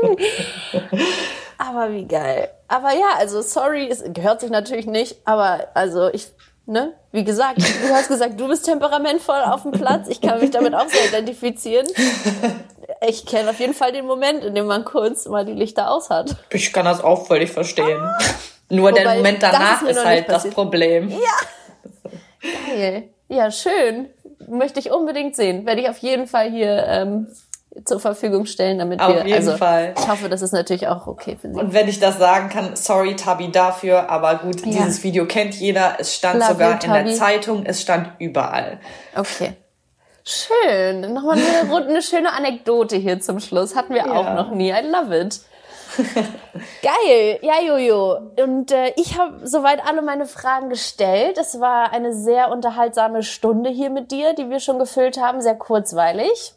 aber 1.58 1.92
wie 1.92 2.06
geil. 2.06 2.50
Aber 2.68 2.92
ja, 2.92 3.16
also 3.18 3.42
sorry, 3.42 3.88
es 3.88 4.02
gehört 4.12 4.40
sich 4.40 4.50
natürlich 4.50 4.86
nicht, 4.86 5.16
aber 5.24 5.68
also 5.74 6.08
ich 6.12 6.28
ne? 6.70 6.94
Wie 7.12 7.24
gesagt, 7.24 7.58
du 7.58 7.92
hast 7.92 8.08
gesagt, 8.08 8.38
du 8.38 8.48
bist 8.48 8.64
temperamentvoll 8.64 9.40
auf 9.42 9.62
dem 9.62 9.72
Platz. 9.72 10.08
Ich 10.08 10.20
kann 10.20 10.40
mich 10.40 10.50
damit 10.50 10.74
auch 10.74 10.88
sehr 10.88 11.08
identifizieren. 11.08 11.86
Ich 13.06 13.26
kenne 13.26 13.50
auf 13.50 13.60
jeden 13.60 13.74
Fall 13.74 13.92
den 13.92 14.06
Moment, 14.06 14.44
in 14.44 14.54
dem 14.54 14.66
man 14.66 14.84
kurz 14.84 15.26
mal 15.26 15.44
die 15.44 15.52
Lichter 15.52 15.90
aus 15.90 16.10
hat. 16.10 16.36
Ich 16.50 16.72
kann 16.72 16.84
das 16.84 17.02
auch 17.02 17.26
völlig 17.26 17.50
verstehen. 17.50 17.98
Ah. 18.00 18.18
Nur 18.68 18.92
der 18.92 19.16
Moment 19.16 19.42
danach 19.42 19.82
ist, 19.82 19.90
ist 19.90 20.04
halt 20.04 20.28
das 20.28 20.48
Problem. 20.50 21.08
Ja. 21.08 22.10
Geil. 22.68 23.08
Ja, 23.28 23.50
schön. 23.50 24.08
Möchte 24.48 24.80
ich 24.80 24.90
unbedingt 24.90 25.36
sehen. 25.36 25.66
Werde 25.66 25.80
ich 25.80 25.88
auf 25.88 25.98
jeden 25.98 26.26
Fall 26.26 26.50
hier 26.50 26.84
ähm, 26.86 27.26
zur 27.84 28.00
Verfügung 28.00 28.46
stellen, 28.46 28.78
damit 28.78 29.00
Auf 29.00 29.14
wir. 29.14 29.24
jeden 29.24 29.34
also, 29.34 29.56
Fall. 29.56 29.94
Ich 29.96 30.08
hoffe, 30.08 30.28
das 30.28 30.42
ist 30.42 30.52
natürlich 30.52 30.88
auch 30.88 31.06
okay 31.06 31.36
für 31.40 31.52
Sie. 31.52 31.58
Und 31.58 31.72
wenn 31.72 31.88
ich 31.88 32.00
das 32.00 32.18
sagen 32.18 32.48
kann, 32.48 32.74
sorry 32.74 33.14
Tabi 33.16 33.50
dafür, 33.52 34.10
aber 34.10 34.36
gut, 34.36 34.60
ja. 34.60 34.72
dieses 34.72 35.02
Video 35.04 35.26
kennt 35.26 35.54
jeder. 35.54 35.94
Es 35.98 36.14
stand 36.14 36.40
Love 36.40 36.52
sogar 36.52 36.72
you, 36.82 36.86
in 36.86 36.92
der 36.92 37.14
Zeitung, 37.14 37.64
es 37.64 37.80
stand 37.80 38.12
überall. 38.18 38.80
Okay. 39.14 39.54
Schön. 40.24 41.12
Nochmal 41.12 41.38
eine, 41.38 41.74
eine 41.88 42.02
schöne 42.02 42.32
Anekdote 42.32 42.96
hier 42.96 43.20
zum 43.20 43.40
Schluss. 43.40 43.76
Hatten 43.76 43.94
wir 43.94 44.06
ja. 44.06 44.12
auch 44.12 44.34
noch 44.34 44.50
nie. 44.50 44.70
I 44.70 44.82
love 44.86 45.16
it. 45.16 45.40
Geil, 46.82 47.38
ja 47.42 47.60
Jojo. 47.60 48.32
Und 48.42 48.70
äh, 48.70 48.92
ich 48.96 49.18
habe 49.18 49.46
soweit 49.46 49.84
alle 49.84 50.02
meine 50.02 50.26
Fragen 50.26 50.68
gestellt. 50.70 51.38
Es 51.38 51.60
war 51.60 51.92
eine 51.92 52.14
sehr 52.14 52.50
unterhaltsame 52.50 53.22
Stunde 53.22 53.70
hier 53.70 53.90
mit 53.90 54.10
dir, 54.10 54.34
die 54.34 54.50
wir 54.50 54.60
schon 54.60 54.78
gefüllt 54.78 55.20
haben, 55.20 55.40
sehr 55.40 55.56
kurzweilig. 55.56 56.54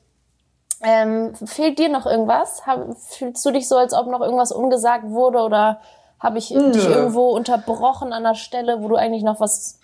Ähm, 0.83 1.33
fehlt 1.45 1.79
dir 1.79 1.89
noch 1.89 2.05
irgendwas? 2.05 2.65
Hab, 2.65 2.97
fühlst 2.97 3.45
du 3.45 3.51
dich 3.51 3.67
so, 3.67 3.77
als 3.77 3.93
ob 3.93 4.07
noch 4.07 4.21
irgendwas 4.21 4.51
ungesagt 4.51 5.09
wurde 5.09 5.39
oder 5.39 5.79
habe 6.19 6.37
ich 6.37 6.51
Nö. 6.51 6.71
dich 6.71 6.85
irgendwo 6.85 7.29
unterbrochen 7.29 8.13
an 8.13 8.23
der 8.23 8.35
Stelle, 8.35 8.81
wo 8.81 8.87
du 8.87 8.95
eigentlich 8.95 9.23
noch 9.23 9.39
was 9.39 9.79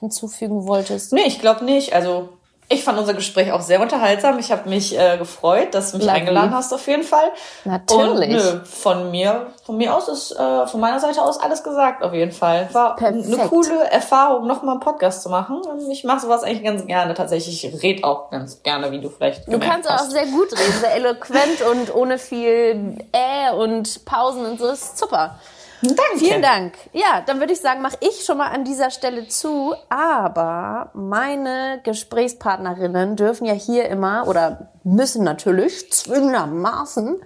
hinzufügen 0.00 0.66
wolltest? 0.66 1.12
Nee, 1.12 1.26
ich 1.26 1.40
glaube 1.40 1.64
nicht. 1.64 1.94
Also 1.94 2.28
ich 2.68 2.82
fand 2.82 2.98
unser 2.98 3.14
Gespräch 3.14 3.52
auch 3.52 3.60
sehr 3.60 3.80
unterhaltsam. 3.80 4.38
Ich 4.38 4.50
habe 4.50 4.68
mich 4.68 4.98
äh, 4.98 5.16
gefreut, 5.18 5.72
dass 5.72 5.92
du 5.92 5.98
mich 5.98 6.06
Lovely. 6.06 6.20
eingeladen 6.20 6.54
hast 6.54 6.72
auf 6.74 6.86
jeden 6.88 7.04
Fall. 7.04 7.30
Natürlich. 7.64 8.30
Und 8.30 8.54
nö, 8.54 8.64
von 8.64 9.10
mir, 9.12 9.46
von 9.64 9.76
mir 9.76 9.94
aus 9.94 10.08
ist, 10.08 10.32
äh, 10.32 10.66
von 10.66 10.80
meiner 10.80 10.98
Seite 10.98 11.22
aus 11.22 11.38
alles 11.38 11.62
gesagt 11.62 12.02
auf 12.02 12.12
jeden 12.12 12.32
Fall. 12.32 12.68
War 12.72 12.96
Perfekt. 12.96 13.26
eine 13.26 13.48
coole 13.48 13.84
Erfahrung, 13.90 14.46
nochmal 14.46 14.74
einen 14.74 14.80
Podcast 14.80 15.22
zu 15.22 15.28
machen. 15.28 15.62
Ich 15.90 16.02
mache 16.04 16.20
sowas 16.20 16.42
eigentlich 16.42 16.64
ganz 16.64 16.84
gerne 16.86 17.14
tatsächlich. 17.14 17.64
Ich 17.64 17.82
rede 17.82 18.04
auch 18.04 18.30
ganz 18.30 18.62
gerne, 18.62 18.90
wie 18.90 19.00
du 19.00 19.10
vielleicht 19.10 19.46
Du 19.46 19.60
kannst 19.60 19.88
hast. 19.88 20.06
auch 20.06 20.10
sehr 20.10 20.26
gut 20.26 20.52
reden, 20.52 20.80
sehr 20.80 20.94
eloquent 20.96 21.62
und 21.70 21.94
ohne 21.94 22.18
viel 22.18 22.98
äh 23.12 23.52
und 23.54 24.04
Pausen 24.04 24.44
und 24.44 24.58
so. 24.58 24.66
Das 24.66 24.82
ist 24.82 24.98
super. 24.98 25.38
Danke. 25.82 26.18
Vielen 26.18 26.42
Dank. 26.42 26.74
Ja, 26.92 27.22
dann 27.26 27.38
würde 27.38 27.52
ich 27.52 27.60
sagen, 27.60 27.82
mache 27.82 27.98
ich 28.00 28.24
schon 28.24 28.38
mal 28.38 28.48
an 28.48 28.64
dieser 28.64 28.90
Stelle 28.90 29.28
zu. 29.28 29.74
Aber 29.88 30.90
meine 30.94 31.80
Gesprächspartnerinnen 31.84 33.16
dürfen 33.16 33.44
ja 33.44 33.52
hier 33.52 33.88
immer 33.88 34.26
oder 34.26 34.70
müssen 34.84 35.24
natürlich 35.24 35.92
zwingendermaßen 35.92 37.20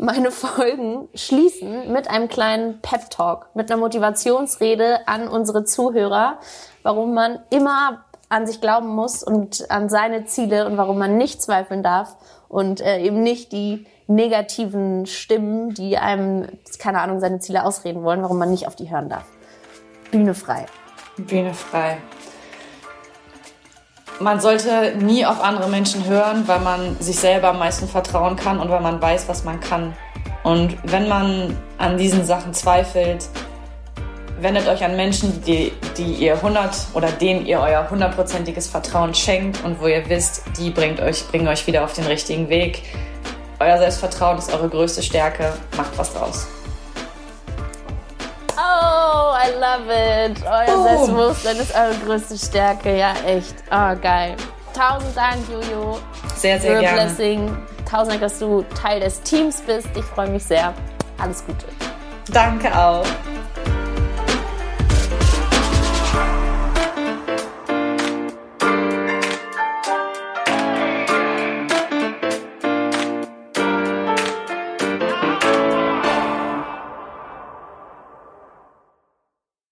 meine 0.00 0.30
Folgen 0.30 1.08
schließen 1.14 1.92
mit 1.92 2.08
einem 2.08 2.28
kleinen 2.28 2.80
Pep 2.80 3.10
Talk, 3.10 3.48
mit 3.54 3.70
einer 3.70 3.80
Motivationsrede 3.80 5.06
an 5.06 5.28
unsere 5.28 5.64
Zuhörer, 5.64 6.38
warum 6.82 7.12
man 7.12 7.40
immer 7.50 8.04
an 8.30 8.46
sich 8.46 8.60
glauben 8.60 8.88
muss 8.88 9.22
und 9.22 9.70
an 9.70 9.88
seine 9.88 10.24
Ziele 10.24 10.66
und 10.66 10.78
warum 10.78 10.98
man 10.98 11.18
nicht 11.18 11.42
zweifeln 11.42 11.82
darf 11.82 12.16
und 12.48 12.80
äh, 12.80 13.00
eben 13.00 13.22
nicht 13.22 13.52
die 13.52 13.86
negativen 14.10 15.06
Stimmen, 15.06 15.72
die 15.72 15.96
einem, 15.96 16.48
keine 16.78 17.00
Ahnung, 17.00 17.20
seine 17.20 17.38
Ziele 17.38 17.64
ausreden 17.64 18.02
wollen, 18.02 18.22
warum 18.22 18.38
man 18.38 18.50
nicht 18.50 18.66
auf 18.66 18.74
die 18.74 18.90
hören 18.90 19.08
darf. 19.08 19.24
Bühne 20.10 20.34
frei. 20.34 20.66
Bühne 21.16 21.54
frei. 21.54 21.98
Man 24.18 24.40
sollte 24.40 24.96
nie 24.98 25.24
auf 25.24 25.42
andere 25.42 25.68
Menschen 25.68 26.04
hören, 26.06 26.46
weil 26.46 26.60
man 26.60 26.96
sich 27.00 27.18
selber 27.18 27.48
am 27.48 27.58
meisten 27.58 27.88
vertrauen 27.88 28.36
kann 28.36 28.58
und 28.58 28.68
weil 28.68 28.80
man 28.80 29.00
weiß, 29.00 29.28
was 29.28 29.44
man 29.44 29.60
kann. 29.60 29.94
Und 30.42 30.76
wenn 30.84 31.08
man 31.08 31.56
an 31.78 31.96
diesen 31.96 32.24
Sachen 32.24 32.52
zweifelt, 32.52 33.28
wendet 34.40 34.66
euch 34.68 34.82
an 34.84 34.96
Menschen, 34.96 35.42
die, 35.42 35.72
die 35.96 36.14
ihr 36.14 36.34
100 36.34 36.88
oder 36.94 37.08
denen 37.12 37.46
ihr 37.46 37.60
euer 37.60 37.88
hundertprozentiges 37.88 38.66
Vertrauen 38.66 39.14
schenkt 39.14 39.62
und 39.64 39.80
wo 39.80 39.86
ihr 39.86 40.08
wisst, 40.08 40.42
die 40.58 40.70
bringt 40.70 41.00
euch, 41.00 41.26
bringen 41.28 41.46
euch 41.48 41.66
wieder 41.66 41.84
auf 41.84 41.92
den 41.94 42.04
richtigen 42.06 42.48
Weg. 42.48 42.82
Euer 43.60 43.76
Selbstvertrauen 43.76 44.38
ist 44.38 44.50
eure 44.54 44.70
größte 44.70 45.02
Stärke. 45.02 45.52
Macht 45.76 45.96
was 45.98 46.14
draus. 46.14 46.46
Oh, 48.56 49.34
I 49.36 49.50
love 49.52 49.84
it. 49.92 50.42
Euer 50.46 50.66
Boom. 50.66 50.82
Selbstbewusstsein 50.84 51.56
ist 51.58 51.74
eure 51.74 51.94
größte 52.06 52.38
Stärke. 52.38 52.96
Ja, 52.96 53.12
echt. 53.26 53.54
Oh, 53.70 53.94
geil. 54.00 54.34
Tausend 54.74 55.14
Dank, 55.14 55.46
Jojo. 55.52 55.98
Sehr, 56.36 56.58
sehr 56.58 56.76
Your 56.76 56.80
gerne. 56.80 57.02
Blessing. 57.02 57.58
Tausend 57.88 58.12
Dank, 58.12 58.22
dass 58.22 58.38
du 58.38 58.64
Teil 58.80 59.00
des 59.00 59.20
Teams 59.20 59.60
bist. 59.60 59.88
Ich 59.94 60.04
freue 60.04 60.30
mich 60.30 60.44
sehr. 60.44 60.72
Alles 61.18 61.44
Gute. 61.44 61.66
Danke 62.32 62.74
auch. 62.74 63.04